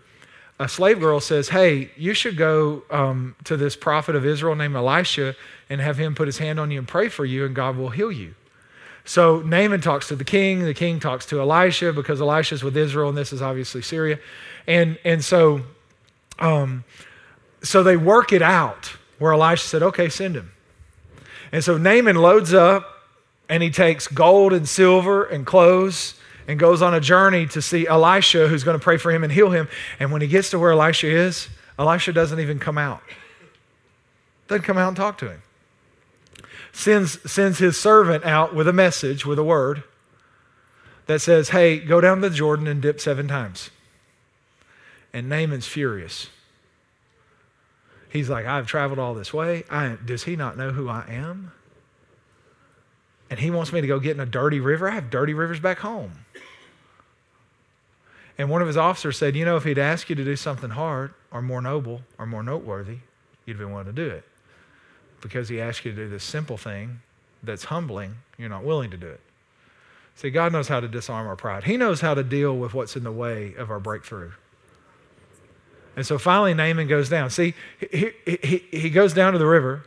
a 0.63 0.69
slave 0.69 0.99
girl 0.99 1.19
says, 1.19 1.49
Hey, 1.49 1.91
you 1.97 2.13
should 2.13 2.37
go 2.37 2.83
um, 2.89 3.35
to 3.43 3.57
this 3.57 3.75
prophet 3.75 4.15
of 4.15 4.25
Israel 4.25 4.55
named 4.55 4.75
Elisha 4.75 5.35
and 5.69 5.81
have 5.81 5.97
him 5.97 6.15
put 6.15 6.27
his 6.27 6.37
hand 6.37 6.59
on 6.59 6.71
you 6.71 6.79
and 6.79 6.87
pray 6.87 7.09
for 7.09 7.25
you, 7.25 7.45
and 7.45 7.53
God 7.53 7.75
will 7.75 7.89
heal 7.89 8.11
you. 8.11 8.33
So 9.05 9.41
Naaman 9.41 9.81
talks 9.81 10.07
to 10.07 10.15
the 10.15 10.23
king. 10.23 10.63
The 10.63 10.73
king 10.73 11.01
talks 11.01 11.25
to 11.27 11.41
Elisha 11.41 11.91
because 11.91 12.21
Elisha's 12.21 12.63
with 12.63 12.77
Israel, 12.77 13.09
and 13.09 13.17
this 13.17 13.33
is 13.33 13.41
obviously 13.41 13.81
Syria. 13.81 14.19
And, 14.65 14.97
and 15.03 15.23
so, 15.23 15.63
um, 16.39 16.85
so 17.61 17.83
they 17.83 17.97
work 17.97 18.31
it 18.31 18.41
out 18.41 18.93
where 19.19 19.33
Elisha 19.33 19.67
said, 19.67 19.83
Okay, 19.83 20.07
send 20.07 20.35
him. 20.35 20.52
And 21.53 21.63
so 21.63 21.77
Naaman 21.77 22.15
loads 22.15 22.53
up 22.53 22.83
and 23.47 23.61
he 23.61 23.69
takes 23.69 24.07
gold 24.07 24.53
and 24.53 24.67
silver 24.67 25.23
and 25.23 25.45
clothes 25.45 26.15
and 26.47 26.59
goes 26.59 26.81
on 26.81 26.95
a 26.95 26.99
journey 26.99 27.45
to 27.45 27.61
see 27.61 27.87
Elisha, 27.87 28.47
who's 28.47 28.63
going 28.63 28.77
to 28.77 28.83
pray 28.83 28.97
for 28.97 29.11
him 29.11 29.23
and 29.23 29.31
heal 29.31 29.51
him. 29.51 29.69
And 29.99 30.11
when 30.11 30.21
he 30.21 30.27
gets 30.27 30.49
to 30.49 30.59
where 30.59 30.71
Elisha 30.71 31.07
is, 31.07 31.47
Elisha 31.77 32.11
doesn't 32.11 32.39
even 32.39 32.57
come 32.57 32.79
out. 32.79 33.03
Doesn't 34.47 34.63
come 34.63 34.79
out 34.79 34.87
and 34.87 34.97
talk 34.97 35.19
to 35.19 35.29
him. 35.29 35.43
Sends, 36.71 37.31
sends 37.31 37.59
his 37.59 37.79
servant 37.79 38.25
out 38.25 38.55
with 38.55 38.67
a 38.67 38.73
message, 38.73 39.23
with 39.23 39.37
a 39.37 39.43
word 39.43 39.83
that 41.05 41.19
says, 41.19 41.49
Hey, 41.49 41.77
go 41.77 42.01
down 42.01 42.21
the 42.21 42.31
Jordan 42.31 42.65
and 42.65 42.81
dip 42.81 42.99
seven 42.99 43.27
times. 43.27 43.69
And 45.13 45.29
Naaman's 45.29 45.67
furious. 45.67 46.29
He's 48.13 48.29
like, 48.29 48.45
I've 48.45 48.67
traveled 48.67 48.99
all 48.99 49.15
this 49.15 49.33
way. 49.33 49.63
I, 49.71 49.97
does 50.05 50.23
he 50.23 50.35
not 50.35 50.55
know 50.55 50.69
who 50.69 50.87
I 50.87 51.03
am? 51.09 51.51
And 53.27 53.39
he 53.39 53.49
wants 53.49 53.73
me 53.73 53.81
to 53.81 53.87
go 53.87 53.99
get 53.99 54.11
in 54.11 54.19
a 54.19 54.25
dirty 54.27 54.59
river. 54.59 54.87
I 54.87 54.93
have 54.93 55.09
dirty 55.09 55.33
rivers 55.33 55.59
back 55.59 55.79
home. 55.79 56.11
And 58.37 58.51
one 58.51 58.61
of 58.61 58.67
his 58.67 58.77
officers 58.77 59.17
said, 59.17 59.35
You 59.35 59.45
know, 59.45 59.57
if 59.57 59.63
he'd 59.63 59.79
asked 59.79 60.11
you 60.11 60.15
to 60.15 60.23
do 60.23 60.35
something 60.35 60.69
hard 60.69 61.15
or 61.31 61.41
more 61.41 61.59
noble 61.59 62.01
or 62.19 62.27
more 62.27 62.43
noteworthy, 62.43 62.99
you'd 63.47 63.57
be 63.57 63.65
willing 63.65 63.85
to 63.85 63.91
do 63.91 64.07
it. 64.07 64.23
Because 65.19 65.49
he 65.49 65.59
asked 65.59 65.83
you 65.83 65.89
to 65.89 65.97
do 65.97 66.07
this 66.07 66.23
simple 66.23 66.57
thing 66.57 66.99
that's 67.41 67.63
humbling, 67.63 68.17
you're 68.37 68.47
not 68.47 68.63
willing 68.63 68.91
to 68.91 68.97
do 68.97 69.07
it. 69.07 69.21
See, 70.13 70.29
God 70.29 70.53
knows 70.53 70.67
how 70.67 70.79
to 70.79 70.87
disarm 70.87 71.25
our 71.25 71.35
pride, 71.35 71.63
He 71.63 71.77
knows 71.77 72.01
how 72.01 72.13
to 72.13 72.23
deal 72.23 72.55
with 72.55 72.75
what's 72.75 72.95
in 72.95 73.03
the 73.03 73.11
way 73.11 73.55
of 73.55 73.71
our 73.71 73.79
breakthrough. 73.79 74.33
And 75.95 76.05
so 76.05 76.17
finally, 76.17 76.53
Naaman 76.53 76.87
goes 76.87 77.09
down. 77.09 77.29
See, 77.29 77.53
he, 77.79 78.11
he, 78.25 78.63
he 78.71 78.89
goes 78.89 79.13
down 79.13 79.33
to 79.33 79.39
the 79.39 79.45
river 79.45 79.83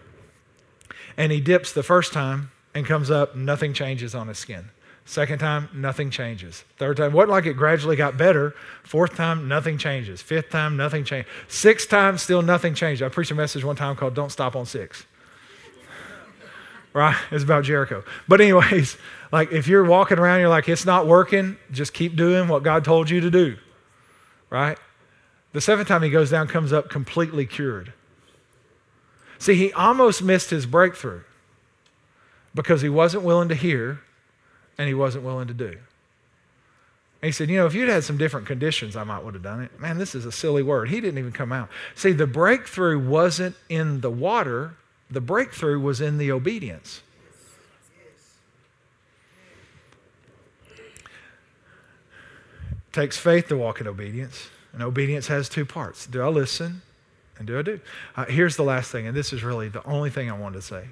and 1.17 1.33
he 1.33 1.41
dips 1.41 1.73
the 1.73 1.83
first 1.83 2.13
time 2.13 2.51
and 2.75 2.87
comes 2.87 3.11
up, 3.11 3.35
nothing 3.35 3.73
changes 3.73 4.15
on 4.15 4.29
his 4.29 4.39
skin. 4.39 4.71
Second 5.09 5.39
time, 5.39 5.69
nothing 5.73 6.11
changes. 6.11 6.65
Third 6.79 6.97
time, 6.97 7.13
wasn't 7.13 7.31
like 7.31 7.47
it 7.47 7.55
gradually 7.55 7.95
got 7.95 8.17
better. 8.17 8.55
Fourth 8.83 9.15
time, 9.15 9.47
nothing 9.47 9.79
changes. 9.79 10.21
Fifth 10.21 10.51
time, 10.51 10.77
nothing 10.77 11.05
changed. 11.05 11.29
Sixth 11.47 11.89
time, 11.89 12.19
still 12.19 12.43
nothing 12.43 12.75
changed. 12.75 13.03
I 13.03 13.09
preached 13.09 13.31
a 13.31 13.37
message 13.37 13.63
one 13.63 13.77
time 13.77 13.95
called 13.95 14.15
Don't 14.15 14.31
Stop 14.31 14.57
on 14.57 14.67
Six. 14.67 15.07
Right? 16.93 17.17
It's 17.31 17.45
about 17.45 17.63
Jericho. 17.63 18.03
But, 18.27 18.41
anyways, 18.41 18.97
like 19.31 19.53
if 19.53 19.69
you're 19.69 19.85
walking 19.85 20.19
around, 20.19 20.41
you're 20.41 20.49
like, 20.49 20.69
it's 20.69 20.85
not 20.85 21.07
working, 21.07 21.57
just 21.71 21.95
keep 21.95 22.17
doing 22.17 22.49
what 22.49 22.65
God 22.65 22.85
told 22.85 23.09
you 23.09 23.21
to 23.21 23.31
do. 23.31 23.57
Right? 24.51 24.77
The 25.57 25.63
seventh 25.63 25.89
time 25.89 26.03
he 26.03 26.11
goes 26.11 26.29
down, 26.29 26.49
comes 26.49 26.71
up 26.71 26.91
completely 26.91 27.47
cured. 27.47 27.95
See, 29.39 29.55
he 29.55 29.73
almost 29.73 30.23
missed 30.23 30.51
his 30.51 30.67
breakthrough 30.67 31.23
because 32.55 32.83
he 32.83 32.91
wasn't 32.91 33.23
willing 33.23 33.49
to 33.49 33.55
hear 33.55 34.01
and 34.77 34.87
he 34.87 34.93
wasn't 34.93 35.25
willing 35.25 35.49
to 35.49 35.55
do. 35.55 35.69
And 35.69 35.79
he 37.23 37.33
said, 37.33 37.49
You 37.49 37.57
know, 37.57 37.65
if 37.65 37.73
you'd 37.73 37.89
had 37.89 38.05
some 38.05 38.19
different 38.19 38.47
conditions, 38.47 38.97
I 38.97 39.05
might 39.05 39.25
would 39.25 39.33
have 39.33 39.43
done 39.43 39.63
it. 39.63 39.81
Man, 39.81 39.97
this 39.97 40.15
is 40.15 40.27
a 40.27 40.31
silly 40.31 40.63
word. 40.63 40.91
He 40.91 41.01
didn't 41.01 41.17
even 41.17 41.33
come 41.33 41.53
out. 41.53 41.71
See, 41.95 42.13
the 42.13 42.27
breakthrough 42.27 42.99
wasn't 42.99 43.57
in 43.71 44.03
the 44.03 44.11
water, 44.11 44.75
the 45.11 45.23
breakthrough 45.23 45.81
was 45.81 46.03
in 46.03 46.19
the 46.19 46.31
obedience. 46.33 47.01
Takes 52.93 53.17
faith 53.17 53.49
to 53.49 53.57
walk 53.57 53.81
in 53.81 53.89
obedience, 53.89 54.51
and 54.77 54.83
obedience 54.83 55.29
has 55.29 55.49
two 55.49 55.65
parts. 55.65 56.07
Do 56.07 56.21
I 56.21 56.29
listen? 56.29 56.83
And 57.39 57.47
do 57.47 57.59
I 57.59 57.63
do? 57.63 57.81
Uh, 58.15 58.27
here's 58.27 58.57
the 58.57 58.63
last 58.63 58.93
thing, 58.93 59.07
and 59.07 59.17
this 59.17 59.33
is 59.33 59.43
really 59.43 59.71
the 59.71 59.83
only 59.87 60.11
thing 60.11 60.31
I 60.31 60.39
wanted 60.39 60.57
to 60.57 60.63
say. 60.63 60.89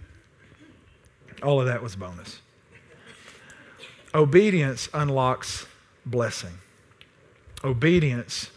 All 1.42 1.60
of 1.60 1.66
that 1.66 1.82
was 1.82 1.94
bonus. 1.94 2.40
Obedience 4.14 4.88
unlocks 4.94 5.66
blessing. 6.06 6.54
Obedience 7.62 8.50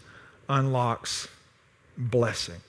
unlocks 0.48 1.28
blessing. 1.98 2.62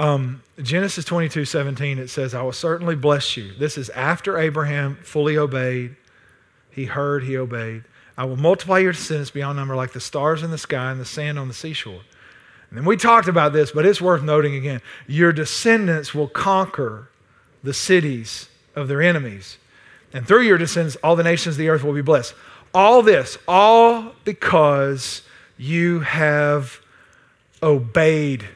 Um, 0.00 0.42
Genesis 0.60 1.04
22 1.04 1.44
17, 1.44 2.00
it 2.00 2.10
says, 2.10 2.34
I 2.34 2.42
will 2.42 2.50
certainly 2.50 2.96
bless 2.96 3.36
you. 3.36 3.52
This 3.54 3.78
is 3.78 3.88
after 3.90 4.36
Abraham 4.36 4.96
fully 5.04 5.38
obeyed. 5.38 5.94
He 6.72 6.86
heard, 6.86 7.22
he 7.22 7.36
obeyed. 7.36 7.84
I 8.18 8.24
will 8.24 8.36
multiply 8.36 8.80
your 8.80 8.90
descendants 8.90 9.30
beyond 9.30 9.56
number 9.56 9.76
like 9.76 9.92
the 9.92 10.00
stars 10.00 10.42
in 10.42 10.50
the 10.50 10.58
sky 10.58 10.90
and 10.90 11.00
the 11.00 11.04
sand 11.04 11.38
on 11.38 11.46
the 11.46 11.54
seashore. 11.54 12.00
And 12.72 12.84
we 12.84 12.96
talked 12.96 13.28
about 13.28 13.52
this, 13.52 13.70
but 13.70 13.86
it's 13.86 14.00
worth 14.00 14.24
noting 14.24 14.56
again. 14.56 14.82
Your 15.06 15.32
descendants 15.32 16.12
will 16.12 16.26
conquer 16.26 17.08
the 17.62 17.72
cities 17.72 18.48
of 18.74 18.88
their 18.88 19.00
enemies. 19.00 19.56
And 20.12 20.26
through 20.26 20.42
your 20.42 20.58
descendants, 20.58 20.96
all 20.96 21.14
the 21.14 21.22
nations 21.22 21.54
of 21.54 21.58
the 21.58 21.68
earth 21.68 21.84
will 21.84 21.94
be 21.94 22.02
blessed. 22.02 22.34
All 22.74 23.02
this, 23.02 23.38
all 23.46 24.14
because 24.24 25.22
you 25.56 26.00
have 26.00 26.80
obeyed 27.62 28.46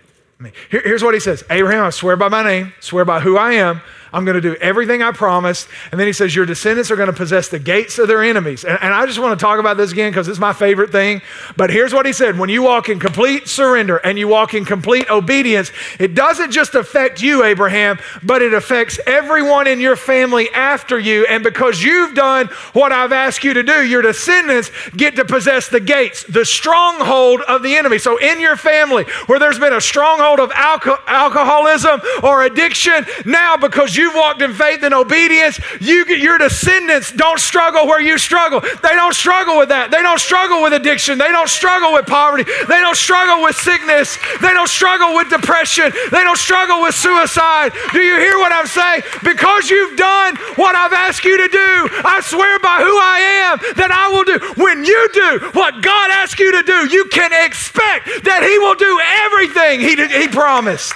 me. 0.41 0.51
Here, 0.71 0.83
here's 0.85 1.05
what 1.05 1.15
he 1.15 1.21
says 1.21 1.45
Abraham, 1.51 1.85
I 1.85 1.91
swear 1.91 2.17
by 2.17 2.29
my 2.29 2.43
name, 2.43 2.73
swear 2.81 3.05
by 3.05 3.21
who 3.21 3.37
I 3.39 3.53
am, 3.53 3.81
I'm 4.13 4.25
going 4.25 4.35
to 4.35 4.41
do 4.41 4.55
everything 4.57 5.03
I 5.03 5.13
promised. 5.13 5.69
And 5.91 5.99
then 5.99 6.07
he 6.07 6.13
says, 6.13 6.35
Your 6.35 6.47
descendants 6.47 6.91
are 6.91 6.97
going 6.97 7.09
to 7.09 7.13
possess 7.13 7.49
the 7.49 7.59
gates 7.59 7.99
of 7.99 8.09
their 8.09 8.23
enemies. 8.23 8.65
And, 8.65 8.79
and 8.81 8.93
I 8.93 9.07
just 9.07 9.19
want 9.19 9.39
to 9.39 9.43
talk 9.43 9.59
about 9.59 9.77
this 9.77 9.93
again 9.93 10.11
because 10.11 10.29
it's 10.29 10.39
my 10.39 10.53
favorite 10.53 10.91
thing. 10.91 11.23
But 11.57 11.71
here's 11.71 11.93
what 11.93 12.07
he 12.07 12.13
said 12.13 12.39
When 12.39 12.49
you 12.49 12.63
walk 12.63 12.89
in 12.89 12.99
complete 12.99 13.49
surrender 13.49 13.97
and 13.99 14.19
you 14.19 14.29
walk 14.29 14.55
in 14.55 14.65
complete 14.65 15.11
obedience, 15.11 15.73
it 15.99 16.15
doesn't 16.15 16.51
just 16.51 16.75
affect 16.75 17.23
you, 17.23 17.45
Abraham, 17.45 17.99
but 18.23 18.43
it 18.43 18.53
affects 18.53 18.99
everyone 19.07 19.67
in 19.67 19.81
your 19.81 19.97
family 19.97 20.51
after 20.51 20.99
you. 20.99 21.27
And 21.27 21.43
because 21.43 21.83
you've 21.83 22.15
done 22.15 22.49
what 22.73 22.93
I've 22.93 23.13
asked 23.13 23.45
you 23.45 23.55
to 23.55 23.63
do, 23.63 23.85
your 23.85 24.03
descendants 24.03 24.71
get 24.97 25.17
to 25.17 25.25
possess 25.25 25.69
the 25.69 25.81
gates, 25.81 26.25
the 26.25 26.45
stronghold 26.45 27.41
of 27.43 27.63
the 27.63 27.77
enemy. 27.77 27.99
So 27.99 28.19
in 28.19 28.41
your 28.41 28.57
family, 28.57 29.05
where 29.27 29.39
there's 29.39 29.59
been 29.59 29.73
a 29.73 29.81
stronghold 29.81 30.41
of 30.41 30.51
alco- 30.51 31.01
alcoholism 31.07 32.01
or 32.23 32.43
addiction, 32.43 33.07
now 33.25 33.57
because 33.57 33.97
you 33.97 34.02
you've 34.03 34.15
walked 34.15 34.43
in 34.43 34.53
faith 34.53 34.83
and 34.83 34.93
obedience, 34.93 35.61
you, 35.81 36.05
your 36.07 36.37
descendants 36.39 37.13
don't 37.13 37.39
struggle 37.39 37.87
where 37.87 38.01
you 38.01 38.19
struggle. 38.19 38.61
They 38.61 38.95
don't 38.99 39.15
struggle 39.15 39.59
with 39.59 39.69
that. 39.71 39.91
They 39.95 40.03
don't 40.03 40.19
struggle 40.19 40.63
with 40.63 40.73
addiction. 40.73 41.19
They 41.19 41.31
don't 41.31 41.49
struggle 41.49 41.95
with 41.95 42.07
poverty. 42.07 42.43
They 42.43 42.81
don't 42.83 42.99
struggle 42.99 43.45
with 43.47 43.55
sickness. 43.55 44.19
They 44.43 44.51
don't 44.51 44.69
struggle 44.69 45.15
with 45.15 45.31
depression. 45.31 45.95
They 46.11 46.25
don't 46.27 46.39
struggle 46.39 46.83
with 46.83 46.99
suicide. 46.99 47.71
Do 47.93 48.01
you 48.01 48.19
hear 48.19 48.39
what 48.43 48.51
I'm 48.51 48.67
saying? 48.67 49.03
Because 49.23 49.71
you've 49.71 49.97
done 49.97 50.35
what 50.59 50.75
I've 50.75 50.93
asked 50.93 51.25
you 51.25 51.39
to 51.39 51.49
do, 51.49 51.71
I 52.03 52.21
swear 52.25 52.59
by 52.59 52.83
who 52.83 52.97
I 52.99 53.19
am 53.47 53.55
that 53.79 53.95
I 53.95 54.11
will 54.11 54.27
do. 54.27 54.39
When 54.59 54.85
you 54.85 55.01
do 55.15 55.51
what 55.55 55.83
God 55.83 56.11
asks 56.11 56.41
you 56.41 56.51
to 56.53 56.63
do, 56.67 56.91
you 56.91 57.07
can 57.07 57.31
expect 57.47 58.27
that 58.27 58.43
He 58.43 58.59
will 58.59 58.75
do 58.75 58.93
everything 59.31 59.79
He, 59.81 59.95
he 59.95 60.27
promised. 60.29 60.95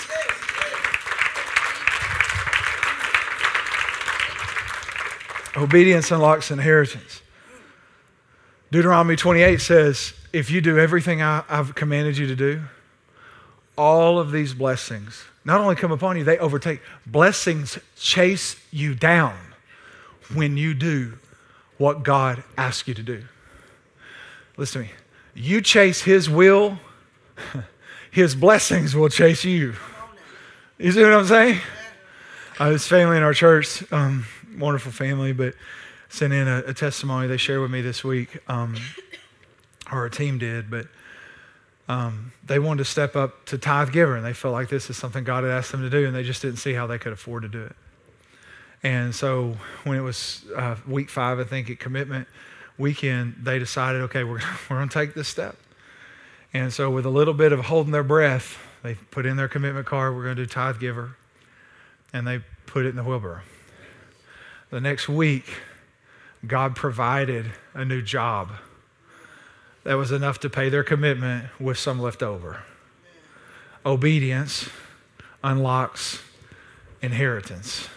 Obedience 5.56 6.10
unlocks 6.10 6.50
inheritance. 6.50 7.22
Deuteronomy 8.70 9.16
28 9.16 9.60
says, 9.60 10.12
If 10.32 10.50
you 10.50 10.60
do 10.60 10.78
everything 10.78 11.22
I, 11.22 11.42
have 11.48 11.74
commanded 11.74 12.18
you 12.18 12.26
to 12.26 12.36
do, 12.36 12.62
all 13.76 14.18
of 14.18 14.32
these 14.32 14.54
blessings 14.54 15.24
not 15.46 15.60
only 15.60 15.76
come 15.76 15.92
upon 15.92 16.16
you, 16.16 16.24
they 16.24 16.38
overtake. 16.38 16.80
Blessings 17.06 17.78
chase 17.96 18.56
you 18.72 18.96
down 18.96 19.38
when 20.34 20.56
you 20.56 20.74
do 20.74 21.18
what 21.78 22.02
God 22.02 22.42
asks 22.58 22.88
you 22.88 22.94
to 22.94 23.02
do. 23.02 23.22
Listen 24.56 24.82
to 24.82 24.88
me. 24.88 24.94
You 25.34 25.60
chase 25.60 26.02
His 26.02 26.28
will, 26.28 26.80
His 28.10 28.34
blessings 28.34 28.96
will 28.96 29.08
chase 29.08 29.44
you. 29.44 29.74
You 30.78 30.90
see 30.90 31.02
what 31.02 31.12
I'm 31.12 31.26
saying? 31.26 31.60
Uh, 32.58 32.70
this 32.70 32.88
family 32.88 33.16
in 33.16 33.22
our 33.22 33.34
church, 33.34 33.84
um, 33.92 34.26
wonderful 34.58 34.92
family, 34.92 35.32
but 35.32 35.54
sent 36.08 36.32
in 36.32 36.48
a, 36.48 36.58
a 36.66 36.74
testimony 36.74 37.26
they 37.26 37.36
shared 37.36 37.60
with 37.60 37.70
me 37.70 37.80
this 37.80 38.04
week, 38.04 38.38
um, 38.48 38.76
or 39.92 39.98
our 39.98 40.08
team 40.08 40.38
did, 40.38 40.70
but 40.70 40.86
um, 41.88 42.32
they 42.44 42.58
wanted 42.58 42.78
to 42.78 42.84
step 42.84 43.14
up 43.14 43.44
to 43.46 43.58
tithe 43.58 43.92
giver, 43.92 44.16
and 44.16 44.24
they 44.24 44.32
felt 44.32 44.52
like 44.52 44.68
this 44.68 44.90
is 44.90 44.96
something 44.96 45.24
God 45.24 45.44
had 45.44 45.52
asked 45.52 45.72
them 45.72 45.82
to 45.82 45.90
do, 45.90 46.06
and 46.06 46.14
they 46.14 46.22
just 46.22 46.42
didn't 46.42 46.58
see 46.58 46.72
how 46.72 46.86
they 46.86 46.98
could 46.98 47.12
afford 47.12 47.42
to 47.42 47.48
do 47.48 47.62
it. 47.62 47.76
And 48.82 49.14
so 49.14 49.56
when 49.84 49.96
it 49.96 50.02
was 50.02 50.44
uh, 50.54 50.76
week 50.86 51.10
five, 51.10 51.38
I 51.38 51.44
think, 51.44 51.70
at 51.70 51.78
commitment 51.78 52.28
weekend, 52.78 53.36
they 53.42 53.58
decided, 53.58 54.02
okay, 54.02 54.24
we're, 54.24 54.40
we're 54.70 54.76
going 54.76 54.88
to 54.88 54.94
take 54.94 55.14
this 55.14 55.28
step. 55.28 55.56
And 56.52 56.72
so 56.72 56.90
with 56.90 57.06
a 57.06 57.10
little 57.10 57.34
bit 57.34 57.52
of 57.52 57.66
holding 57.66 57.92
their 57.92 58.04
breath, 58.04 58.58
they 58.82 58.94
put 58.94 59.26
in 59.26 59.36
their 59.36 59.48
commitment 59.48 59.86
card, 59.86 60.14
we're 60.14 60.24
going 60.24 60.36
to 60.36 60.42
do 60.42 60.46
tithe 60.46 60.78
giver, 60.78 61.16
and 62.12 62.26
they 62.26 62.40
put 62.66 62.86
it 62.86 62.90
in 62.90 62.96
the 62.96 63.02
wheelbarrow. 63.02 63.40
The 64.70 64.80
next 64.80 65.08
week, 65.08 65.44
God 66.44 66.74
provided 66.74 67.52
a 67.72 67.84
new 67.84 68.02
job 68.02 68.50
that 69.84 69.94
was 69.94 70.10
enough 70.10 70.40
to 70.40 70.50
pay 70.50 70.68
their 70.68 70.82
commitment 70.82 71.46
with 71.60 71.78
some 71.78 72.00
left 72.00 72.20
over. 72.20 72.64
Obedience 73.84 74.68
unlocks 75.44 76.20
inheritance. 77.00 77.88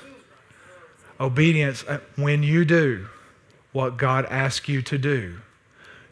Obedience, 1.19 1.83
uh, 1.85 1.99
when 2.15 2.43
you 2.43 2.63
do 2.65 3.07
what 3.71 3.97
God 3.97 4.25
asks 4.25 4.69
you 4.69 4.83
to 4.83 4.97
do, 4.99 5.39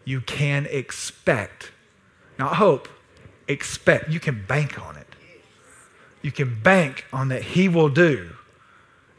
you 0.05 0.21
can 0.21 0.65
expect, 0.65 1.71
not 2.39 2.55
hope, 2.55 2.87
expect. 3.47 4.09
You 4.09 4.19
can 4.19 4.43
bank 4.47 4.81
on 4.81 4.95
it. 4.95 5.07
You 6.23 6.31
can 6.31 6.59
bank 6.61 7.05
on 7.13 7.27
that 7.27 7.43
He 7.43 7.69
will 7.69 7.89
do 7.89 8.36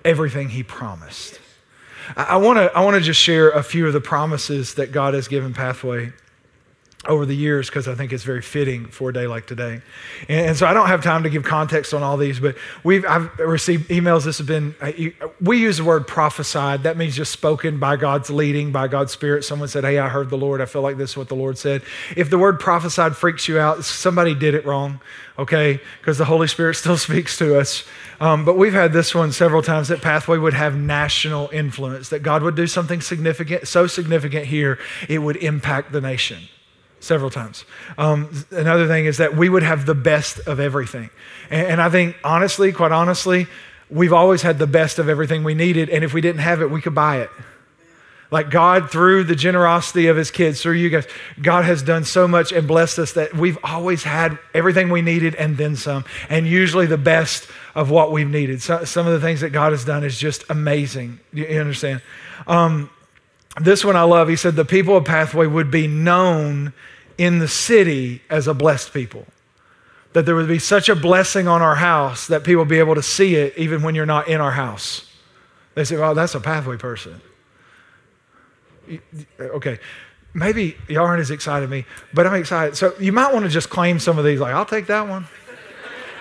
everything 0.04 0.50
he 0.50 0.62
promised. 0.62 1.40
I 2.16 2.38
want 2.38 2.58
to 2.58 2.74
I 2.76 2.84
want 2.84 2.94
to 2.94 3.00
just 3.00 3.20
share 3.20 3.50
a 3.50 3.62
few 3.62 3.86
of 3.86 3.92
the 3.92 4.00
promises 4.00 4.74
that 4.74 4.92
God 4.92 5.14
has 5.14 5.28
given 5.28 5.52
Pathway 5.52 6.12
over 7.08 7.24
the 7.24 7.34
years 7.34 7.68
because 7.68 7.88
I 7.88 7.94
think 7.94 8.12
it's 8.12 8.22
very 8.22 8.42
fitting 8.42 8.86
for 8.86 9.10
a 9.10 9.12
day 9.12 9.26
like 9.26 9.46
today. 9.46 9.80
And, 10.28 10.48
and, 10.48 10.56
so 10.56 10.66
I 10.66 10.74
don't 10.74 10.88
have 10.88 11.02
time 11.02 11.22
to 11.22 11.30
give 11.30 11.42
context 11.42 11.94
on 11.94 12.02
all 12.02 12.16
these, 12.16 12.38
but 12.38 12.56
we've 12.84 13.04
I've 13.06 13.36
received 13.38 13.88
emails. 13.88 14.24
This 14.24 14.38
has 14.38 14.46
been 14.46 14.74
uh, 14.80 14.92
we 15.40 15.58
use 15.58 15.78
the 15.78 15.84
word 15.84 16.06
prophesied. 16.06 16.82
That 16.82 16.96
means 16.96 17.16
just 17.16 17.32
spoken 17.32 17.78
by 17.78 17.96
God's 17.96 18.28
leading, 18.28 18.70
by 18.70 18.88
God's 18.88 19.12
Spirit. 19.12 19.44
Someone 19.44 19.68
said, 19.68 19.84
"Hey, 19.84 19.98
I 19.98 20.08
heard 20.08 20.28
the 20.28 20.36
Lord. 20.36 20.60
I 20.60 20.66
feel 20.66 20.82
like 20.82 20.98
this 20.98 21.10
is 21.10 21.16
what 21.16 21.28
the 21.28 21.34
Lord 21.34 21.56
said." 21.56 21.82
If 22.14 22.28
the 22.28 22.38
word 22.38 22.60
prophesied 22.60 23.16
freaks 23.16 23.48
you 23.48 23.58
out, 23.58 23.84
somebody 23.84 24.34
did 24.34 24.54
it 24.54 24.66
wrong. 24.66 25.00
Okay, 25.38 25.80
because 26.00 26.18
the 26.18 26.26
Holy 26.26 26.48
Spirit 26.48 26.74
still 26.74 26.96
speaks 26.98 27.38
to 27.38 27.58
us. 27.58 27.84
Um, 28.20 28.44
but 28.44 28.58
we've 28.58 28.72
had 28.72 28.92
this 28.92 29.14
one 29.14 29.32
several 29.32 29.62
times 29.62 29.88
that 29.88 30.02
Pathway 30.02 30.36
would 30.36 30.54
have 30.54 30.76
national 30.76 31.48
influence, 31.52 32.10
that 32.10 32.22
God 32.22 32.42
would 32.42 32.56
do 32.56 32.66
something 32.66 33.00
significant, 33.00 33.66
so 33.66 33.86
significant 33.86 34.46
here, 34.46 34.78
it 35.08 35.18
would 35.18 35.36
impact 35.36 35.92
the 35.92 36.00
nation 36.00 36.38
several 37.00 37.30
times. 37.30 37.64
Um, 37.96 38.44
another 38.50 38.86
thing 38.86 39.06
is 39.06 39.18
that 39.18 39.36
we 39.36 39.48
would 39.48 39.62
have 39.62 39.86
the 39.86 39.94
best 39.94 40.40
of 40.46 40.60
everything. 40.60 41.10
And, 41.50 41.66
and, 41.66 41.82
I 41.82 41.90
think, 41.90 42.16
honestly, 42.24 42.72
quite 42.72 42.92
honestly, 42.92 43.46
we've 43.90 44.12
always 44.12 44.42
had 44.42 44.58
the 44.58 44.66
best 44.66 44.98
of 44.98 45.08
everything 45.08 45.44
we 45.44 45.54
needed. 45.54 45.88
And 45.90 46.04
if 46.04 46.12
we 46.12 46.20
didn't 46.20 46.40
have 46.40 46.60
it, 46.60 46.70
we 46.70 46.80
could 46.80 46.94
buy 46.94 47.20
it. 47.20 47.30
Like 48.30 48.50
God, 48.50 48.90
through 48.90 49.24
the 49.24 49.34
generosity 49.34 50.08
of 50.08 50.16
his 50.16 50.30
kids, 50.30 50.60
through 50.60 50.74
you 50.74 50.90
guys, 50.90 51.06
God 51.40 51.64
has 51.64 51.82
done 51.82 52.04
so 52.04 52.28
much 52.28 52.52
and 52.52 52.68
blessed 52.68 52.98
us 52.98 53.12
that 53.12 53.34
we've 53.34 53.56
always 53.64 54.02
had 54.02 54.38
everything 54.52 54.90
we 54.90 55.00
needed 55.00 55.34
and 55.36 55.56
then 55.56 55.76
some, 55.76 56.04
and 56.28 56.46
usually 56.46 56.84
the 56.84 56.98
best 56.98 57.48
of 57.74 57.90
what 57.90 58.12
we've 58.12 58.28
needed. 58.28 58.60
So, 58.60 58.84
some 58.84 59.06
of 59.06 59.14
the 59.14 59.20
things 59.20 59.40
that 59.40 59.50
God 59.50 59.72
has 59.72 59.82
done 59.82 60.04
is 60.04 60.18
just 60.18 60.44
amazing. 60.50 61.20
You, 61.32 61.46
you 61.46 61.58
understand? 61.58 62.02
Um, 62.46 62.90
this 63.60 63.82
one 63.82 63.96
I 63.96 64.02
love. 64.02 64.28
He 64.28 64.36
said, 64.36 64.56
The 64.56 64.64
people 64.64 64.96
of 64.96 65.06
Pathway 65.06 65.46
would 65.46 65.70
be 65.70 65.86
known 65.86 66.74
in 67.18 67.40
the 67.40 67.48
city 67.48 68.22
as 68.30 68.46
a 68.46 68.54
blessed 68.54 68.94
people. 68.94 69.26
That 70.14 70.24
there 70.24 70.34
would 70.34 70.48
be 70.48 70.58
such 70.58 70.88
a 70.88 70.96
blessing 70.96 71.46
on 71.46 71.60
our 71.60 71.74
house 71.74 72.28
that 72.28 72.44
people 72.44 72.64
be 72.64 72.78
able 72.78 72.94
to 72.94 73.02
see 73.02 73.34
it 73.34 73.52
even 73.58 73.82
when 73.82 73.94
you're 73.94 74.06
not 74.06 74.28
in 74.28 74.40
our 74.40 74.52
house. 74.52 75.04
They 75.74 75.84
say, 75.84 75.96
"Oh, 75.96 76.14
that's 76.14 76.34
a 76.34 76.40
pathway 76.40 76.78
person." 76.78 77.20
Okay, 79.38 79.78
maybe 80.32 80.76
y'all 80.88 81.04
aren't 81.04 81.20
as 81.20 81.30
excited 81.30 81.64
as 81.64 81.70
me, 81.70 81.84
but 82.14 82.26
I'm 82.26 82.34
excited. 82.34 82.76
So 82.76 82.94
you 82.98 83.12
might 83.12 83.34
want 83.34 83.44
to 83.44 83.50
just 83.50 83.68
claim 83.68 83.98
some 83.98 84.18
of 84.18 84.24
these. 84.24 84.40
Like, 84.40 84.54
I'll 84.54 84.64
take 84.64 84.86
that 84.86 85.06
one. 85.06 85.26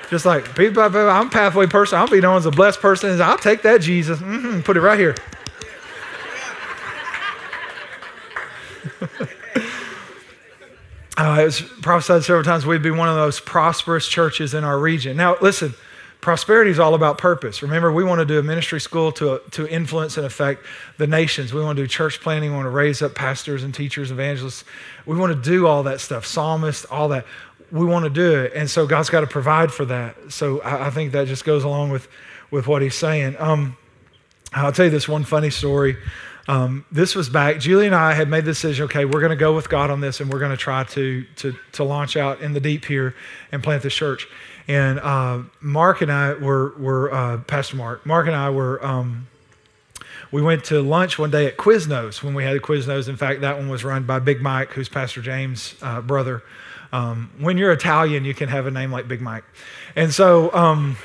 Just 0.10 0.26
like, 0.26 0.58
I'm 0.58 1.28
a 1.28 1.30
pathway 1.30 1.68
person. 1.68 1.98
I'll 1.98 2.08
be 2.08 2.22
known 2.22 2.38
as 2.38 2.46
a 2.46 2.52
blessed 2.52 2.80
person. 2.80 3.22
I'll 3.22 3.38
take 3.38 3.62
that, 3.64 3.82
Jesus. 3.82 4.20
Mm-hmm, 4.20 4.62
put 4.62 4.78
it 4.78 4.82
right 4.82 5.00
here. 5.00 5.16
uh, 11.18 11.42
it 11.42 11.46
was 11.46 11.62
prophesied 11.62 12.24
several 12.24 12.44
times 12.44 12.66
we'd 12.66 12.84
be 12.84 12.92
one 12.92 13.10
of 13.10 13.16
those 13.16 13.40
prosperous 13.40 14.08
churches 14.08 14.54
in 14.54 14.64
our 14.64 14.78
region. 14.78 15.18
Now, 15.18 15.36
listen, 15.42 15.74
prosperity 16.22 16.70
is 16.70 16.80
all 16.80 16.94
about 16.94 17.18
purpose. 17.18 17.64
Remember, 17.64 17.92
we 17.92 18.04
want 18.04 18.20
to 18.20 18.26
do 18.26 18.38
a 18.38 18.44
ministry 18.44 18.80
school 18.80 19.12
to, 19.14 19.42
to 19.52 19.68
influence 19.68 20.18
and 20.18 20.28
affect 20.28 20.64
the 20.98 21.08
nations. 21.08 21.54
We 21.54 21.64
want 21.64 21.78
to 21.78 21.84
do 21.84 21.88
church 21.88 22.22
planting. 22.22 22.52
We 22.52 22.56
want 22.56 22.68
to 22.68 22.72
raise 22.72 23.02
up 23.02 23.16
pastors 23.16 23.64
and 23.64 23.74
teachers, 23.74 24.12
evangelists. 24.12 24.64
We 25.08 25.18
want 25.18 25.34
to 25.34 25.50
do 25.50 25.66
all 25.66 25.84
that 25.84 26.02
stuff, 26.02 26.26
psalmists, 26.26 26.86
all 26.86 27.10
that 27.10 27.26
we 27.72 27.86
want 27.86 28.04
to 28.06 28.10
do 28.10 28.44
it. 28.44 28.54
And 28.54 28.70
so 28.70 28.86
God's 28.86 29.10
got 29.10 29.22
to 29.22 29.28
provide 29.28 29.72
for 29.72 29.86
that. 29.86 30.16
So 30.30 30.62
I, 30.62 30.88
I 30.88 30.90
think 30.92 31.14
that 31.14 31.28
just 31.28 31.44
goes 31.44 31.64
along 31.64 31.90
with, 31.90 32.08
with 32.52 32.68
what 32.68 32.82
he's 32.82 32.96
saying. 32.96 33.36
Um, 33.40 33.76
I'll 34.54 34.72
tell 34.72 34.86
you 34.86 34.92
this 34.92 35.08
one 35.08 35.24
funny 35.24 35.50
story. 35.50 35.98
Um, 36.48 36.86
this 36.90 37.14
was 37.14 37.28
back, 37.28 37.60
Julie 37.60 37.88
and 37.88 37.96
I 37.96 38.14
had 38.14 38.30
made 38.30 38.46
the 38.46 38.52
decision, 38.52 38.86
okay, 38.86 39.04
we're 39.04 39.20
going 39.20 39.32
to 39.32 39.36
go 39.36 39.54
with 39.54 39.68
God 39.68 39.90
on 39.90 40.00
this 40.00 40.22
and 40.22 40.32
we're 40.32 40.40
going 40.40 40.52
to 40.52 40.58
try 40.58 40.86
to, 40.86 41.26
to, 41.74 41.84
launch 41.84 42.16
out 42.16 42.40
in 42.40 42.54
the 42.54 42.62
deep 42.62 42.86
here 42.86 43.16
and 43.52 43.62
plant 43.62 43.84
this 43.84 43.94
church. 43.94 44.28
And 44.66 45.00
uh, 45.00 45.40
Mark 45.60 46.02
and 46.02 46.12
I 46.12 46.36
were, 46.36 46.74
were 46.78 47.14
uh, 47.14 47.38
Pastor 47.40 47.76
Mark, 47.76 48.06
Mark 48.06 48.28
and 48.28 48.36
I 48.36 48.50
were, 48.50 48.84
um, 48.86 49.28
we 50.32 50.42
went 50.42 50.64
to 50.66 50.82
lunch 50.82 51.20
one 51.20 51.32
day 51.32 51.48
at 51.48 51.58
Quiznos 51.58 52.24
when 52.24 52.34
we 52.34 52.46
had 52.46 52.56
the 52.56 52.62
Quiznos. 52.62 53.10
In 53.10 53.18
fact, 53.18 53.42
that 53.42 53.58
one 53.58 53.68
was 53.68 53.84
run 53.84 54.04
by 54.04 54.20
Big 54.20 54.42
Mike, 54.42 54.72
who's 54.72 54.90
Pastor 54.90 55.22
James' 55.22 55.76
uh, 55.82 56.02
brother. 56.02 56.44
Um, 56.94 57.30
when 57.40 57.58
you're 57.58 57.72
Italian, 57.74 58.24
you 58.24 58.34
can 58.34 58.48
have 58.48 58.68
a 58.68 58.72
name 58.72 58.92
like 58.92 59.08
Big 59.08 59.22
Mike. 59.22 59.44
And 59.96 60.14
so, 60.14 60.54
um, 60.54 60.98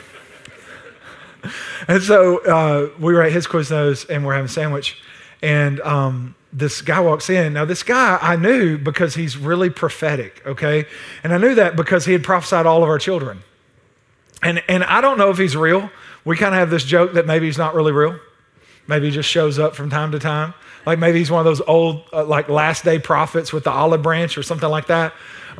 and 1.88 2.01
so 2.03 2.38
uh, 2.45 2.90
we 3.01 3.12
were 3.12 3.22
at 3.22 3.32
his 3.32 3.47
Quiznos 3.49 4.09
and 4.09 4.24
we're 4.24 4.34
having 4.34 4.47
a 4.47 4.49
sandwich. 4.49 5.03
And 5.43 5.80
um, 5.80 6.34
this 6.53 6.82
guy 6.82 7.01
walks 7.01 7.28
in. 7.28 7.53
Now, 7.53 7.64
this 7.64 7.82
guy 7.82 8.18
I 8.20 8.36
knew 8.36 8.78
because 8.78 9.14
he's 9.14 9.36
really 9.36 9.70
prophetic, 9.70 10.43
okay? 10.47 10.86
And 11.24 11.32
I 11.32 11.38
knew 11.38 11.55
that 11.57 11.76
because 11.76 12.05
he 12.05 12.12
had 12.12 12.22
prophesied 12.22 12.66
all 12.66 12.82
of 12.82 12.88
our 12.88 12.99
children. 12.99 13.43
And, 14.43 14.62
and 14.68 14.84
I 14.84 15.01
don't 15.01 15.18
know 15.18 15.30
if 15.30 15.38
he's 15.38 15.57
real. 15.57 15.90
We 16.24 16.36
kind 16.36 16.55
of 16.55 16.59
have 16.59 16.70
this 16.70 16.84
joke 16.84 17.14
that 17.14 17.26
maybe 17.26 17.47
he's 17.47 17.59
not 17.59 17.74
really 17.74 17.93
real. 17.93 18.18
Maybe 18.86 19.07
he 19.07 19.12
just 19.12 19.28
shows 19.28 19.59
up 19.59 19.74
from 19.74 19.90
time 19.90 20.12
to 20.12 20.18
time. 20.18 20.55
Like 20.84 20.99
maybe 20.99 21.18
he's 21.18 21.30
one 21.30 21.40
of 21.40 21.45
those 21.45 21.61
old, 21.61 22.05
uh, 22.12 22.24
like 22.24 22.49
last 22.49 22.84
day 22.84 22.99
prophets 22.99 23.53
with 23.53 23.64
the 23.64 23.70
olive 23.70 24.03
branch 24.03 24.36
or 24.36 24.43
something 24.43 24.68
like 24.68 24.86
that 24.86 25.12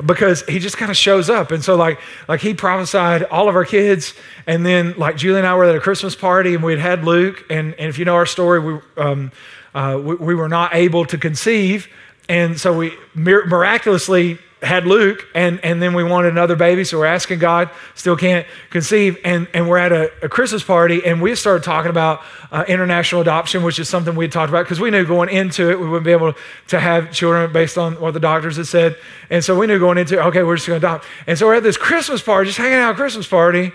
because 0.05 0.43
he 0.47 0.59
just 0.59 0.77
kind 0.77 0.91
of 0.91 0.97
shows 0.97 1.29
up. 1.29 1.51
And 1.51 1.63
so 1.63 1.75
like 1.75 1.99
like 2.27 2.41
he 2.41 2.53
prophesied 2.53 3.23
all 3.23 3.49
of 3.49 3.55
our 3.55 3.65
kids, 3.65 4.13
and 4.47 4.65
then 4.65 4.95
like 4.97 5.17
Julie 5.17 5.39
and 5.39 5.47
I 5.47 5.55
were 5.55 5.65
at 5.65 5.75
a 5.75 5.79
Christmas 5.79 6.15
party, 6.15 6.55
and 6.55 6.63
we'd 6.63 6.79
had 6.79 7.03
Luke, 7.03 7.45
and, 7.49 7.73
and 7.75 7.89
if 7.89 7.97
you 7.97 8.05
know 8.05 8.15
our 8.15 8.25
story, 8.25 8.59
we, 8.59 8.79
um, 8.97 9.31
uh, 9.73 9.99
we, 10.03 10.15
we 10.15 10.35
were 10.35 10.49
not 10.49 10.75
able 10.75 11.05
to 11.05 11.17
conceive, 11.17 11.87
and 12.29 12.59
so 12.59 12.77
we 12.77 12.93
miraculously 13.15 14.39
had 14.63 14.85
Luke, 14.85 15.27
and, 15.35 15.59
and 15.63 15.81
then 15.81 15.93
we 15.93 16.03
wanted 16.03 16.31
another 16.31 16.55
baby, 16.55 16.83
so 16.83 16.97
we're 16.97 17.05
asking 17.05 17.39
God, 17.39 17.69
still 17.95 18.15
can't 18.15 18.47
conceive. 18.69 19.17
And, 19.23 19.47
and 19.53 19.69
we're 19.69 19.77
at 19.77 19.91
a, 19.91 20.11
a 20.23 20.29
Christmas 20.29 20.63
party, 20.63 21.05
and 21.05 21.21
we 21.21 21.35
started 21.35 21.63
talking 21.63 21.89
about 21.89 22.21
uh, 22.51 22.63
international 22.67 23.21
adoption, 23.21 23.63
which 23.63 23.77
is 23.77 23.89
something 23.89 24.15
we 24.15 24.25
had 24.25 24.31
talked 24.31 24.49
about 24.49 24.63
because 24.63 24.79
we 24.79 24.89
knew 24.89 25.05
going 25.05 25.29
into 25.29 25.69
it 25.69 25.79
we 25.79 25.87
wouldn't 25.87 26.05
be 26.05 26.11
able 26.11 26.33
to 26.69 26.79
have 26.79 27.11
children 27.11 27.51
based 27.51 27.77
on 27.77 27.99
what 27.99 28.13
the 28.13 28.19
doctors 28.19 28.57
had 28.57 28.67
said. 28.67 28.97
And 29.29 29.43
so 29.43 29.57
we 29.57 29.67
knew 29.67 29.79
going 29.79 29.97
into 29.97 30.15
it, 30.15 30.25
okay, 30.27 30.43
we're 30.43 30.55
just 30.55 30.67
going 30.67 30.79
to 30.79 30.87
adopt. 30.87 31.05
And 31.27 31.37
so 31.37 31.47
we're 31.47 31.55
at 31.55 31.63
this 31.63 31.77
Christmas 31.77 32.21
party, 32.21 32.47
just 32.47 32.57
hanging 32.57 32.77
out 32.77 32.95
Christmas 32.95 33.27
party, 33.27 33.73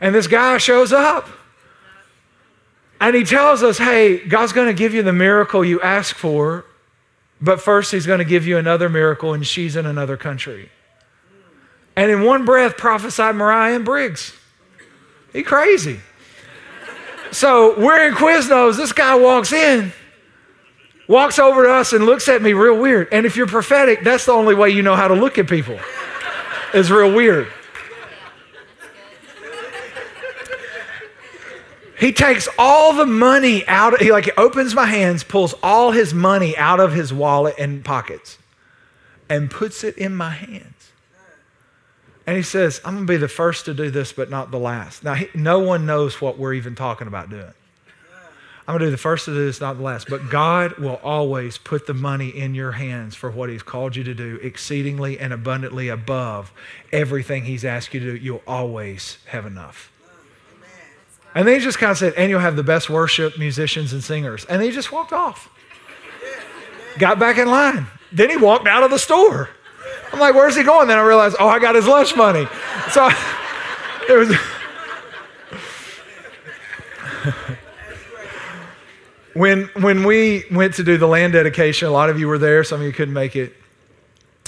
and 0.00 0.14
this 0.14 0.28
guy 0.28 0.58
shows 0.58 0.92
up. 0.92 1.28
And 3.00 3.14
he 3.14 3.24
tells 3.24 3.62
us, 3.62 3.78
hey, 3.78 4.18
God's 4.18 4.52
going 4.52 4.66
to 4.66 4.74
give 4.74 4.92
you 4.92 5.02
the 5.02 5.12
miracle 5.12 5.64
you 5.64 5.80
ask 5.80 6.16
for, 6.16 6.64
but 7.40 7.60
first, 7.60 7.92
he's 7.92 8.06
going 8.06 8.18
to 8.18 8.24
give 8.24 8.46
you 8.46 8.58
another 8.58 8.88
miracle, 8.88 9.32
and 9.32 9.46
she's 9.46 9.76
in 9.76 9.86
another 9.86 10.16
country. 10.16 10.70
And 11.94 12.10
in 12.10 12.22
one 12.22 12.44
breath, 12.44 12.76
prophesied 12.76 13.36
Mariah 13.36 13.76
and 13.76 13.84
Briggs. 13.84 14.34
He 15.32 15.42
crazy. 15.42 16.00
So 17.30 17.78
we're 17.78 18.08
in 18.08 18.14
Quiznos. 18.14 18.76
This 18.76 18.92
guy 18.92 19.14
walks 19.14 19.52
in, 19.52 19.92
walks 21.06 21.38
over 21.38 21.64
to 21.64 21.72
us, 21.72 21.92
and 21.92 22.06
looks 22.06 22.28
at 22.28 22.42
me 22.42 22.54
real 22.54 22.80
weird. 22.80 23.08
And 23.12 23.26
if 23.26 23.36
you're 23.36 23.46
prophetic, 23.46 24.02
that's 24.02 24.26
the 24.26 24.32
only 24.32 24.54
way 24.54 24.70
you 24.70 24.82
know 24.82 24.96
how 24.96 25.06
to 25.06 25.14
look 25.14 25.38
at 25.38 25.48
people. 25.48 25.78
It's 26.74 26.90
real 26.90 27.14
weird. 27.14 27.52
He 31.98 32.12
takes 32.12 32.48
all 32.58 32.94
the 32.94 33.06
money 33.06 33.66
out. 33.66 34.00
He 34.00 34.12
like 34.12 34.30
opens 34.38 34.74
my 34.74 34.86
hands, 34.86 35.24
pulls 35.24 35.54
all 35.62 35.90
his 35.90 36.14
money 36.14 36.56
out 36.56 36.80
of 36.80 36.92
his 36.92 37.12
wallet 37.12 37.56
and 37.58 37.84
pockets, 37.84 38.38
and 39.28 39.50
puts 39.50 39.82
it 39.82 39.98
in 39.98 40.14
my 40.14 40.30
hands. 40.30 40.92
And 42.26 42.36
he 42.36 42.42
says, 42.42 42.80
"I'm 42.84 42.98
to 42.98 43.04
be 43.04 43.16
the 43.16 43.26
first 43.26 43.64
to 43.64 43.74
do 43.74 43.90
this, 43.90 44.12
but 44.12 44.30
not 44.30 44.50
the 44.50 44.58
last." 44.58 45.02
Now, 45.02 45.14
he, 45.14 45.28
no 45.34 45.58
one 45.58 45.86
knows 45.86 46.20
what 46.20 46.38
we're 46.38 46.54
even 46.54 46.74
talking 46.74 47.08
about 47.08 47.30
doing. 47.30 47.52
I'm 48.68 48.72
going 48.72 48.80
to 48.80 48.86
do 48.88 48.90
the 48.90 48.98
first 48.98 49.24
to 49.24 49.30
do 49.32 49.46
this, 49.46 49.62
not 49.62 49.78
the 49.78 49.82
last. 49.82 50.10
But 50.10 50.28
God 50.28 50.76
will 50.76 51.00
always 51.02 51.56
put 51.56 51.86
the 51.86 51.94
money 51.94 52.28
in 52.28 52.54
your 52.54 52.72
hands 52.72 53.14
for 53.14 53.30
what 53.30 53.48
He's 53.48 53.62
called 53.62 53.96
you 53.96 54.04
to 54.04 54.12
do, 54.12 54.38
exceedingly 54.42 55.18
and 55.18 55.32
abundantly 55.32 55.88
above 55.88 56.52
everything 56.92 57.44
He's 57.46 57.64
asked 57.64 57.94
you 57.94 58.00
to 58.00 58.12
do. 58.12 58.16
You'll 58.16 58.42
always 58.46 59.16
have 59.28 59.46
enough. 59.46 59.90
And 61.38 61.46
then 61.46 61.54
he 61.54 61.60
just 61.60 61.78
kind 61.78 61.92
of 61.92 61.98
said, 61.98 62.14
and 62.14 62.28
you'll 62.28 62.40
have 62.40 62.56
the 62.56 62.64
best 62.64 62.90
worship 62.90 63.38
musicians 63.38 63.92
and 63.92 64.02
singers. 64.02 64.44
And 64.46 64.60
he 64.60 64.72
just 64.72 64.90
walked 64.90 65.12
off. 65.12 65.48
Got 66.98 67.20
back 67.20 67.38
in 67.38 67.46
line. 67.46 67.86
Then 68.10 68.28
he 68.28 68.36
walked 68.36 68.66
out 68.66 68.82
of 68.82 68.90
the 68.90 68.98
store. 68.98 69.48
I'm 70.12 70.18
like, 70.18 70.34
where's 70.34 70.56
he 70.56 70.64
going? 70.64 70.88
Then 70.88 70.98
I 70.98 71.02
realized, 71.02 71.36
oh, 71.38 71.46
I 71.46 71.60
got 71.60 71.76
his 71.76 71.86
lunch 71.86 72.16
money. 72.16 72.48
So 72.90 73.08
it 74.08 74.16
was. 74.16 74.34
when, 79.34 79.70
when 79.80 80.02
we 80.02 80.42
went 80.50 80.74
to 80.74 80.82
do 80.82 80.98
the 80.98 81.06
land 81.06 81.34
dedication, 81.34 81.86
a 81.86 81.92
lot 81.92 82.10
of 82.10 82.18
you 82.18 82.26
were 82.26 82.38
there, 82.38 82.64
some 82.64 82.80
of 82.80 82.86
you 82.88 82.92
couldn't 82.92 83.14
make 83.14 83.36
it. 83.36 83.54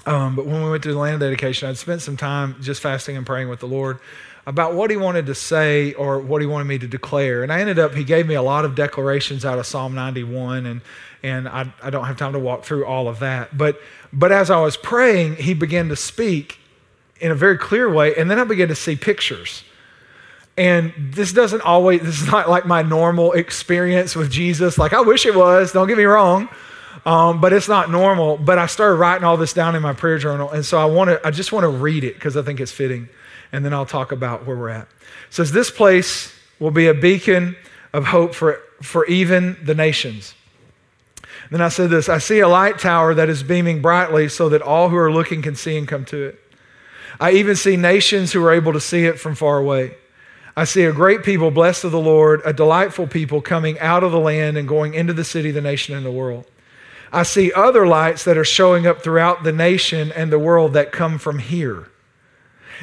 Um, 0.06 0.34
but 0.34 0.44
when 0.44 0.60
we 0.64 0.68
went 0.68 0.82
to 0.82 0.92
the 0.92 0.98
land 0.98 1.20
dedication, 1.20 1.68
I'd 1.68 1.78
spent 1.78 2.02
some 2.02 2.16
time 2.16 2.56
just 2.60 2.82
fasting 2.82 3.16
and 3.16 3.24
praying 3.24 3.48
with 3.48 3.60
the 3.60 3.68
Lord 3.68 4.00
about 4.46 4.74
what 4.74 4.90
he 4.90 4.96
wanted 4.96 5.26
to 5.26 5.34
say 5.34 5.92
or 5.94 6.18
what 6.18 6.40
he 6.40 6.46
wanted 6.46 6.64
me 6.64 6.78
to 6.78 6.86
declare. 6.86 7.42
And 7.42 7.52
I 7.52 7.60
ended 7.60 7.78
up, 7.78 7.94
he 7.94 8.04
gave 8.04 8.26
me 8.26 8.34
a 8.34 8.42
lot 8.42 8.64
of 8.64 8.74
declarations 8.74 9.44
out 9.44 9.58
of 9.58 9.66
Psalm 9.66 9.94
91, 9.94 10.66
and, 10.66 10.80
and 11.22 11.48
I, 11.48 11.72
I 11.82 11.90
don't 11.90 12.06
have 12.06 12.16
time 12.16 12.32
to 12.32 12.38
walk 12.38 12.64
through 12.64 12.86
all 12.86 13.08
of 13.08 13.18
that. 13.20 13.56
But, 13.56 13.80
but 14.12 14.32
as 14.32 14.50
I 14.50 14.60
was 14.60 14.76
praying, 14.76 15.36
he 15.36 15.54
began 15.54 15.88
to 15.88 15.96
speak 15.96 16.58
in 17.20 17.30
a 17.30 17.34
very 17.34 17.58
clear 17.58 17.92
way, 17.92 18.14
and 18.14 18.30
then 18.30 18.38
I 18.38 18.44
began 18.44 18.68
to 18.68 18.74
see 18.74 18.96
pictures. 18.96 19.62
And 20.56 20.92
this 20.98 21.32
doesn't 21.32 21.62
always, 21.62 22.00
this 22.00 22.22
is 22.22 22.30
not 22.30 22.48
like 22.48 22.66
my 22.66 22.82
normal 22.82 23.32
experience 23.32 24.16
with 24.16 24.30
Jesus. 24.30 24.78
Like, 24.78 24.92
I 24.92 25.00
wish 25.00 25.26
it 25.26 25.34
was, 25.34 25.72
don't 25.72 25.86
get 25.86 25.96
me 25.96 26.04
wrong. 26.04 26.48
Um, 27.06 27.40
but 27.40 27.52
it's 27.52 27.68
not 27.68 27.90
normal. 27.90 28.36
But 28.36 28.58
I 28.58 28.66
started 28.66 28.96
writing 28.96 29.24
all 29.24 29.36
this 29.36 29.52
down 29.52 29.74
in 29.74 29.82
my 29.82 29.92
prayer 29.92 30.18
journal, 30.18 30.50
and 30.50 30.66
so 30.66 30.78
I 30.78 30.84
want 30.84 31.08
to. 31.08 31.26
I 31.26 31.30
just 31.30 31.52
want 31.52 31.64
to 31.64 31.68
read 31.68 32.04
it 32.04 32.14
because 32.14 32.36
I 32.36 32.42
think 32.42 32.60
it's 32.60 32.72
fitting 32.72 33.08
and 33.52 33.64
then 33.64 33.72
I'll 33.72 33.86
talk 33.86 34.12
about 34.12 34.46
where 34.46 34.56
we're 34.56 34.68
at. 34.68 34.88
It 35.28 35.34
says, 35.34 35.52
This 35.52 35.70
place 35.70 36.32
will 36.58 36.70
be 36.70 36.86
a 36.86 36.94
beacon 36.94 37.56
of 37.92 38.06
hope 38.06 38.34
for, 38.34 38.60
for 38.82 39.06
even 39.06 39.56
the 39.64 39.74
nations. 39.74 40.34
Then 41.50 41.60
I 41.60 41.68
said 41.68 41.90
this 41.90 42.08
I 42.08 42.18
see 42.18 42.40
a 42.40 42.48
light 42.48 42.78
tower 42.78 43.14
that 43.14 43.28
is 43.28 43.42
beaming 43.42 43.82
brightly 43.82 44.28
so 44.28 44.48
that 44.50 44.62
all 44.62 44.88
who 44.88 44.96
are 44.96 45.12
looking 45.12 45.42
can 45.42 45.56
see 45.56 45.76
and 45.76 45.88
come 45.88 46.04
to 46.06 46.24
it. 46.24 46.40
I 47.18 47.32
even 47.32 47.56
see 47.56 47.76
nations 47.76 48.32
who 48.32 48.44
are 48.44 48.52
able 48.52 48.72
to 48.72 48.80
see 48.80 49.04
it 49.04 49.18
from 49.18 49.34
far 49.34 49.58
away. 49.58 49.96
I 50.56 50.64
see 50.64 50.84
a 50.84 50.92
great 50.92 51.22
people 51.22 51.50
blessed 51.50 51.84
of 51.84 51.92
the 51.92 52.00
Lord, 52.00 52.42
a 52.44 52.52
delightful 52.52 53.06
people 53.06 53.40
coming 53.40 53.78
out 53.78 54.02
of 54.02 54.12
the 54.12 54.18
land 54.18 54.56
and 54.56 54.68
going 54.68 54.94
into 54.94 55.12
the 55.12 55.24
city, 55.24 55.50
the 55.50 55.60
nation, 55.60 55.96
and 55.96 56.04
the 56.04 56.10
world. 56.10 56.46
I 57.12 57.24
see 57.24 57.52
other 57.52 57.86
lights 57.86 58.24
that 58.24 58.38
are 58.38 58.44
showing 58.44 58.86
up 58.86 59.02
throughout 59.02 59.42
the 59.42 59.52
nation 59.52 60.12
and 60.12 60.32
the 60.32 60.38
world 60.38 60.74
that 60.74 60.92
come 60.92 61.18
from 61.18 61.38
here. 61.38 61.89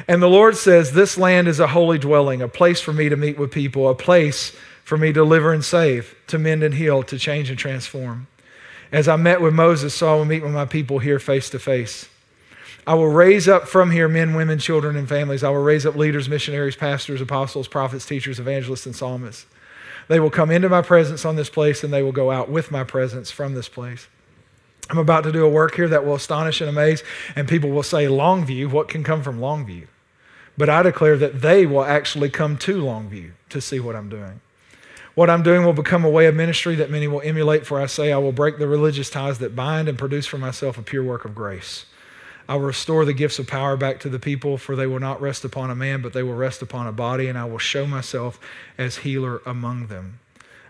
And 0.06 0.22
the 0.22 0.28
Lord 0.28 0.56
says, 0.56 0.92
This 0.92 1.18
land 1.18 1.48
is 1.48 1.60
a 1.60 1.68
holy 1.68 1.98
dwelling, 1.98 2.42
a 2.42 2.48
place 2.48 2.80
for 2.80 2.92
me 2.92 3.08
to 3.08 3.16
meet 3.16 3.38
with 3.38 3.50
people, 3.50 3.88
a 3.88 3.94
place 3.94 4.54
for 4.84 4.96
me 4.96 5.08
to 5.08 5.14
deliver 5.14 5.52
and 5.52 5.64
save, 5.64 6.14
to 6.28 6.38
mend 6.38 6.62
and 6.62 6.74
heal, 6.74 7.02
to 7.02 7.18
change 7.18 7.50
and 7.50 7.58
transform. 7.58 8.26
As 8.92 9.08
I 9.08 9.16
met 9.16 9.40
with 9.40 9.52
Moses, 9.52 9.94
so 9.94 10.10
I 10.10 10.14
will 10.14 10.24
meet 10.24 10.42
with 10.42 10.52
my 10.52 10.64
people 10.64 10.98
here 10.98 11.18
face 11.18 11.50
to 11.50 11.58
face. 11.58 12.08
I 12.86 12.94
will 12.94 13.08
raise 13.08 13.48
up 13.48 13.68
from 13.68 13.90
here 13.90 14.08
men, 14.08 14.34
women, 14.34 14.58
children, 14.58 14.96
and 14.96 15.06
families. 15.06 15.44
I 15.44 15.50
will 15.50 15.62
raise 15.62 15.84
up 15.84 15.94
leaders, 15.94 16.26
missionaries, 16.26 16.74
pastors, 16.74 17.20
apostles, 17.20 17.68
prophets, 17.68 18.06
teachers, 18.06 18.40
evangelists, 18.40 18.86
and 18.86 18.96
psalmists. 18.96 19.44
They 20.08 20.20
will 20.20 20.30
come 20.30 20.50
into 20.50 20.70
my 20.70 20.80
presence 20.80 21.26
on 21.26 21.36
this 21.36 21.50
place 21.50 21.84
and 21.84 21.92
they 21.92 22.02
will 22.02 22.12
go 22.12 22.30
out 22.30 22.48
with 22.48 22.70
my 22.70 22.84
presence 22.84 23.30
from 23.30 23.54
this 23.54 23.68
place. 23.68 24.08
I'm 24.90 24.98
about 24.98 25.24
to 25.24 25.32
do 25.32 25.44
a 25.44 25.50
work 25.50 25.74
here 25.74 25.88
that 25.88 26.04
will 26.04 26.14
astonish 26.14 26.60
and 26.60 26.70
amaze, 26.70 27.02
and 27.36 27.48
people 27.48 27.70
will 27.70 27.82
say, 27.82 28.06
Longview, 28.06 28.70
what 28.70 28.88
can 28.88 29.04
come 29.04 29.22
from 29.22 29.38
Longview? 29.38 29.86
But 30.56 30.68
I 30.68 30.82
declare 30.82 31.16
that 31.18 31.40
they 31.40 31.66
will 31.66 31.84
actually 31.84 32.30
come 32.30 32.56
to 32.58 32.82
Longview 32.82 33.32
to 33.50 33.60
see 33.60 33.80
what 33.80 33.94
I'm 33.94 34.08
doing. 34.08 34.40
What 35.14 35.30
I'm 35.30 35.42
doing 35.42 35.64
will 35.64 35.72
become 35.72 36.04
a 36.04 36.10
way 36.10 36.26
of 36.26 36.34
ministry 36.34 36.74
that 36.76 36.90
many 36.90 37.06
will 37.08 37.20
emulate, 37.22 37.66
for 37.66 37.80
I 37.80 37.86
say, 37.86 38.12
I 38.12 38.18
will 38.18 38.32
break 38.32 38.58
the 38.58 38.68
religious 38.68 39.10
ties 39.10 39.38
that 39.38 39.56
bind 39.56 39.88
and 39.88 39.98
produce 39.98 40.26
for 40.26 40.38
myself 40.38 40.78
a 40.78 40.82
pure 40.82 41.02
work 41.02 41.24
of 41.24 41.34
grace. 41.34 41.86
I 42.48 42.54
will 42.54 42.62
restore 42.62 43.04
the 43.04 43.12
gifts 43.12 43.38
of 43.38 43.46
power 43.46 43.76
back 43.76 44.00
to 44.00 44.08
the 44.08 44.18
people, 44.18 44.56
for 44.56 44.74
they 44.74 44.86
will 44.86 45.00
not 45.00 45.20
rest 45.20 45.44
upon 45.44 45.70
a 45.70 45.74
man, 45.74 46.00
but 46.00 46.12
they 46.12 46.22
will 46.22 46.34
rest 46.34 46.62
upon 46.62 46.86
a 46.86 46.92
body, 46.92 47.26
and 47.26 47.36
I 47.36 47.44
will 47.44 47.58
show 47.58 47.86
myself 47.86 48.40
as 48.78 48.98
healer 48.98 49.42
among 49.44 49.88
them. 49.88 50.20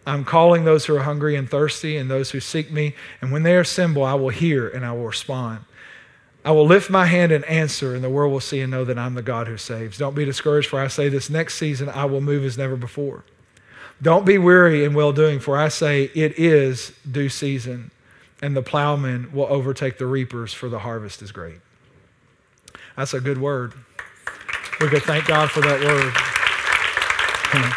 I'm 0.09 0.25
calling 0.25 0.65
those 0.65 0.87
who 0.87 0.97
are 0.97 1.03
hungry 1.03 1.37
and 1.37 1.49
thirsty 1.49 1.97
and 1.97 2.11
those 2.11 2.31
who 2.31 2.41
seek 2.41 2.71
me. 2.71 2.95
And 3.21 3.31
when 3.31 3.43
they 3.43 3.57
assemble, 3.57 4.05
I 4.05 4.15
will 4.15 4.31
hear 4.31 4.69
and 4.69 4.85
I 4.85 4.93
will 4.93 5.07
respond. 5.07 5.61
I 6.45 6.53
will 6.53 6.67
lift 6.67 6.89
my 6.89 7.05
hand 7.05 7.31
and 7.31 7.45
answer, 7.45 7.95
and 7.95 8.03
the 8.03 8.09
world 8.09 8.33
will 8.33 8.41
see 8.41 8.61
and 8.61 8.71
know 8.71 8.85
that 8.85 8.99
I'm 8.99 9.15
the 9.15 9.23
God 9.23 9.49
who 9.49 9.59
saves. 9.59 9.99
Don't 9.99 10.15
be 10.15 10.25
discouraged, 10.25 10.69
for 10.69 10.81
I 10.81 10.89
say 10.89 11.09
this 11.09 11.29
next 11.29 11.57
season 11.57 11.89
I 11.89 12.07
will 12.07 12.21
move 12.21 12.45
as 12.45 12.57
never 12.57 12.77
before. 12.77 13.25
Don't 14.01 14.25
be 14.25 14.39
weary 14.39 14.85
in 14.85 14.95
well 14.95 15.13
doing, 15.13 15.41
for 15.41 15.59
I 15.59 15.69
say 15.69 16.05
it 16.15 16.39
is 16.39 16.93
due 17.11 17.29
season, 17.29 17.91
and 18.41 18.57
the 18.57 18.63
plowman 18.63 19.31
will 19.33 19.49
overtake 19.49 19.99
the 19.99 20.07
reapers, 20.07 20.55
for 20.55 20.69
the 20.69 20.79
harvest 20.79 21.21
is 21.21 21.33
great. 21.33 21.59
That's 22.97 23.13
a 23.13 23.21
good 23.21 23.39
word. 23.39 23.75
We 24.81 24.89
could 24.89 25.03
thank 25.03 25.27
God 25.27 25.51
for 25.51 25.61
that 25.61 25.85
word. 25.85 27.75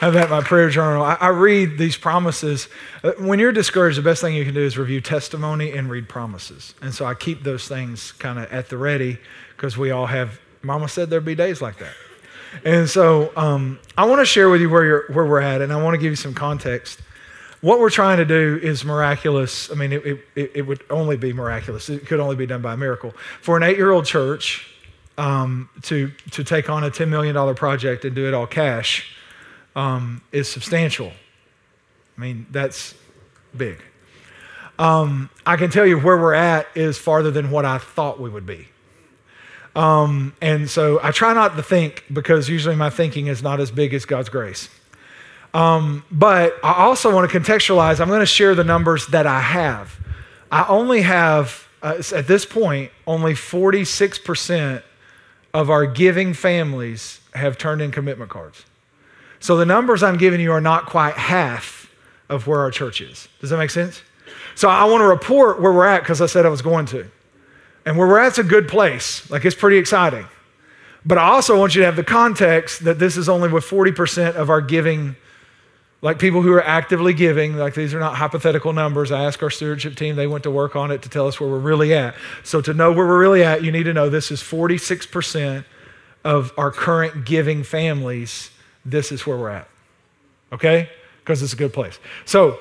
That 0.00 0.24
in 0.24 0.30
my 0.30 0.42
prayer 0.42 0.70
journal. 0.70 1.02
I, 1.02 1.14
I, 1.14 1.28
read 1.28 1.76
these 1.76 1.96
promises. 1.96 2.68
Uh, 3.02 3.12
when 3.18 3.38
you're 3.38 3.52
discouraged, 3.52 3.98
the 3.98 4.02
best 4.02 4.20
thing 4.20 4.34
you 4.34 4.44
can 4.44 4.54
do 4.54 4.60
is 4.60 4.78
review 4.78 5.00
testimony 5.00 5.72
and 5.72 5.90
read 5.90 6.08
promises. 6.08 6.74
And 6.80 6.94
so 6.94 7.04
I 7.04 7.14
keep 7.14 7.42
those 7.42 7.66
things 7.66 8.12
kind 8.12 8.38
of 8.38 8.50
at 8.52 8.68
the 8.68 8.76
ready 8.76 9.18
because 9.56 9.76
we 9.76 9.90
all 9.90 10.06
have, 10.06 10.40
Mama 10.62 10.88
said 10.88 11.10
there'd 11.10 11.24
be 11.24 11.34
days 11.34 11.60
like 11.60 11.78
that. 11.78 11.94
And 12.64 12.88
so 12.88 13.32
um, 13.36 13.78
I 13.96 14.06
want 14.06 14.20
to 14.20 14.24
share 14.24 14.48
with 14.48 14.60
you 14.60 14.70
where, 14.70 14.84
you're, 14.84 15.04
where 15.12 15.26
we're 15.26 15.40
at, 15.40 15.60
and 15.60 15.72
I 15.72 15.82
want 15.82 15.94
to 15.94 15.98
give 15.98 16.12
you 16.12 16.16
some 16.16 16.32
context. 16.32 17.00
What 17.60 17.80
we're 17.80 17.90
trying 17.90 18.18
to 18.18 18.24
do 18.24 18.60
is 18.62 18.84
miraculous. 18.84 19.70
I 19.70 19.74
mean, 19.74 19.92
it, 19.92 20.04
it, 20.36 20.52
it 20.54 20.62
would 20.62 20.84
only 20.90 21.16
be 21.16 21.32
miraculous. 21.32 21.88
It 21.88 22.06
could 22.06 22.20
only 22.20 22.36
be 22.36 22.46
done 22.46 22.62
by 22.62 22.74
a 22.74 22.76
miracle. 22.76 23.12
For 23.42 23.56
an 23.56 23.64
eight 23.64 23.76
year 23.76 23.90
old 23.90 24.06
church 24.06 24.72
um, 25.18 25.68
to, 25.82 26.12
to 26.30 26.44
take 26.44 26.70
on 26.70 26.84
a 26.84 26.90
$10 26.90 27.08
million 27.08 27.54
project 27.56 28.04
and 28.04 28.14
do 28.14 28.28
it 28.28 28.32
all 28.32 28.46
cash 28.46 29.12
um, 29.78 30.20
is 30.32 30.50
substantial. 30.50 31.12
I 32.16 32.20
mean, 32.20 32.46
that's 32.50 32.96
big. 33.56 33.80
Um, 34.76 35.30
I 35.46 35.56
can 35.56 35.70
tell 35.70 35.86
you 35.86 36.00
where 36.00 36.16
we're 36.16 36.34
at 36.34 36.66
is 36.74 36.98
farther 36.98 37.30
than 37.30 37.52
what 37.52 37.64
I 37.64 37.78
thought 37.78 38.20
we 38.20 38.28
would 38.28 38.44
be. 38.44 38.66
Um, 39.76 40.34
and 40.40 40.68
so 40.68 40.98
I 41.00 41.12
try 41.12 41.32
not 41.32 41.54
to 41.56 41.62
think 41.62 42.04
because 42.12 42.48
usually 42.48 42.74
my 42.74 42.90
thinking 42.90 43.28
is 43.28 43.40
not 43.40 43.60
as 43.60 43.70
big 43.70 43.94
as 43.94 44.04
God's 44.04 44.28
grace. 44.28 44.68
Um, 45.54 46.04
but 46.10 46.56
I 46.64 46.82
also 46.82 47.14
want 47.14 47.30
to 47.30 47.40
contextualize, 47.40 48.00
I'm 48.00 48.08
going 48.08 48.18
to 48.18 48.26
share 48.26 48.56
the 48.56 48.64
numbers 48.64 49.06
that 49.08 49.28
I 49.28 49.40
have. 49.40 49.96
I 50.50 50.66
only 50.68 51.02
have, 51.02 51.68
uh, 51.82 52.02
at 52.16 52.26
this 52.26 52.44
point, 52.44 52.90
only 53.06 53.34
46% 53.34 54.82
of 55.54 55.70
our 55.70 55.86
giving 55.86 56.34
families 56.34 57.20
have 57.34 57.58
turned 57.58 57.80
in 57.80 57.92
commitment 57.92 58.30
cards. 58.30 58.64
So 59.40 59.56
the 59.56 59.66
numbers 59.66 60.02
I'm 60.02 60.16
giving 60.16 60.40
you 60.40 60.52
are 60.52 60.60
not 60.60 60.86
quite 60.86 61.14
half 61.14 61.90
of 62.28 62.46
where 62.46 62.60
our 62.60 62.70
church 62.70 63.00
is. 63.00 63.28
Does 63.40 63.50
that 63.50 63.58
make 63.58 63.70
sense? 63.70 64.02
So 64.54 64.68
I 64.68 64.84
want 64.84 65.00
to 65.00 65.06
report 65.06 65.60
where 65.60 65.72
we're 65.72 65.86
at 65.86 66.00
because 66.00 66.20
I 66.20 66.26
said 66.26 66.44
I 66.44 66.48
was 66.48 66.62
going 66.62 66.86
to. 66.86 67.08
And 67.86 67.96
where 67.96 68.06
we're 68.06 68.18
at's 68.18 68.38
a 68.38 68.42
good 68.42 68.68
place. 68.68 69.28
Like 69.30 69.44
it's 69.44 69.56
pretty 69.56 69.78
exciting. 69.78 70.26
But 71.06 71.16
I 71.16 71.28
also 71.28 71.58
want 71.58 71.74
you 71.74 71.80
to 71.82 71.86
have 71.86 71.96
the 71.96 72.04
context 72.04 72.84
that 72.84 72.98
this 72.98 73.16
is 73.16 73.28
only 73.28 73.48
with 73.48 73.64
40% 73.64 74.34
of 74.34 74.50
our 74.50 74.60
giving, 74.60 75.16
like 76.02 76.18
people 76.18 76.42
who 76.42 76.52
are 76.52 76.62
actively 76.62 77.14
giving. 77.14 77.56
Like 77.56 77.74
these 77.74 77.94
are 77.94 78.00
not 78.00 78.16
hypothetical 78.16 78.72
numbers. 78.72 79.10
I 79.10 79.24
asked 79.24 79.42
our 79.42 79.48
stewardship 79.48 79.94
team, 79.94 80.16
they 80.16 80.26
went 80.26 80.42
to 80.42 80.50
work 80.50 80.76
on 80.76 80.90
it 80.90 81.02
to 81.02 81.08
tell 81.08 81.26
us 81.26 81.40
where 81.40 81.48
we're 81.48 81.58
really 81.58 81.94
at. 81.94 82.14
So 82.42 82.60
to 82.60 82.74
know 82.74 82.92
where 82.92 83.06
we're 83.06 83.20
really 83.20 83.42
at, 83.42 83.62
you 83.62 83.72
need 83.72 83.84
to 83.84 83.94
know 83.94 84.10
this 84.10 84.30
is 84.30 84.42
46% 84.42 85.64
of 86.24 86.52
our 86.58 86.70
current 86.70 87.24
giving 87.24 87.62
families 87.62 88.50
this 88.84 89.12
is 89.12 89.26
where 89.26 89.36
we're 89.36 89.50
at. 89.50 89.68
Okay? 90.52 90.88
Because 91.20 91.42
it's 91.42 91.52
a 91.52 91.56
good 91.56 91.72
place. 91.72 91.98
So, 92.24 92.58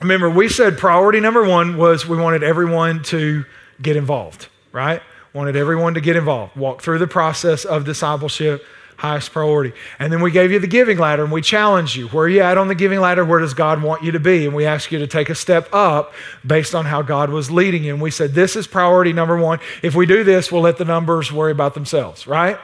remember, 0.00 0.28
we 0.28 0.48
said 0.48 0.78
priority 0.78 1.20
number 1.20 1.44
one 1.44 1.76
was 1.76 2.06
we 2.06 2.16
wanted 2.16 2.42
everyone 2.42 3.02
to 3.04 3.44
get 3.80 3.96
involved, 3.96 4.48
right? 4.72 5.02
Wanted 5.32 5.56
everyone 5.56 5.94
to 5.94 6.00
get 6.00 6.16
involved, 6.16 6.56
walk 6.56 6.82
through 6.82 6.98
the 6.98 7.06
process 7.06 7.64
of 7.64 7.84
discipleship, 7.84 8.64
highest 8.96 9.32
priority. 9.32 9.72
And 9.98 10.12
then 10.12 10.20
we 10.20 10.30
gave 10.30 10.52
you 10.52 10.58
the 10.58 10.66
giving 10.66 10.98
ladder 10.98 11.24
and 11.24 11.32
we 11.32 11.42
challenged 11.42 11.96
you. 11.96 12.08
Where 12.08 12.26
are 12.26 12.28
you 12.28 12.40
at 12.40 12.58
on 12.58 12.68
the 12.68 12.74
giving 12.74 13.00
ladder? 13.00 13.24
Where 13.24 13.40
does 13.40 13.54
God 13.54 13.82
want 13.82 14.04
you 14.04 14.12
to 14.12 14.20
be? 14.20 14.46
And 14.46 14.54
we 14.54 14.66
asked 14.66 14.92
you 14.92 14.98
to 15.00 15.06
take 15.06 15.30
a 15.30 15.34
step 15.34 15.68
up 15.72 16.14
based 16.46 16.74
on 16.74 16.84
how 16.84 17.02
God 17.02 17.30
was 17.30 17.50
leading 17.50 17.82
you. 17.84 17.92
And 17.94 18.02
we 18.02 18.10
said, 18.10 18.34
this 18.34 18.54
is 18.54 18.66
priority 18.66 19.12
number 19.12 19.36
one. 19.36 19.58
If 19.82 19.94
we 19.94 20.06
do 20.06 20.24
this, 20.24 20.52
we'll 20.52 20.62
let 20.62 20.78
the 20.78 20.84
numbers 20.84 21.32
worry 21.32 21.52
about 21.52 21.74
themselves, 21.74 22.26
right? 22.26 22.58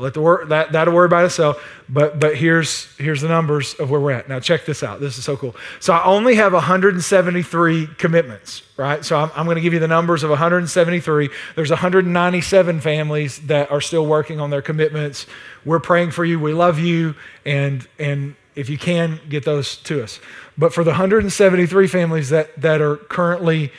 Let 0.00 0.14
the 0.14 0.44
that 0.48 0.72
that'll 0.72 0.94
worry 0.94 1.06
about 1.06 1.24
itself. 1.24 1.62
But 1.88 2.20
but 2.20 2.36
here's 2.36 2.94
here's 2.96 3.20
the 3.20 3.28
numbers 3.28 3.74
of 3.74 3.90
where 3.90 4.00
we're 4.00 4.12
at. 4.12 4.28
Now 4.28 4.40
check 4.40 4.64
this 4.64 4.82
out. 4.82 5.00
This 5.00 5.18
is 5.18 5.24
so 5.24 5.36
cool. 5.36 5.54
So 5.80 5.92
I 5.92 6.04
only 6.04 6.34
have 6.36 6.52
173 6.52 7.86
commitments, 7.98 8.62
right? 8.76 9.04
So 9.04 9.18
I'm, 9.18 9.30
I'm 9.34 9.44
going 9.44 9.56
to 9.56 9.60
give 9.60 9.72
you 9.72 9.78
the 9.80 9.88
numbers 9.88 10.22
of 10.22 10.30
173. 10.30 11.30
There's 11.56 11.70
197 11.70 12.80
families 12.80 13.38
that 13.46 13.70
are 13.70 13.80
still 13.80 14.06
working 14.06 14.40
on 14.40 14.50
their 14.50 14.62
commitments. 14.62 15.26
We're 15.64 15.80
praying 15.80 16.12
for 16.12 16.24
you. 16.24 16.38
We 16.38 16.52
love 16.52 16.78
you, 16.78 17.14
and 17.44 17.86
and 17.98 18.36
if 18.54 18.68
you 18.68 18.78
can 18.78 19.20
get 19.28 19.44
those 19.44 19.76
to 19.76 20.02
us. 20.02 20.20
But 20.56 20.74
for 20.74 20.84
the 20.84 20.90
173 20.90 21.86
families 21.86 22.30
that 22.30 22.60
that 22.60 22.80
are 22.80 22.96
currently 22.96 23.72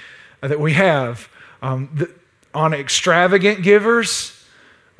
uh, 0.44 0.48
that 0.48 0.60
we 0.60 0.74
have 0.74 1.30
um, 1.62 1.90
the, 1.94 2.12
on 2.54 2.74
extravagant 2.74 3.64
givers 3.64 4.41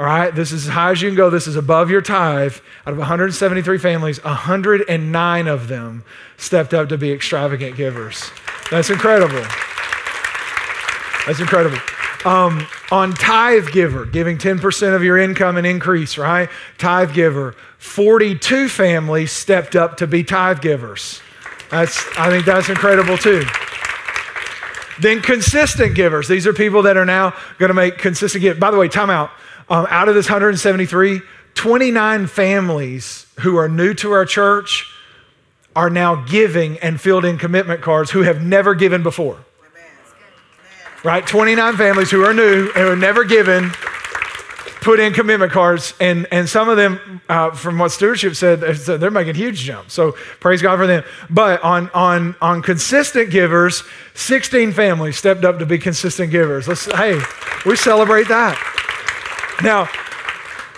all 0.02 0.08
right, 0.08 0.34
this 0.34 0.52
is 0.52 0.68
as 0.68 0.74
high 0.74 0.90
as 0.90 1.02
you 1.04 1.10
can 1.10 1.16
go. 1.16 1.30
This 1.30 1.46
is 1.46 1.56
above 1.56 1.92
your 1.92 2.02
tithe. 2.02 2.56
Out 2.88 2.94
of 2.94 2.98
173 2.98 3.78
families, 3.78 4.24
109 4.24 5.48
of 5.48 5.68
them 5.68 6.04
stepped 6.38 6.74
up 6.74 6.90
to 6.90 6.98
be 6.98 7.12
extravagant 7.12 7.76
givers. 7.76 8.32
That's 8.72 8.90
incredible. 8.90 9.46
That's 11.28 11.40
incredible. 11.40 11.78
Um, 12.26 12.66
on 12.92 13.14
tithe 13.14 13.68
giver, 13.74 14.06
giving 14.06 14.40
10% 14.40 14.96
of 14.96 15.04
your 15.04 15.20
income 15.20 15.58
and 15.58 15.68
increase, 15.68 16.18
right? 16.18 16.50
Tithe 16.80 17.14
giver, 17.14 17.54
42 17.78 18.70
families 18.70 19.32
stepped 19.32 19.76
up 19.76 19.98
to 19.98 20.08
be 20.08 20.24
tithe 20.24 20.62
givers. 20.62 21.22
That's, 21.70 22.04
I 22.18 22.32
think 22.32 22.46
that's 22.46 22.70
incredible 22.70 23.20
too. 23.20 23.44
Then 25.00 25.22
consistent 25.22 25.94
givers. 25.94 26.28
These 26.28 26.48
are 26.48 26.54
people 26.54 26.82
that 26.82 26.98
are 26.98 27.06
now 27.06 27.36
going 27.60 27.68
to 27.70 27.76
make 27.76 28.00
consistent 28.00 28.42
gifts. 28.42 28.60
By 28.60 28.72
the 28.72 28.80
way, 28.80 28.88
time 28.88 29.12
out. 29.12 29.30
Um, 29.72 29.88
out 29.90 30.10
of 30.10 30.16
this 30.16 30.26
173, 30.26 31.22
29 31.54 32.28
families 32.28 33.26
who 33.40 33.56
are 33.56 33.70
new 33.70 33.94
to 33.94 34.12
our 34.12 34.26
church 34.26 34.94
are 35.78 35.90
now 35.90 36.16
giving 36.26 36.78
and 36.80 37.00
filled 37.00 37.24
in 37.24 37.38
commitment 37.38 37.82
cards 37.82 38.12
who 38.12 38.24
have 38.24 38.42
never 38.42 38.76
given 38.76 39.02
before. 39.02 39.38
Right? 41.06 41.26
29 41.26 41.78
families 41.78 42.12
who 42.12 42.26
are 42.26 42.34
new 42.34 42.66
and 42.76 42.90
have 42.90 42.98
never 42.98 43.24
given 43.24 43.72
put 44.82 45.00
in 45.00 45.14
commitment 45.14 45.52
cards, 45.52 45.94
and, 46.02 46.28
and 46.32 46.50
some 46.50 46.68
of 46.68 46.76
them, 46.76 47.22
uh, 47.30 47.52
from 47.52 47.78
what 47.78 47.92
stewardship 47.92 48.36
said, 48.36 48.60
they're 48.60 49.12
making 49.12 49.36
huge 49.36 49.60
jumps. 49.60 49.94
So 49.94 50.14
praise 50.42 50.62
God 50.62 50.78
for 50.78 50.88
them. 50.88 51.04
But 51.30 51.64
on, 51.64 51.90
on, 51.94 52.36
on 52.42 52.62
consistent 52.62 53.30
givers, 53.30 53.84
16 54.16 54.74
families 54.74 55.18
stepped 55.18 55.46
up 55.46 55.60
to 55.60 55.66
be 55.66 55.78
consistent 55.78 56.32
givers. 56.32 56.68
Let's, 56.68 56.86
hey, 56.92 57.22
we 57.66 57.78
celebrate 57.78 58.28
that. 58.28 58.71
Now, 59.64 59.90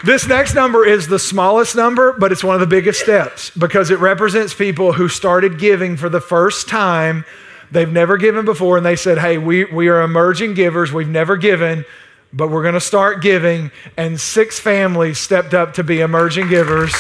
this 0.04 0.28
next 0.28 0.54
number 0.54 0.86
is 0.86 1.08
the 1.08 1.20
smallest 1.20 1.76
number, 1.76 2.12
but 2.14 2.34
it's 2.34 2.44
one 2.44 2.56
of 2.56 2.60
the 2.60 2.68
biggest 2.68 3.00
steps 3.00 3.50
because 3.52 3.90
it 3.90 4.00
represents 4.00 4.54
people 4.54 4.92
who 4.92 5.08
started 5.08 5.58
giving 5.58 5.96
for 5.96 6.10
the 6.10 6.20
first 6.20 6.68
time. 6.68 7.24
They've 7.72 7.92
never 7.92 8.18
given 8.18 8.44
before, 8.44 8.76
and 8.76 8.86
they 8.86 8.98
said, 8.98 9.18
Hey, 9.18 9.38
we, 9.38 9.64
we 9.64 9.88
are 9.88 10.02
emerging 10.02 10.56
givers. 10.56 10.92
We've 10.92 11.08
never 11.08 11.38
given, 11.38 11.86
but 12.34 12.50
we're 12.50 12.64
going 12.64 12.74
to 12.74 12.82
start 12.82 13.22
giving. 13.22 13.72
And 13.96 14.20
six 14.20 14.60
families 14.60 15.18
stepped 15.20 15.54
up 15.54 15.76
to 15.76 15.84
be 15.84 16.02
emerging 16.02 16.50
givers. 16.50 16.94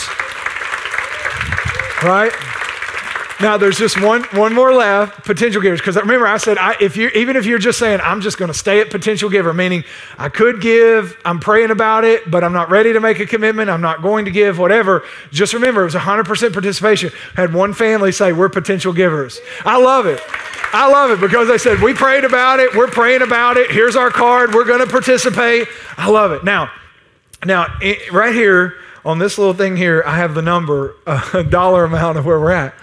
Right? 2.01 2.31
Now 3.41 3.57
there's 3.57 3.77
just 3.77 3.99
one 4.01 4.23
one 4.31 4.53
more 4.53 4.73
left, 4.73 5.25
potential 5.25 5.61
givers. 5.61 5.79
Because 5.79 5.95
remember, 5.95 6.27
I 6.27 6.37
said 6.37 6.57
I, 6.57 6.75
if 6.79 6.95
you 6.95 7.09
even 7.09 7.35
if 7.35 7.45
you're 7.45 7.59
just 7.59 7.79
saying 7.79 7.99
I'm 8.01 8.21
just 8.21 8.37
going 8.37 8.51
to 8.51 8.57
stay 8.57 8.79
at 8.79 8.89
potential 8.89 9.29
giver, 9.29 9.53
meaning 9.53 9.83
I 10.17 10.29
could 10.29 10.61
give, 10.61 11.17
I'm 11.25 11.39
praying 11.39 11.71
about 11.71 12.03
it, 12.03 12.29
but 12.29 12.43
I'm 12.43 12.53
not 12.53 12.69
ready 12.69 12.93
to 12.93 12.99
make 12.99 13.19
a 13.19 13.25
commitment. 13.25 13.69
I'm 13.69 13.81
not 13.81 14.01
going 14.01 14.25
to 14.25 14.31
give, 14.31 14.59
whatever. 14.59 15.03
Just 15.31 15.53
remember, 15.53 15.81
it 15.81 15.85
was 15.85 15.95
100% 15.95 16.53
participation. 16.53 17.11
had 17.35 17.53
one 17.53 17.73
family 17.73 18.11
say 18.11 18.31
we're 18.33 18.49
potential 18.49 18.93
givers. 18.93 19.39
I 19.65 19.77
love 19.81 20.05
it. 20.05 20.21
I 20.75 20.89
love 20.89 21.11
it 21.11 21.21
because 21.21 21.47
they 21.47 21.57
said 21.57 21.81
we 21.81 21.93
prayed 21.93 22.23
about 22.23 22.59
it. 22.59 22.75
We're 22.75 22.87
praying 22.87 23.21
about 23.21 23.57
it. 23.57 23.69
Here's 23.71 23.95
our 23.95 24.09
card. 24.09 24.53
We're 24.53 24.65
going 24.65 24.79
to 24.79 24.87
participate. 24.87 25.67
I 25.97 26.09
love 26.09 26.31
it. 26.31 26.43
Now, 26.43 26.71
now 27.45 27.67
right 28.11 28.33
here 28.33 28.75
on 29.05 29.19
this 29.19 29.37
little 29.37 29.53
thing 29.53 29.75
here, 29.75 30.03
I 30.05 30.17
have 30.17 30.33
the 30.33 30.41
number, 30.41 30.95
a 31.05 31.43
dollar 31.49 31.83
amount 31.83 32.17
of 32.17 32.25
where 32.25 32.39
we're 32.39 32.51
at. 32.51 32.73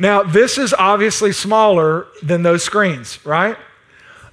Now, 0.00 0.22
this 0.22 0.56
is 0.56 0.72
obviously 0.72 1.30
smaller 1.30 2.06
than 2.22 2.42
those 2.42 2.64
screens, 2.64 3.24
right? 3.24 3.56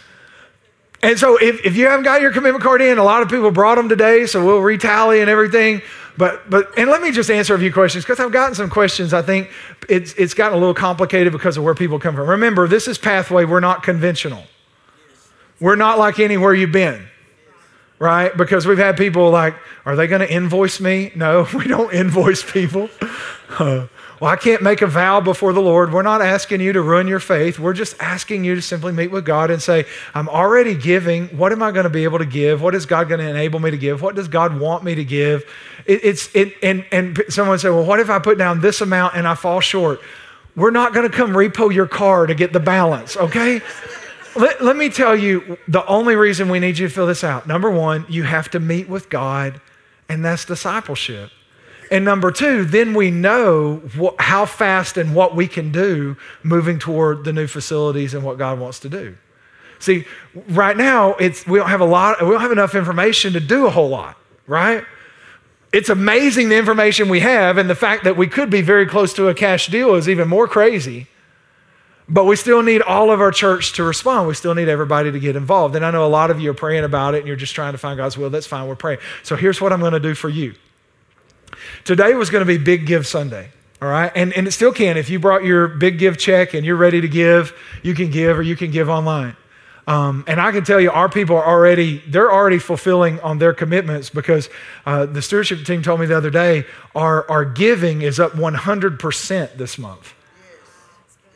And 1.04 1.18
so 1.20 1.38
if, 1.38 1.64
if 1.64 1.78
you 1.78 1.86
haven't 1.86 2.06
got 2.06 2.22
your 2.22 2.32
commitment 2.34 2.64
card 2.64 2.82
in, 2.82 2.98
a 2.98 3.04
lot 3.04 3.22
of 3.22 3.30
people 3.30 3.52
brought 3.52 3.76
them 3.76 3.88
today, 3.88 4.26
so 4.26 4.44
we'll 4.44 4.62
retally 4.62 5.22
and 5.22 5.30
everything. 5.30 5.84
But, 6.18 6.50
but 6.50 6.76
and 6.78 6.90
let 6.90 7.02
me 7.04 7.12
just 7.12 7.30
answer 7.30 7.54
a 7.54 7.60
few 7.60 7.72
questions 7.72 8.04
because 8.04 8.20
I've 8.20 8.32
gotten 8.32 8.56
some 8.56 8.70
questions. 8.70 9.14
I 9.14 9.22
think 9.22 9.52
it's, 9.88 10.12
it's 10.14 10.34
gotten 10.34 10.58
a 10.58 10.60
little 10.60 10.74
complicated 10.74 11.32
because 11.32 11.56
of 11.56 11.64
where 11.64 11.76
people 11.76 12.00
come 12.00 12.16
from. 12.16 12.28
Remember, 12.28 12.68
this 12.68 12.88
is 12.88 12.98
Pathway. 12.98 13.46
We're 13.46 13.60
not 13.60 13.84
conventional. 13.84 14.44
We're 15.60 15.76
not 15.76 16.00
like 16.00 16.20
anywhere 16.20 16.56
you've 16.56 16.72
been 16.72 17.08
right? 18.00 18.36
Because 18.36 18.66
we've 18.66 18.78
had 18.78 18.98
people 18.98 19.30
like, 19.30 19.56
are 19.86 19.96
they 19.96 20.08
going 20.08 20.22
to 20.22 20.32
invoice 20.32 20.80
me? 20.80 21.12
No, 21.16 21.48
we 21.54 21.68
don't 21.68 21.94
invoice 21.94 22.50
people. 22.50 22.90
Well, 24.20 24.30
I 24.30 24.36
can't 24.36 24.62
make 24.62 24.82
a 24.82 24.88
vow 24.88 25.22
before 25.22 25.54
the 25.54 25.62
Lord. 25.62 25.94
We're 25.94 26.02
not 26.02 26.22
asking 26.22 26.60
you 26.60 26.74
to 26.74 26.82
ruin 26.82 27.08
your 27.08 27.22
faith. 27.22 27.58
We're 27.58 27.74
just 27.74 27.96
asking 28.02 28.44
you 28.44 28.56
to 28.56 28.62
simply 28.62 28.92
meet 28.92 29.12
with 29.12 29.24
God 29.24 29.50
and 29.50 29.62
say, 29.62 29.86
I'm 30.14 30.28
already 30.28 30.76
giving. 30.76 31.28
What 31.30 31.54
am 31.54 31.64
I 31.64 31.72
going 31.72 31.86
to 31.86 31.90
be 31.90 32.04
able 32.04 32.20
to 32.20 32.26
give? 32.26 32.62
What 32.62 32.76
is 32.76 32.86
God 32.86 33.08
going 33.08 33.22
to 33.22 33.30
enable 33.30 33.62
me 33.62 33.72
to 33.72 33.78
give? 33.78 34.02
What 34.02 34.16
does 34.16 34.28
God 34.28 34.60
want 34.60 34.84
me 34.84 34.94
to 34.96 35.06
give? 35.06 35.46
It, 35.86 36.04
it's 36.04 36.36
it, 36.36 36.54
and 36.62 36.86
and 36.92 37.24
someone 37.30 37.60
said, 37.60 37.70
well, 37.70 37.86
what 37.86 38.02
if 38.02 38.10
I 38.10 38.20
put 38.20 38.38
down 38.38 38.60
this 38.60 38.82
amount 38.82 39.16
and 39.16 39.26
I 39.26 39.36
fall 39.36 39.62
short? 39.62 40.02
We're 40.54 40.72
not 40.72 40.94
going 40.94 41.10
to 41.10 41.16
come 41.16 41.32
repo 41.32 41.74
your 41.74 41.88
car 41.88 42.26
to 42.26 42.36
get 42.36 42.52
the 42.52 42.60
balance, 42.60 43.16
okay? 43.16 43.62
Let, 44.36 44.64
let 44.64 44.76
me 44.76 44.90
tell 44.90 45.16
you 45.16 45.58
the 45.68 45.86
only 45.86 46.16
reason 46.16 46.50
we 46.50 46.60
need 46.60 46.78
you 46.78 46.88
to 46.88 46.94
fill 46.94 47.08
this 47.08 47.24
out. 47.24 47.48
Number 47.48 47.70
one, 47.70 48.06
you 48.10 48.24
have 48.24 48.50
to 48.52 48.60
meet 48.60 48.90
with 48.90 49.10
God, 49.10 49.60
and 50.08 50.24
that's 50.24 50.46
discipleship. 50.46 51.32
And 51.92 52.06
number 52.06 52.32
two, 52.32 52.66
then 52.66 52.94
we 52.94 53.10
know 53.10 53.78
what, 53.98 54.20
how 54.22 54.46
fast 54.46 54.98
and 54.98 55.16
what 55.16 55.36
we 55.36 55.48
can 55.48 55.72
do 55.72 56.18
moving 56.44 56.78
toward 56.78 57.24
the 57.24 57.34
new 57.34 57.48
facilities 57.48 58.14
and 58.14 58.24
what 58.24 58.38
God 58.38 58.60
wants 58.60 58.80
to 58.82 58.90
do. 58.90 59.18
See, 59.80 60.06
right 60.50 60.76
now 60.78 61.16
it's 61.16 61.48
we 61.48 61.58
don't 61.58 61.70
have 61.70 61.82
a 61.82 61.86
lot, 61.86 62.22
we 62.22 62.30
don't 62.30 62.42
have 62.42 62.52
enough 62.52 62.76
information 62.76 63.34
to 63.34 63.40
do 63.40 63.66
a 63.66 63.70
whole 63.70 63.90
lot, 63.90 64.18
right? 64.46 64.84
It's 65.72 65.90
amazing 65.90 66.50
the 66.50 66.58
information 66.58 67.10
we 67.10 67.22
have, 67.22 67.58
and 67.58 67.70
the 67.70 67.76
fact 67.76 68.04
that 68.04 68.18
we 68.18 68.28
could 68.28 68.50
be 68.50 68.62
very 68.62 68.86
close 68.86 69.14
to 69.14 69.30
a 69.30 69.34
cash 69.34 69.68
deal 69.68 69.96
is 69.96 70.10
even 70.10 70.28
more 70.28 70.48
crazy. 70.48 71.08
But 72.10 72.26
we 72.26 72.36
still 72.36 72.64
need 72.64 72.82
all 72.82 73.12
of 73.12 73.22
our 73.22 73.32
church 73.32 73.74
to 73.74 73.84
respond. 73.84 74.28
We 74.28 74.34
still 74.34 74.56
need 74.56 74.68
everybody 74.68 75.12
to 75.12 75.20
get 75.20 75.36
involved. 75.36 75.76
And 75.76 75.86
I 75.86 75.92
know 75.92 76.06
a 76.06 76.08
lot 76.08 76.32
of 76.32 76.40
you 76.40 76.50
are 76.50 76.56
praying 76.56 76.84
about 76.84 77.14
it 77.14 77.20
and 77.20 77.28
you're 77.28 77.36
just 77.36 77.54
trying 77.54 77.74
to 77.74 77.78
find 77.78 77.98
God's 77.98 78.18
will. 78.18 78.32
That's 78.32 78.48
fine. 78.48 78.68
We're 78.68 78.76
praying. 78.76 79.00
So 79.22 79.36
here's 79.36 79.62
what 79.62 79.72
I'm 79.72 79.80
going 79.80 79.94
to 79.94 80.00
do 80.00 80.16
for 80.16 80.30
you. 80.30 80.56
Today 81.84 82.16
was 82.16 82.30
going 82.30 82.42
to 82.42 82.48
be 82.48 82.58
Big 82.58 82.88
Give 82.88 83.06
Sunday. 83.06 83.50
All 83.82 83.88
right. 83.88 84.12
And, 84.16 84.34
and 84.34 84.48
it 84.48 84.52
still 84.52 84.74
can. 84.74 84.98
If 84.98 85.10
you 85.10 85.20
brought 85.20 85.44
your 85.44 85.68
big 85.68 86.00
give 86.00 86.18
check 86.18 86.54
and 86.54 86.66
you're 86.66 86.76
ready 86.76 87.00
to 87.00 87.08
give, 87.08 87.54
you 87.84 87.94
can 87.94 88.10
give 88.12 88.38
or 88.38 88.42
you 88.42 88.56
can 88.56 88.72
give 88.72 88.90
online. 88.90 89.38
Um, 89.88 90.24
and 90.28 90.40
I 90.40 90.52
can 90.52 90.64
tell 90.64 90.80
you, 90.80 90.92
our 90.92 91.10
people 91.10 91.38
are 91.38 91.46
already, 91.46 92.04
they're 92.08 92.32
already 92.32 92.60
fulfilling 92.60 93.20
on 93.22 93.40
their 93.40 93.54
commitments 93.54 94.10
because 94.10 94.50
uh, 94.86 95.06
the 95.06 95.22
stewardship 95.22 95.66
team 95.66 95.82
told 95.82 96.00
me 96.00 96.06
the 96.06 96.18
other 96.18 96.30
day, 96.30 96.66
our, 96.94 97.30
our 97.30 97.46
giving 97.46 98.02
is 98.02 98.20
up 98.20 98.34
100% 98.34 99.58
this 99.58 99.78
month. 99.80 100.14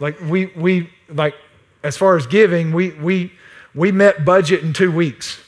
Like 0.03 0.19
we 0.19 0.47
we 0.47 0.89
like 1.07 1.33
as 1.81 1.95
far 1.95 2.17
as 2.17 2.27
giving, 2.27 2.73
we 2.73 2.89
we 2.89 3.31
we 3.73 3.93
met 3.93 4.25
budget 4.25 4.61
in 4.61 4.73
two 4.73 4.91
weeks. 4.91 5.39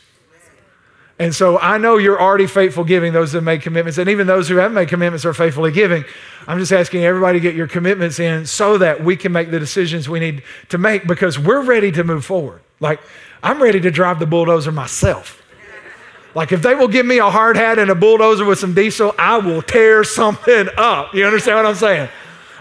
And 1.20 1.36
so 1.36 1.60
I 1.60 1.78
know 1.78 1.98
you're 1.98 2.22
already 2.22 2.48
faithful 2.48 2.86
giving, 2.86 3.12
those 3.12 3.34
that 3.34 3.42
made 3.42 3.62
commitments, 3.62 3.98
and 3.98 4.10
even 4.10 4.28
those 4.28 4.48
who 4.48 4.56
haven't 4.56 4.76
made 4.76 4.88
commitments 4.88 5.26
are 5.26 5.34
faithfully 5.34 5.74
giving. 5.74 6.06
I'm 6.48 6.58
just 6.58 6.72
asking 6.72 7.04
everybody 7.04 7.38
to 7.38 7.44
get 7.44 7.54
your 7.54 7.68
commitments 7.68 8.18
in 8.18 8.46
so 8.46 8.78
that 8.78 9.04
we 9.04 9.18
can 9.18 9.34
make 9.34 9.52
the 9.52 9.60
decisions 9.60 10.08
we 10.08 10.22
need 10.22 10.42
to 10.70 10.78
make 10.78 11.06
because 11.06 11.38
we're 11.38 11.62
ready 11.62 11.92
to 11.92 12.06
move 12.06 12.24
forward. 12.24 12.62
Like, 12.80 13.02
I'm 13.44 13.62
ready 13.62 13.82
to 13.82 13.92
drive 13.92 14.20
the 14.20 14.26
bulldozer 14.26 14.72
myself. 14.72 15.42
Like, 16.34 16.54
if 16.54 16.62
they 16.62 16.76
will 16.76 16.88
give 16.88 17.06
me 17.06 17.18
a 17.18 17.30
hard 17.30 17.58
hat 17.58 17.78
and 17.78 17.92
a 17.92 17.96
bulldozer 17.96 18.46
with 18.46 18.60
some 18.60 18.74
diesel, 18.74 19.14
I 19.20 19.38
will 19.38 19.62
tear 19.62 20.06
something 20.06 20.70
up. 20.78 21.14
You 21.14 21.26
understand 21.26 21.58
what 21.58 21.66
I'm 21.66 21.76
saying? 21.76 22.08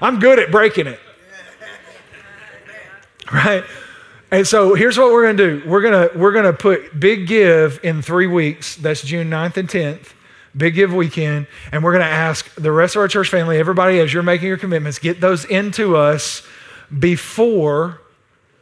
I'm 0.03 0.19
good 0.19 0.41
at 0.41 0.51
breaking 0.51 0.89
it 0.89 0.99
right? 3.33 3.65
And 4.31 4.47
so 4.47 4.75
here's 4.75 4.99
what 4.99 5.13
we're 5.13 5.23
going 5.23 5.37
to 5.37 5.61
do. 5.61 5.69
We're 5.69 5.83
going 5.83 6.09
to 6.09 6.19
we're 6.19 6.33
going 6.33 6.45
to 6.45 6.53
put 6.53 6.99
Big 6.99 7.27
Give 7.27 7.79
in 7.83 8.03
3 8.03 8.27
weeks. 8.27 8.77
That's 8.77 9.03
June 9.03 9.31
9th 9.31 9.57
and 9.57 9.69
10th. 9.69 10.13
Big 10.57 10.75
Give 10.75 10.93
weekend, 10.95 11.49
and 11.73 11.83
we're 11.83 11.93
going 11.93 12.05
to 12.05 12.13
ask 12.13 12.55
the 12.55 12.71
rest 12.71 12.95
of 12.95 13.01
our 13.01 13.09
church 13.09 13.29
family, 13.29 13.59
everybody, 13.59 13.99
as 13.99 14.13
you're 14.13 14.23
making 14.23 14.47
your 14.47 14.57
commitments, 14.57 15.01
get 15.01 15.21
those 15.21 15.45
into 15.45 15.97
us 15.97 16.47
before 16.97 18.01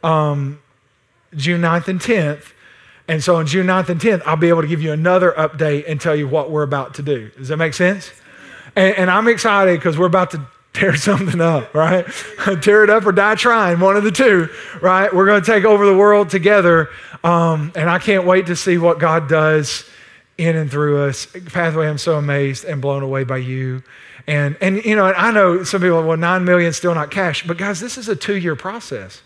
um, 0.03 0.59
June 1.35 1.61
9th 1.61 1.87
and 1.87 1.99
10th. 1.99 2.51
And 3.07 3.23
so 3.23 3.35
on 3.35 3.45
June 3.45 3.67
9th 3.67 3.89
and 3.89 4.01
10th, 4.01 4.23
I'll 4.25 4.37
be 4.37 4.49
able 4.49 4.61
to 4.61 4.67
give 4.67 4.81
you 4.81 4.91
another 4.91 5.33
update 5.33 5.85
and 5.87 5.99
tell 5.99 6.15
you 6.15 6.27
what 6.27 6.49
we're 6.49 6.63
about 6.63 6.95
to 6.95 7.03
do. 7.03 7.29
Does 7.37 7.49
that 7.49 7.57
make 7.57 7.73
sense? 7.73 8.11
And, 8.75 8.95
and 8.95 9.11
I'm 9.11 9.27
excited 9.27 9.79
because 9.79 9.97
we're 9.97 10.07
about 10.07 10.31
to 10.31 10.47
tear 10.73 10.95
something 10.97 11.39
up, 11.39 11.73
right? 11.73 12.05
tear 12.61 12.83
it 12.83 12.89
up 12.89 13.05
or 13.05 13.11
die 13.11 13.35
trying, 13.35 13.79
one 13.79 13.95
of 13.95 14.03
the 14.03 14.11
two, 14.11 14.49
right? 14.81 15.13
We're 15.13 15.25
going 15.25 15.41
to 15.41 15.51
take 15.51 15.63
over 15.63 15.85
the 15.85 15.95
world 15.95 16.29
together. 16.29 16.89
Um, 17.23 17.71
and 17.75 17.89
I 17.89 17.99
can't 17.99 18.25
wait 18.25 18.47
to 18.47 18.55
see 18.55 18.77
what 18.77 18.99
God 18.99 19.29
does 19.29 19.89
in 20.37 20.55
and 20.55 20.69
through 20.69 21.03
us. 21.03 21.25
Pathway, 21.25 21.87
I'm 21.87 21.97
so 21.97 22.17
amazed 22.17 22.65
and 22.65 22.81
blown 22.81 23.03
away 23.03 23.23
by 23.23 23.37
you. 23.37 23.83
And, 24.27 24.57
and 24.61 24.83
you 24.83 24.95
know, 24.95 25.05
I 25.05 25.31
know 25.31 25.63
some 25.63 25.81
people, 25.81 26.03
well, 26.03 26.17
nine 26.17 26.45
million 26.45 26.73
still 26.73 26.95
not 26.95 27.11
cash, 27.11 27.45
but 27.45 27.57
guys, 27.57 27.79
this 27.79 27.97
is 27.97 28.09
a 28.09 28.15
two 28.15 28.35
year 28.35 28.55
process. 28.55 29.21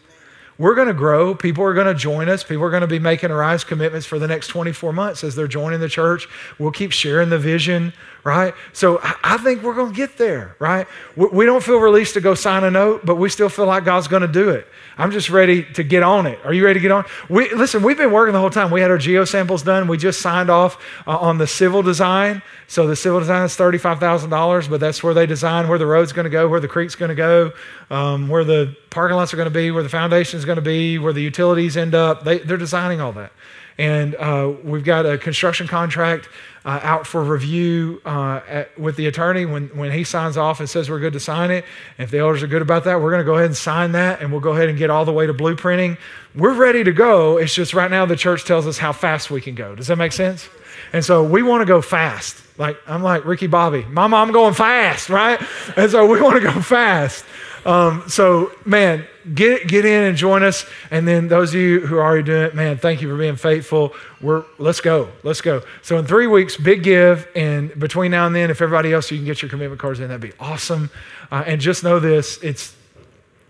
We're 0.59 0.73
going 0.73 0.87
to 0.87 0.93
grow. 0.93 1.35
People 1.35 1.63
are 1.65 1.73
going 1.75 1.85
to 1.85 1.93
join 1.93 2.29
us. 2.29 2.43
People 2.43 2.63
are 2.63 2.71
going 2.71 2.81
to 2.81 2.87
be 2.87 2.97
making 2.97 3.29
Arise 3.29 3.63
commitments 3.63 4.07
for 4.07 4.17
the 4.17 4.27
next 4.27 4.47
24 4.47 4.91
months 4.91 5.23
as 5.23 5.35
they're 5.35 5.47
joining 5.47 5.79
the 5.79 5.89
church. 5.89 6.27
We'll 6.57 6.71
keep 6.71 6.91
sharing 6.91 7.29
the 7.29 7.37
vision, 7.37 7.93
right? 8.27 8.53
So 8.73 8.99
I 9.01 9.37
think 9.37 9.63
we're 9.63 9.73
going 9.73 9.93
to 9.93 9.95
get 9.95 10.17
there, 10.17 10.57
right? 10.59 10.85
We 11.15 11.45
don't 11.45 11.63
feel 11.63 11.77
released 11.77 12.15
to 12.15 12.21
go 12.21 12.35
sign 12.35 12.65
a 12.65 12.69
note, 12.69 13.05
but 13.05 13.15
we 13.15 13.29
still 13.29 13.47
feel 13.47 13.67
like 13.67 13.85
God's 13.85 14.09
going 14.09 14.21
to 14.21 14.27
do 14.27 14.49
it. 14.49 14.67
I'm 14.97 15.11
just 15.11 15.29
ready 15.29 15.63
to 15.75 15.83
get 15.83 16.03
on 16.03 16.27
it. 16.27 16.37
Are 16.43 16.53
you 16.53 16.65
ready 16.65 16.77
to 16.77 16.81
get 16.81 16.91
on? 16.91 17.05
We, 17.29 17.49
listen, 17.53 17.83
we've 17.83 17.97
been 17.97 18.11
working 18.11 18.33
the 18.33 18.41
whole 18.41 18.49
time. 18.49 18.69
We 18.69 18.81
had 18.81 18.91
our 18.91 18.97
geo 18.97 19.23
samples 19.23 19.63
done. 19.63 19.87
We 19.87 19.97
just 19.97 20.19
signed 20.19 20.49
off 20.49 20.77
uh, 21.07 21.17
on 21.17 21.37
the 21.37 21.47
civil 21.47 21.81
design. 21.81 22.41
So 22.67 22.85
the 22.85 22.97
civil 22.97 23.21
design 23.21 23.45
is 23.45 23.55
$35,000, 23.55 24.69
but 24.69 24.81
that's 24.81 25.01
where 25.01 25.13
they 25.13 25.25
design 25.25 25.69
where 25.69 25.79
the 25.79 25.85
road's 25.85 26.11
going 26.11 26.25
to 26.25 26.29
go, 26.29 26.49
where 26.49 26.59
the 26.59 26.67
creek's 26.67 26.95
going 26.95 27.09
to 27.09 27.15
go, 27.15 27.53
um, 27.89 28.27
where 28.27 28.43
the 28.43 28.75
parking 28.89 29.15
lots 29.15 29.33
are 29.33 29.37
going 29.37 29.47
to 29.47 29.51
be, 29.51 29.71
where 29.71 29.83
the 29.83 29.89
foundation 29.89 30.37
is 30.37 30.43
going 30.43 30.57
to 30.57 30.61
be, 30.61 30.99
where 30.99 31.13
the 31.13 31.21
utilities 31.21 31.77
end 31.77 31.95
up. 31.95 32.25
They, 32.25 32.39
they're 32.39 32.57
designing 32.57 32.99
all 32.99 33.13
that. 33.13 33.31
And 33.77 34.15
uh, 34.15 34.53
we've 34.63 34.83
got 34.83 35.05
a 35.05 35.17
construction 35.17 35.67
contract 35.67 36.27
uh, 36.67 36.81
out 36.83 37.07
for 37.07 37.23
review 37.23 38.01
uh, 38.03 38.41
at, 38.45 38.77
with 38.77 38.97
the 38.97 39.07
attorney 39.07 39.45
when, 39.45 39.69
when 39.69 39.89
he 39.89 40.03
signs 40.03 40.35
off 40.35 40.59
and 40.59 40.69
says 40.69 40.89
we're 40.89 40.99
good 40.99 41.13
to 41.13 41.19
sign 41.19 41.49
it. 41.49 41.63
If 41.97 42.11
the 42.11 42.19
elders 42.19 42.43
are 42.43 42.47
good 42.47 42.61
about 42.61 42.83
that, 42.83 43.01
we're 43.01 43.09
going 43.09 43.21
to 43.21 43.25
go 43.25 43.35
ahead 43.35 43.45
and 43.45 43.55
sign 43.55 43.93
that 43.93 44.21
and 44.21 44.33
we'll 44.33 44.41
go 44.41 44.51
ahead 44.51 44.67
and 44.67 44.77
get 44.77 44.89
all 44.89 45.05
the 45.05 45.13
way 45.13 45.25
to 45.25 45.33
blueprinting. 45.33 45.97
We're 46.35 46.53
ready 46.53 46.83
to 46.83 46.91
go. 46.91 47.37
It's 47.37 47.55
just 47.55 47.73
right 47.73 47.89
now 47.89 48.05
the 48.05 48.17
church 48.17 48.43
tells 48.43 48.67
us 48.67 48.77
how 48.77 48.91
fast 48.91 49.31
we 49.31 49.39
can 49.39 49.55
go. 49.55 49.75
Does 49.75 49.87
that 49.87 49.95
make 49.95 50.11
sense? 50.11 50.49
And 50.91 51.05
so 51.05 51.23
we 51.23 51.41
want 51.41 51.61
to 51.61 51.65
go 51.65 51.81
fast. 51.81 52.43
Like, 52.57 52.77
I'm 52.85 53.01
like 53.01 53.23
Ricky 53.23 53.47
Bobby, 53.47 53.85
Mama, 53.85 54.17
I'm 54.17 54.33
going 54.33 54.53
fast, 54.53 55.09
right? 55.09 55.41
And 55.77 55.89
so 55.89 56.05
we 56.05 56.21
want 56.21 56.35
to 56.35 56.41
go 56.41 56.59
fast. 56.61 57.23
Um, 57.67 58.07
so, 58.07 58.53
man, 58.63 59.05
get, 59.35 59.67
get 59.67 59.83
in 59.83 60.03
and 60.03 60.15
join 60.15 60.41
us. 60.41 60.65
And 60.89 61.05
then 61.05 61.27
those 61.27 61.53
of 61.53 61.59
you 61.59 61.81
who 61.81 61.97
are 61.97 62.01
already 62.01 62.23
doing 62.23 62.43
it, 62.43 62.55
man, 62.55 62.77
thank 62.77 63.01
you 63.01 63.09
for 63.09 63.17
being 63.17 63.35
faithful. 63.35 63.93
We're, 64.21 64.45
let's 64.57 64.79
go. 64.79 65.09
Let's 65.21 65.41
go. 65.41 65.61
So, 65.81 65.97
in 65.97 66.05
three 66.05 66.27
weeks, 66.27 66.55
big 66.55 66.81
give. 66.81 67.27
And 67.35 67.77
between 67.77 68.11
now 68.11 68.25
and 68.25 68.33
then, 68.33 68.49
if 68.49 68.61
everybody 68.61 68.93
else, 68.93 69.11
you 69.11 69.17
can 69.17 69.25
get 69.25 69.41
your 69.41 69.49
commitment 69.49 69.81
cards 69.81 69.99
in, 69.99 70.07
that'd 70.07 70.21
be 70.21 70.31
awesome. 70.39 70.89
Uh, 71.29 71.43
and 71.45 71.59
just 71.59 71.83
know 71.83 71.99
this 71.99 72.41
it's, 72.41 72.73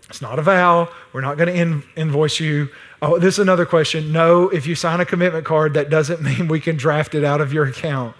it's 0.08 0.20
not 0.20 0.40
a 0.40 0.42
vow. 0.42 0.90
We're 1.12 1.20
not 1.20 1.38
going 1.38 1.54
to 1.54 1.82
invoice 1.94 2.40
you. 2.40 2.70
Oh, 3.00 3.20
this 3.20 3.34
is 3.34 3.38
another 3.38 3.66
question. 3.66 4.12
No, 4.12 4.48
if 4.48 4.66
you 4.66 4.74
sign 4.74 4.98
a 4.98 5.04
commitment 5.04 5.44
card, 5.44 5.74
that 5.74 5.90
doesn't 5.90 6.22
mean 6.22 6.48
we 6.48 6.58
can 6.58 6.76
draft 6.76 7.14
it 7.14 7.22
out 7.22 7.40
of 7.40 7.52
your 7.52 7.66
account 7.66 8.16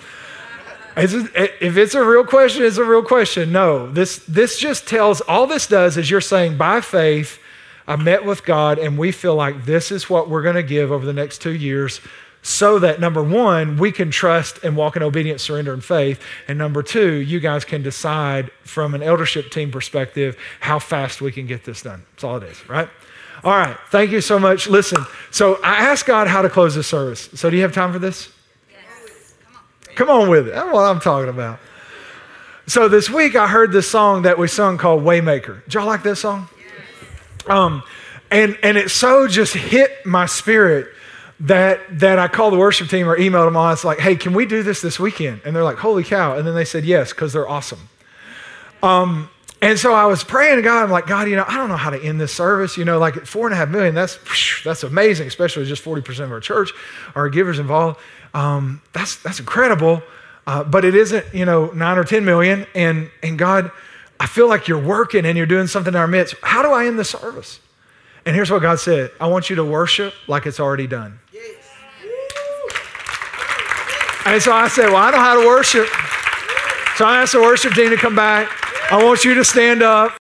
if 0.98 1.76
it's 1.76 1.94
a 1.94 2.04
real 2.04 2.24
question, 2.24 2.64
it's 2.64 2.76
a 2.76 2.84
real 2.84 3.02
question. 3.02 3.52
No, 3.52 3.90
this, 3.90 4.18
this 4.26 4.58
just 4.58 4.88
tells, 4.88 5.20
all 5.22 5.46
this 5.46 5.66
does 5.66 5.96
is 5.96 6.10
you're 6.10 6.20
saying, 6.20 6.56
by 6.56 6.80
faith, 6.80 7.38
I 7.86 7.96
met 7.96 8.24
with 8.24 8.44
God 8.44 8.78
and 8.78 8.98
we 8.98 9.12
feel 9.12 9.34
like 9.34 9.64
this 9.64 9.90
is 9.90 10.10
what 10.10 10.28
we're 10.28 10.42
going 10.42 10.56
to 10.56 10.62
give 10.62 10.92
over 10.92 11.06
the 11.06 11.12
next 11.12 11.40
two 11.40 11.54
years 11.54 12.00
so 12.42 12.78
that 12.78 13.00
number 13.00 13.22
one, 13.22 13.78
we 13.78 13.92
can 13.92 14.10
trust 14.10 14.62
and 14.62 14.76
walk 14.76 14.96
in 14.96 15.02
obedience, 15.02 15.42
surrender, 15.42 15.72
and 15.72 15.84
faith. 15.84 16.22
And 16.46 16.58
number 16.58 16.82
two, 16.82 17.14
you 17.14 17.40
guys 17.40 17.64
can 17.64 17.82
decide 17.82 18.50
from 18.62 18.94
an 18.94 19.02
eldership 19.02 19.50
team 19.50 19.70
perspective 19.70 20.36
how 20.60 20.78
fast 20.78 21.20
we 21.20 21.32
can 21.32 21.46
get 21.46 21.64
this 21.64 21.82
done. 21.82 22.04
That's 22.12 22.24
all 22.24 22.36
it 22.36 22.44
is, 22.44 22.68
right? 22.68 22.88
All 23.44 23.52
right. 23.52 23.76
Thank 23.90 24.10
you 24.10 24.20
so 24.20 24.38
much. 24.38 24.68
Listen, 24.68 25.04
so 25.30 25.60
I 25.62 25.76
asked 25.76 26.06
God 26.06 26.28
how 26.28 26.42
to 26.42 26.48
close 26.48 26.74
this 26.74 26.86
service. 26.86 27.28
So 27.34 27.50
do 27.50 27.56
you 27.56 27.62
have 27.62 27.72
time 27.72 27.92
for 27.92 27.98
this? 27.98 28.32
Come 29.98 30.10
on 30.10 30.30
with 30.30 30.46
it. 30.46 30.54
That's 30.54 30.72
what 30.72 30.84
I'm 30.84 31.00
talking 31.00 31.28
about. 31.28 31.58
So 32.68 32.86
this 32.86 33.10
week 33.10 33.34
I 33.34 33.48
heard 33.48 33.72
this 33.72 33.90
song 33.90 34.22
that 34.22 34.38
we 34.38 34.46
sung 34.46 34.78
called 34.78 35.02
Waymaker. 35.02 35.64
Did 35.64 35.74
y'all 35.74 35.86
like 35.86 36.04
this 36.04 36.20
song? 36.20 36.48
Um, 37.48 37.82
and, 38.30 38.56
and 38.62 38.78
it 38.78 38.92
so 38.92 39.26
just 39.26 39.54
hit 39.54 40.06
my 40.06 40.26
spirit 40.26 40.86
that, 41.40 41.80
that 41.98 42.20
I 42.20 42.28
called 42.28 42.52
the 42.52 42.58
worship 42.58 42.88
team 42.88 43.08
or 43.08 43.18
emailed 43.18 43.48
them 43.48 43.56
on. 43.56 43.72
It's 43.72 43.84
like, 43.84 43.98
hey, 43.98 44.14
can 44.14 44.34
we 44.34 44.46
do 44.46 44.62
this 44.62 44.80
this 44.82 45.00
weekend? 45.00 45.40
And 45.44 45.56
they're 45.56 45.64
like, 45.64 45.78
holy 45.78 46.04
cow. 46.04 46.36
And 46.36 46.46
then 46.46 46.54
they 46.54 46.64
said 46.64 46.84
yes, 46.84 47.10
because 47.10 47.32
they're 47.32 47.48
awesome. 47.48 47.88
Um, 48.84 49.28
and 49.60 49.80
so 49.80 49.94
I 49.94 50.06
was 50.06 50.22
praying 50.22 50.58
to 50.58 50.62
God. 50.62 50.84
I'm 50.84 50.92
like, 50.92 51.08
God, 51.08 51.28
you 51.28 51.34
know, 51.34 51.44
I 51.48 51.56
don't 51.56 51.70
know 51.70 51.76
how 51.76 51.90
to 51.90 52.00
end 52.00 52.20
this 52.20 52.32
service. 52.32 52.76
You 52.76 52.84
know, 52.84 53.00
like 53.00 53.26
four 53.26 53.48
and 53.48 53.52
a 53.52 53.56
half 53.56 53.68
million, 53.68 53.96
that's, 53.96 54.16
that's 54.62 54.84
amazing, 54.84 55.26
especially 55.26 55.64
just 55.64 55.84
40% 55.84 56.20
of 56.20 56.30
our 56.30 56.38
church, 56.38 56.70
our 57.16 57.28
givers 57.28 57.58
involved 57.58 57.98
um, 58.34 58.82
that's, 58.92 59.16
that's 59.22 59.40
incredible. 59.40 60.02
Uh, 60.46 60.64
but 60.64 60.84
it 60.84 60.94
isn't, 60.94 61.26
you 61.34 61.44
know, 61.44 61.66
nine 61.72 61.98
or 61.98 62.04
10 62.04 62.24
million. 62.24 62.66
And, 62.74 63.10
and 63.22 63.38
God, 63.38 63.70
I 64.18 64.26
feel 64.26 64.48
like 64.48 64.66
you're 64.66 64.82
working 64.82 65.26
and 65.26 65.36
you're 65.36 65.46
doing 65.46 65.66
something 65.66 65.92
in 65.92 66.00
our 66.00 66.06
midst. 66.06 66.34
How 66.42 66.62
do 66.62 66.70
I 66.70 66.86
end 66.86 66.98
the 66.98 67.04
service? 67.04 67.60
And 68.24 68.34
here's 68.34 68.50
what 68.50 68.62
God 68.62 68.80
said 68.80 69.10
I 69.20 69.26
want 69.26 69.48
you 69.48 69.56
to 69.56 69.64
worship 69.64 70.12
like 70.26 70.46
it's 70.46 70.60
already 70.60 70.86
done. 70.86 71.18
Yes. 71.32 71.54
And 74.26 74.42
so 74.42 74.52
I 74.52 74.68
said, 74.68 74.86
Well, 74.86 74.96
I 74.96 75.10
know 75.10 75.18
how 75.18 75.40
to 75.40 75.46
worship. 75.46 75.86
So 76.96 77.06
I 77.06 77.22
asked 77.22 77.32
the 77.32 77.40
worship 77.40 77.72
team 77.72 77.90
to 77.90 77.96
come 77.96 78.14
back. 78.14 78.50
I 78.92 79.02
want 79.02 79.24
you 79.24 79.34
to 79.34 79.44
stand 79.44 79.82
up. 79.82 80.12